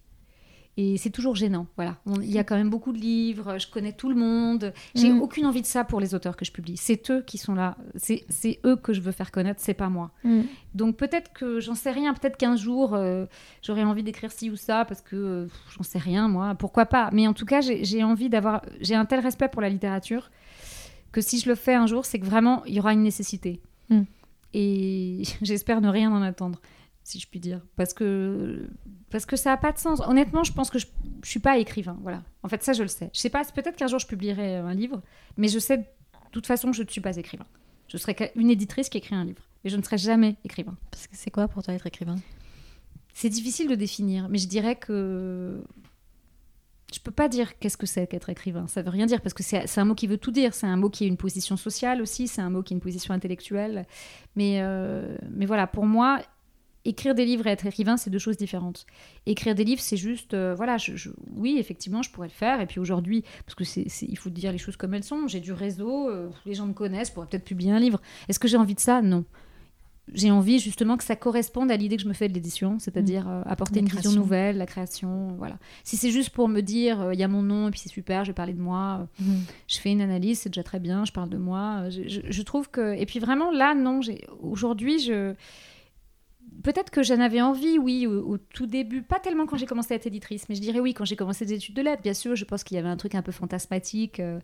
Et 0.80 0.97
c'est 0.97 1.09
toujours 1.09 1.36
gênant. 1.36 1.65
Voilà. 1.75 1.97
il 2.21 2.32
y 2.32 2.38
a 2.38 2.43
quand 2.43 2.55
même 2.55 2.69
beaucoup 2.69 2.93
de 2.93 2.99
livres, 2.99 3.57
je 3.57 3.67
connais 3.67 3.93
tout 3.93 4.09
le 4.09 4.15
monde. 4.15 4.73
J'ai 4.93 5.11
mm. 5.11 5.21
aucune 5.21 5.47
envie 5.47 5.63
de 5.63 5.67
ça 5.67 5.84
pour 5.84 5.99
les 5.99 6.13
auteurs 6.13 6.38
que 6.38 6.45
je 6.45 6.51
publie. 6.51 6.78
C'est 6.78 7.09
eux 7.09 7.23
qui 7.25 7.39
sont 7.39 7.55
là. 7.55 7.78
C'est 7.95 8.59
eux 8.63 8.75
que 8.75 8.93
je 8.93 9.01
veux 9.01 9.11
faire 9.11 9.32
connaître, 9.32 9.59
c'est 9.59 9.73
pas 9.73 9.89
moi. 9.89 10.11
Mm. 10.23 10.41
Donc 10.75 10.95
peut-être 10.95 11.34
que 11.34 11.59
j'en 11.59 11.73
sais 11.73 11.89
rien. 11.89 12.13
Peut-être 12.13 12.38
qu'un 12.38 12.55
jour, 12.55 12.93
euh, 12.93 13.25
j'aurais 13.63 13.84
envie 13.84 14.03
d'écrire 14.03 14.32
ci 14.32 14.51
ou 14.51 14.55
ça 14.55 14.86
parce 14.86 15.01
que 15.01 15.15
euh, 15.15 15.47
j'en 15.75 15.84
sais 15.84 15.97
rien, 15.97 16.28
moi. 16.28 16.53
Pourquoi 16.53 16.86
pas 16.86 17.09
Mais 17.11 17.28
en 17.28 17.34
tout 17.34 17.45
cas, 17.45 17.61
j'ai 17.61 18.03
envie 18.03 18.30
d'avoir. 18.30 18.61
J'ai 18.80 18.93
un 18.93 19.05
tel 19.05 19.19
respect 19.19 19.49
pour 19.49 19.63
la 19.63 19.69
littérature 19.69 20.30
que 21.11 21.21
si 21.21 21.39
je 21.39 21.49
le 21.49 21.55
fais 21.55 21.73
un 21.73 21.88
jour, 21.88 22.05
c'est 22.05 22.19
que 22.19 22.25
vraiment, 22.25 22.63
il 22.65 22.75
y 22.75 22.80
aura 22.80 22.93
une 22.93 23.01
nécessité. 23.01 23.61
Mm. 23.89 24.01
Et 24.53 25.23
j'espère 25.41 25.82
ne 25.82 25.89
rien 25.89 26.11
en 26.11 26.21
attendre 26.21 26.61
si 27.07 27.19
je 27.19 27.27
puis 27.27 27.39
dire. 27.39 27.61
Parce 27.77 27.93
que, 27.93 28.67
parce 29.09 29.25
que 29.25 29.37
ça 29.37 29.51
n'a 29.51 29.57
pas 29.57 29.71
de 29.71 29.77
sens. 29.77 30.01
Honnêtement, 30.01 30.43
je 30.43 30.51
pense 30.51 30.69
que 30.69 30.77
je 30.77 30.87
ne 31.05 31.25
suis 31.25 31.39
pas 31.39 31.57
écrivain. 31.57 31.97
Voilà. 32.01 32.21
En 32.43 32.49
fait, 32.49 32.61
ça, 32.63 32.73
je 32.73 32.81
le 32.81 32.89
sais. 32.89 33.09
Je 33.13 33.19
sais 33.19 33.29
pas, 33.29 33.45
peut-être 33.45 33.77
qu'un 33.77 33.87
jour 33.87 33.99
je 33.99 34.07
publierai 34.07 34.57
un 34.57 34.73
livre, 34.73 35.01
mais 35.37 35.47
je 35.47 35.57
sais 35.57 35.77
de 35.77 35.85
toute 36.31 36.45
façon 36.45 36.71
que 36.71 36.75
je 36.75 36.83
ne 36.83 36.87
suis 36.89 36.99
pas 37.01 37.15
écrivain. 37.15 37.45
Je 37.87 37.97
serai 37.97 38.33
une 38.35 38.49
éditrice 38.49 38.89
qui 38.89 38.97
écrit 38.97 39.15
un 39.15 39.23
livre. 39.23 39.41
Et 39.63 39.69
je 39.69 39.77
ne 39.77 39.81
serai 39.81 39.97
jamais 39.97 40.35
écrivain. 40.43 40.75
Parce 40.91 41.07
que 41.07 41.15
c'est 41.15 41.31
quoi 41.31 41.47
pour 41.47 41.63
toi 41.63 41.73
être 41.73 41.87
écrivain? 41.87 42.17
C'est 43.13 43.29
difficile 43.29 43.69
de 43.69 43.75
définir, 43.75 44.27
mais 44.27 44.37
je 44.37 44.47
dirais 44.47 44.75
que. 44.75 45.63
Je 46.93 46.99
peux 46.99 47.11
pas 47.11 47.27
dire 47.27 47.57
qu'est-ce 47.59 47.75
que 47.75 47.85
c'est 47.85 48.07
qu'être 48.07 48.29
écrivain. 48.29 48.67
Ça 48.67 48.81
veut 48.81 48.89
rien 48.89 49.05
dire 49.05 49.21
parce 49.21 49.33
que 49.33 49.43
c'est 49.43 49.77
un 49.77 49.85
mot 49.85 49.95
qui 49.95 50.07
veut 50.07 50.17
tout 50.17 50.31
dire. 50.31 50.53
C'est 50.53 50.67
un 50.67 50.77
mot 50.77 50.89
qui 50.89 51.03
est 51.03 51.07
une 51.07 51.17
position 51.17 51.57
sociale 51.57 52.01
aussi. 52.01 52.27
C'est 52.27 52.41
un 52.41 52.49
mot 52.49 52.63
qui 52.63 52.73
est 52.73 52.77
une 52.77 52.81
position 52.81 53.13
intellectuelle. 53.13 53.85
Mais, 54.37 54.59
euh, 54.61 55.17
mais 55.31 55.45
voilà, 55.45 55.67
pour 55.67 55.85
moi, 55.85 56.21
écrire 56.88 57.13
des 57.13 57.25
livres 57.25 57.45
et 57.47 57.51
être 57.51 57.65
écrivain, 57.65 57.97
c'est 57.97 58.09
deux 58.09 58.19
choses 58.19 58.38
différentes. 58.38 58.85
Écrire 59.25 59.53
des 59.55 59.65
livres, 59.65 59.81
c'est 59.81 59.97
juste, 59.97 60.33
euh, 60.33 60.55
voilà, 60.55 60.77
je, 60.77 61.09
oui, 61.35 61.57
effectivement, 61.59 62.01
je 62.01 62.09
pourrais 62.09 62.27
le 62.27 62.33
faire. 62.33 62.61
Et 62.61 62.65
puis 62.65 62.79
aujourd'hui, 62.79 63.23
parce 63.45 63.55
que 63.55 63.63
c'est, 63.63 63.85
il 64.01 64.17
faut 64.17 64.29
dire 64.29 64.51
les 64.51 64.57
choses 64.57 64.77
comme 64.77 64.93
elles 64.93 65.03
sont, 65.03 65.27
j'ai 65.27 65.41
du 65.41 65.51
réseau, 65.51 66.09
euh, 66.09 66.29
les 66.45 66.53
gens 66.53 66.65
me 66.65 66.73
connaissent, 66.73 67.09
je 67.09 67.13
pourrais 67.13 67.27
peut-être 67.27 67.45
publier 67.45 67.71
un 67.71 67.79
livre. 67.79 68.01
Est-ce 68.29 68.39
que 68.39 68.47
j'ai 68.47 68.57
envie 68.57 68.75
de 68.75 68.79
ça? 68.79 69.01
Non. 69.01 69.25
J'ai 70.13 70.31
envie 70.31 70.59
justement 70.59 70.95
que 70.95 71.03
ça 71.03 71.17
corresponde 71.17 71.69
à 71.69 71.75
l'idée 71.75 71.97
que 71.97 72.03
je 72.03 72.07
me 72.07 72.13
fais 72.13 72.29
de 72.29 72.33
l'édition, 72.33 72.79
c'est-à-dire 72.79 73.25
mmh. 73.25 73.31
euh, 73.31 73.41
apporter 73.45 73.81
une 73.81 73.89
vision 73.89 74.13
nouvelle, 74.13 74.57
la 74.57 74.65
création, 74.65 75.35
voilà. 75.38 75.57
Si 75.83 75.97
c'est 75.97 76.11
juste 76.11 76.29
pour 76.29 76.47
me 76.47 76.61
dire, 76.61 77.11
il 77.11 77.19
y 77.19 77.23
a 77.23 77.27
mon 77.27 77.43
nom 77.43 77.67
et 77.67 77.71
puis 77.71 77.81
c'est 77.81 77.89
super, 77.89 78.23
je 78.23 78.29
vais 78.29 78.35
parler 78.35 78.53
de 78.53 78.61
moi, 78.61 79.09
mmh. 79.19 79.33
je 79.67 79.77
fais 79.79 79.91
une 79.91 79.99
analyse, 79.99 80.39
c'est 80.39 80.49
déjà 80.49 80.63
très 80.63 80.79
bien, 80.79 81.03
je 81.03 81.11
parle 81.11 81.27
de 81.27 81.38
moi. 81.38 81.89
Je, 81.89 82.21
je 82.23 82.41
trouve 82.43 82.69
que, 82.69 82.95
et 82.97 83.05
puis 83.05 83.19
vraiment 83.19 83.51
là, 83.51 83.75
non, 83.75 83.99
aujourd'hui, 84.39 84.99
je 84.99 85.35
Peut-être 86.63 86.89
que 86.89 87.03
j'en 87.03 87.19
avais 87.19 87.41
envie, 87.41 87.77
oui, 87.77 88.07
au, 88.07 88.37
tout 88.37 88.65
début, 88.65 89.01
pas 89.01 89.19
tellement 89.19 89.45
quand 89.45 89.57
j'ai 89.57 89.65
commencé 89.65 89.93
à 89.93 89.97
être 89.97 90.07
éditrice, 90.07 90.49
mais 90.49 90.55
je 90.55 90.61
dirais 90.61 90.79
oui, 90.79 90.93
quand 90.93 91.05
j'ai 91.05 91.15
commencé 91.15 91.45
des 91.45 91.53
études 91.53 91.75
de 91.75 91.81
lettres, 91.81 92.01
bien 92.01 92.13
sûr, 92.13 92.35
je 92.35 92.45
pense 92.45 92.63
qu'il 92.63 92.75
y 92.75 92.79
avait 92.79 92.89
un 92.89 92.97
truc 92.97 93.15
un 93.15 93.21
peu 93.21 93.31
fantasmatique. 93.31 94.19
Euh. 94.19 94.39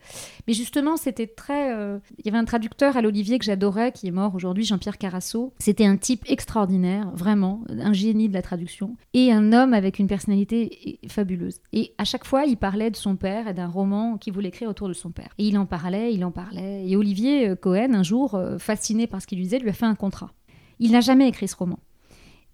mais 0.47 0.53
justement, 0.53 0.97
c'était 0.97 1.27
très. 1.27 1.73
Euh, 1.73 1.99
il 2.19 2.25
y 2.25 2.29
avait 2.29 2.37
un 2.37 2.45
traducteur 2.45 2.97
à 2.97 3.01
l'Olivier 3.01 3.39
que 3.39 3.45
j'adorais, 3.45 3.91
qui 3.91 4.07
est 4.07 4.11
mort 4.11 4.35
aujourd'hui, 4.35 4.63
Jean-Pierre 4.63 4.97
Carasso. 4.97 5.53
C'était 5.59 5.85
un 5.85 5.97
type 5.97 6.23
extraordinaire, 6.27 7.11
vraiment, 7.13 7.63
un 7.69 7.93
génie 7.93 8.29
de 8.29 8.33
la 8.33 8.41
traduction, 8.41 8.95
et 9.13 9.31
un 9.31 9.53
homme 9.53 9.73
avec 9.73 9.99
une 9.99 10.07
personnalité 10.07 10.99
fabuleuse. 11.07 11.59
Et 11.71 11.93
à 11.97 12.05
chaque 12.05 12.25
fois, 12.25 12.45
il 12.45 12.57
parlait 12.57 12.91
de 12.91 12.95
son 12.95 13.15
père 13.15 13.47
et 13.47 13.53
d'un 13.53 13.67
roman 13.67 14.17
qu'il 14.17 14.33
voulait 14.33 14.49
écrire 14.49 14.69
autour 14.69 14.87
de 14.87 14.93
son 14.93 15.11
père. 15.11 15.33
Et 15.37 15.47
il 15.47 15.57
en 15.57 15.65
parlait, 15.65 16.13
il 16.13 16.23
en 16.25 16.31
parlait. 16.31 16.87
Et 16.87 16.95
Olivier 16.95 17.49
euh, 17.49 17.55
Cohen, 17.55 17.93
un 17.93 18.03
jour, 18.03 18.39
fasciné 18.59 19.07
par 19.07 19.21
ce 19.21 19.27
qu'il 19.27 19.37
lui 19.37 19.45
disait, 19.45 19.59
lui 19.59 19.69
a 19.69 19.73
fait 19.73 19.85
un 19.85 19.95
contrat. 19.95 20.31
Il 20.79 20.91
n'a 20.91 21.01
jamais 21.01 21.27
écrit 21.27 21.47
ce 21.47 21.55
roman. 21.55 21.79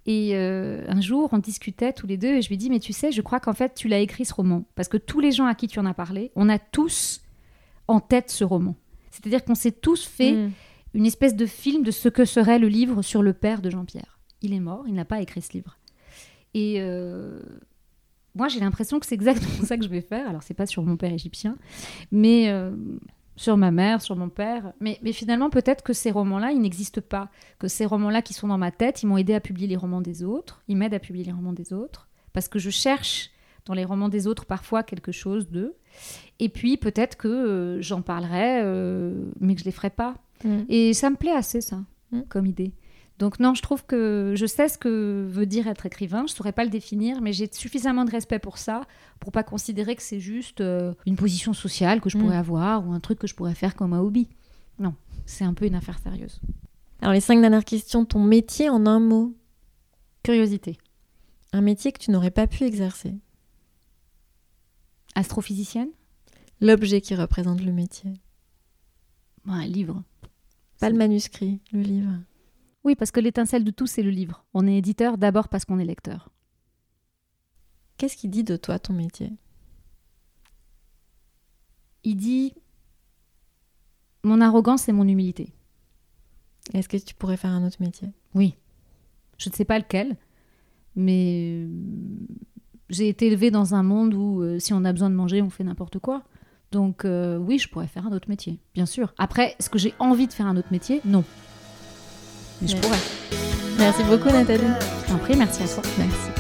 Et 0.06 0.32
euh, 0.34 0.86
un 0.88 1.02
jour, 1.02 1.30
on 1.34 1.38
discutait 1.38 1.94
tous 1.94 2.08
les 2.08 2.18
deux 2.18 2.36
et 2.36 2.42
je 2.42 2.50
lui 2.50 2.58
dis 2.58 2.70
Mais 2.70 2.80
tu 2.80 2.94
sais, 2.94 3.12
je 3.12 3.22
crois 3.22 3.40
qu'en 3.40 3.54
fait, 3.54 3.74
tu 3.76 3.88
l'as 3.88 4.00
écrit 4.00 4.26
ce 4.26 4.34
roman. 4.34 4.66
Parce 4.76 4.88
que 4.88 4.98
tous 4.98 5.20
les 5.20 5.32
gens 5.32 5.46
à 5.46 5.56
qui 5.56 5.68
tu 5.68 5.80
en 5.80 5.86
as 5.86 5.94
parlé, 5.94 6.32
on 6.36 6.50
a 6.50 6.60
tous 6.60 7.22
en 7.88 8.00
tête 8.00 8.30
ce 8.30 8.44
roman. 8.44 8.76
C'est-à-dire 9.12 9.44
qu'on 9.44 9.56
s'est 9.56 9.72
tous 9.72 10.06
fait 10.06 10.34
mm. 10.34 10.52
une 10.94 11.06
espèce 11.06 11.36
de 11.36 11.46
film 11.46 11.84
de 11.84 11.92
ce 11.92 12.10
que 12.10 12.26
serait 12.26 12.60
le 12.60 12.68
livre 12.68 13.02
sur 13.02 13.22
le 13.22 13.34
père 13.34 13.62
de 13.62 13.70
Jean-Pierre. 13.70 14.20
Il 14.42 14.54
est 14.54 14.60
mort, 14.60 14.86
il 14.88 14.94
n'a 14.94 15.06
pas 15.06 15.22
écrit 15.22 15.42
ce 15.42 15.54
livre. 15.54 15.78
Et 16.54 16.76
euh, 16.80 17.42
moi, 18.36 18.48
j'ai 18.48 18.60
l'impression 18.60 19.00
que 19.00 19.06
c'est 19.06 19.16
exactement 19.16 19.64
ça 19.66 19.78
que 19.78 19.84
je 19.84 19.90
vais 19.90 20.02
faire. 20.02 20.28
Alors, 20.30 20.44
c'est 20.44 20.54
pas 20.54 20.66
sur 20.66 20.84
mon 20.84 20.98
père 20.98 21.14
égyptien, 21.14 21.58
mais. 22.12 22.50
Euh, 22.50 22.72
sur 23.40 23.56
ma 23.56 23.72
mère, 23.72 24.02
sur 24.02 24.18
mon 24.18 24.28
père. 24.28 24.74
Mais, 24.82 25.00
mais 25.02 25.14
finalement, 25.14 25.50
peut-être 25.50 25.82
que 25.82 25.94
ces 25.94 26.12
romans-là, 26.12 26.52
ils 26.52 26.60
n'existent 26.60 27.00
pas. 27.00 27.30
Que 27.58 27.70
ces 27.70 27.86
romans-là 27.86 28.22
qui 28.22 28.34
sont 28.34 28.50
dans 28.50 28.58
ma 28.58 28.70
tête, 28.70 29.02
ils 29.02 29.06
m'ont 29.06 29.16
aidé 29.16 29.34
à 29.34 29.40
publier 29.40 29.66
les 29.66 29.78
romans 29.78 30.02
des 30.02 30.24
autres. 30.24 30.62
Ils 30.68 30.76
m'aident 30.76 30.96
à 30.96 31.00
publier 31.00 31.24
les 31.24 31.32
romans 31.32 31.54
des 31.54 31.72
autres. 31.72 32.10
Parce 32.34 32.50
que 32.50 32.60
je 32.60 32.70
cherche 32.70 33.32
dans 33.64 33.74
les 33.74 33.86
romans 33.86 34.10
des 34.10 34.28
autres 34.28 34.46
parfois 34.46 34.84
quelque 34.84 35.14
chose 35.14 35.50
d'eux. 35.50 35.78
Et 36.40 36.50
puis 36.50 36.76
peut-être 36.76 37.16
que 37.16 37.30
euh, 37.30 37.82
j'en 37.82 38.02
parlerai, 38.02 38.62
euh, 38.62 39.32
mais 39.40 39.56
que 39.56 39.62
je 39.62 39.66
ne 39.66 39.70
les 39.70 39.76
ferai 39.76 39.90
pas. 39.90 40.16
Mm. 40.44 40.58
Et 40.68 40.94
ça 40.94 41.10
me 41.10 41.16
plaît 41.16 41.32
assez, 41.32 41.62
ça, 41.62 41.78
mm. 42.12 42.24
comme 42.28 42.46
idée. 42.46 42.74
Donc 43.20 43.38
non, 43.42 43.54
je 43.54 43.62
trouve 43.62 43.86
que 43.86 44.34
je 44.38 44.46
sais 44.46 44.70
ce 44.70 44.78
que 44.78 45.28
veut 45.30 45.46
dire 45.46 45.68
être 45.68 45.86
écrivain, 45.86 46.20
je 46.20 46.32
ne 46.32 46.38
saurais 46.38 46.54
pas 46.54 46.64
le 46.64 46.70
définir, 46.70 47.20
mais 47.22 47.34
j'ai 47.34 47.50
suffisamment 47.52 48.06
de 48.06 48.12
respect 48.12 48.40
pour 48.40 48.58
ça, 48.58 48.82
pour 49.20 49.34
pas 49.34 49.44
considérer 49.44 49.98
que 49.98 50.02
c'est 50.02 50.22
juste 50.22 50.62
euh, 50.62 50.94
une 51.06 51.18
position 51.18 51.52
sociale 51.54 52.00
que 52.00 52.10
je 52.10 52.18
pourrais 52.18 52.38
mm. 52.38 52.40
avoir 52.40 52.88
ou 52.88 52.94
un 52.94 53.02
truc 53.02 53.20
que 53.20 53.28
je 53.28 53.36
pourrais 53.36 53.56
faire 53.56 53.76
comme 53.76 53.92
un 53.92 54.00
hobby. 54.00 54.30
Non, 54.80 54.96
c'est 55.26 55.44
un 55.44 55.54
peu 55.54 55.66
une 55.66 55.76
affaire 55.76 56.00
sérieuse. 56.00 56.40
Alors 57.02 57.14
les 57.14 57.20
cinq 57.20 57.42
dernières 57.42 57.66
questions, 57.66 58.06
ton 58.06 58.24
métier 58.24 58.70
en 58.70 58.86
un 58.86 59.02
mot? 59.02 59.36
Curiosité. 60.24 60.78
Un 61.52 61.62
métier 61.62 61.92
que 61.92 62.00
tu 62.00 62.12
n'aurais 62.12 62.32
pas 62.32 62.48
pu 62.48 62.64
exercer 62.64 63.16
Astrophysicienne 65.16 65.90
L'objet 66.62 67.02
qui 67.02 67.16
représente 67.16 67.62
le 67.62 67.74
métier 67.74 68.14
Un 69.46 69.66
livre. 69.66 70.04
Pas 70.80 70.90
le 70.90 70.96
manuscrit, 70.96 71.60
le 71.74 71.82
livre. 71.82 72.12
Oui, 72.84 72.96
parce 72.96 73.12
que 73.12 73.20
l'étincelle 73.20 73.64
de 73.64 73.72
tout, 73.72 73.88
c'est 73.88 74.04
le 74.04 74.10
livre. 74.10 74.46
On 74.54 74.68
est 74.68 74.78
éditeur 74.78 75.18
d'abord 75.18 75.50
parce 75.50 75.66
qu'on 75.66 75.80
est 75.80 75.86
lecteur. 75.86 76.30
Qu'est-ce 77.98 78.16
qui 78.16 78.30
dit 78.30 78.44
de 78.44 78.56
toi 78.56 78.80
ton 78.80 78.94
métier? 78.94 79.34
Il 82.04 82.16
dit 82.16 82.54
mon 84.24 84.40
arrogance 84.42 84.88
et 84.88 84.94
mon 84.94 85.08
humilité. 85.08 85.54
Est-ce 86.74 86.88
que 86.88 86.98
tu 86.98 87.16
pourrais 87.16 87.38
faire 87.38 87.52
un 87.52 87.66
autre 87.66 87.82
métier? 87.82 88.10
Oui. 88.34 88.56
Je 89.38 89.50
ne 89.50 89.56
sais 89.56 89.66
pas 89.66 89.80
lequel, 89.80 90.18
mais 90.96 91.68
j'ai 92.90 93.10
été 93.10 93.28
élevée 93.28 93.52
dans 93.52 93.76
un 93.76 93.84
monde 93.84 94.14
où 94.14 94.42
euh, 94.42 94.60
si 94.60 94.74
on 94.74 94.84
a 94.86 94.92
besoin 94.92 95.10
de 95.10 95.16
manger, 95.16 95.42
on 95.42 95.50
fait 95.50 95.64
n'importe 95.64 96.00
quoi. 96.00 96.24
Donc 96.72 97.06
euh, 97.06 97.38
oui, 97.38 97.58
je 97.58 97.68
pourrais 97.70 97.88
faire 97.88 98.06
un 98.06 98.12
autre 98.12 98.30
métier, 98.30 98.60
bien 98.74 98.86
sûr. 98.86 99.14
Après, 99.18 99.56
est-ce 99.58 99.70
que 99.70 99.80
j'ai 99.80 99.94
envie 100.00 100.28
de 100.28 100.34
faire 100.34 100.46
un 100.46 100.58
autre 100.58 100.72
métier? 100.72 101.02
Non 101.06 101.24
je 102.66 102.76
pourrais. 102.76 102.98
Merci 103.78 104.04
beaucoup 104.04 104.30
Nathalie. 104.30 104.64
Je 105.06 105.12
t'en 105.12 105.18
prie, 105.20 105.36
merci 105.36 105.64
à 105.64 105.68
toi. 105.68 105.84
Merci. 105.98 106.39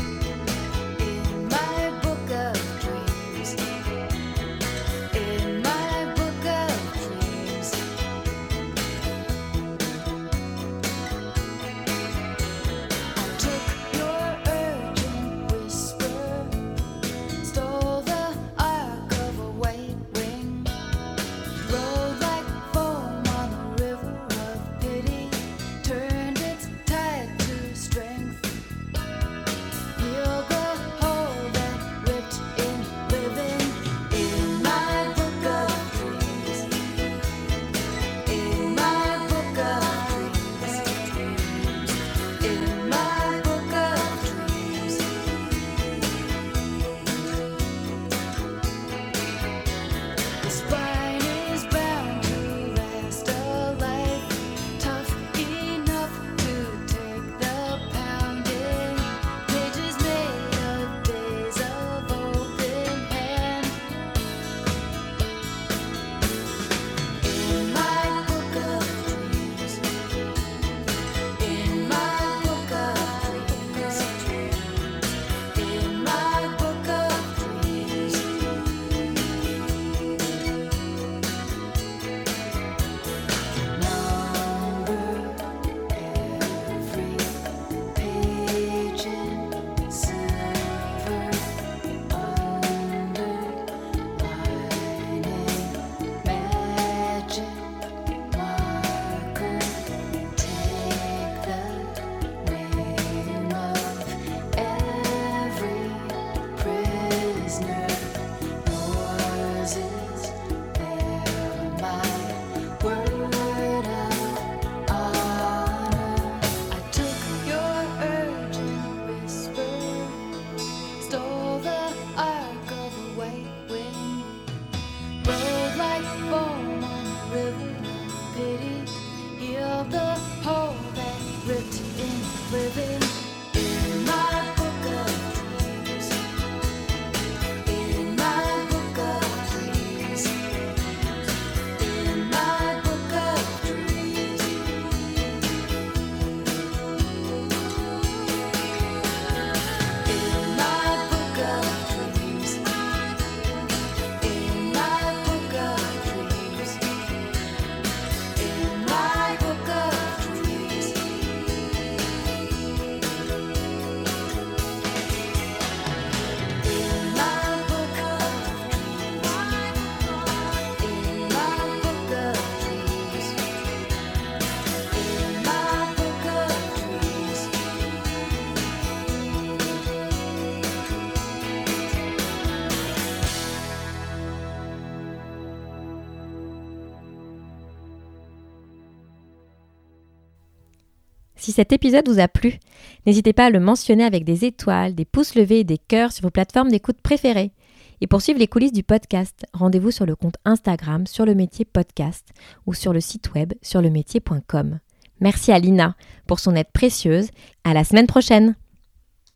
cet 191.59 191.73
épisode 191.73 192.07
vous 192.07 192.21
a 192.21 192.29
plu, 192.29 192.57
n'hésitez 193.05 193.33
pas 193.33 193.47
à 193.47 193.49
le 193.49 193.59
mentionner 193.59 194.05
avec 194.05 194.23
des 194.23 194.45
étoiles, 194.45 194.95
des 194.95 195.03
pouces 195.03 195.35
levés 195.35 195.59
et 195.59 195.63
des 195.65 195.77
cœurs 195.77 196.13
sur 196.13 196.23
vos 196.23 196.29
plateformes 196.29 196.69
d'écoute 196.69 197.01
préférées. 197.01 197.51
Et 197.99 198.07
pour 198.07 198.21
suivre 198.21 198.39
les 198.39 198.47
coulisses 198.47 198.71
du 198.71 198.81
podcast, 198.81 199.45
rendez-vous 199.51 199.91
sur 199.91 200.05
le 200.05 200.15
compte 200.15 200.37
Instagram 200.45 201.05
sur 201.05 201.25
le 201.25 201.35
métier 201.35 201.65
podcast 201.65 202.29
ou 202.65 202.73
sur 202.73 202.93
le 202.93 203.01
site 203.01 203.33
web 203.33 203.51
sur 203.61 203.81
le 203.81 203.89
métier.com. 203.89 204.79
Merci 205.19 205.51
à 205.51 205.59
Lina 205.59 205.97
pour 206.27 206.39
son 206.39 206.55
aide 206.55 206.71
précieuse. 206.71 207.27
À 207.65 207.73
la 207.73 207.83
semaine 207.83 208.07
prochaine! 208.07 208.55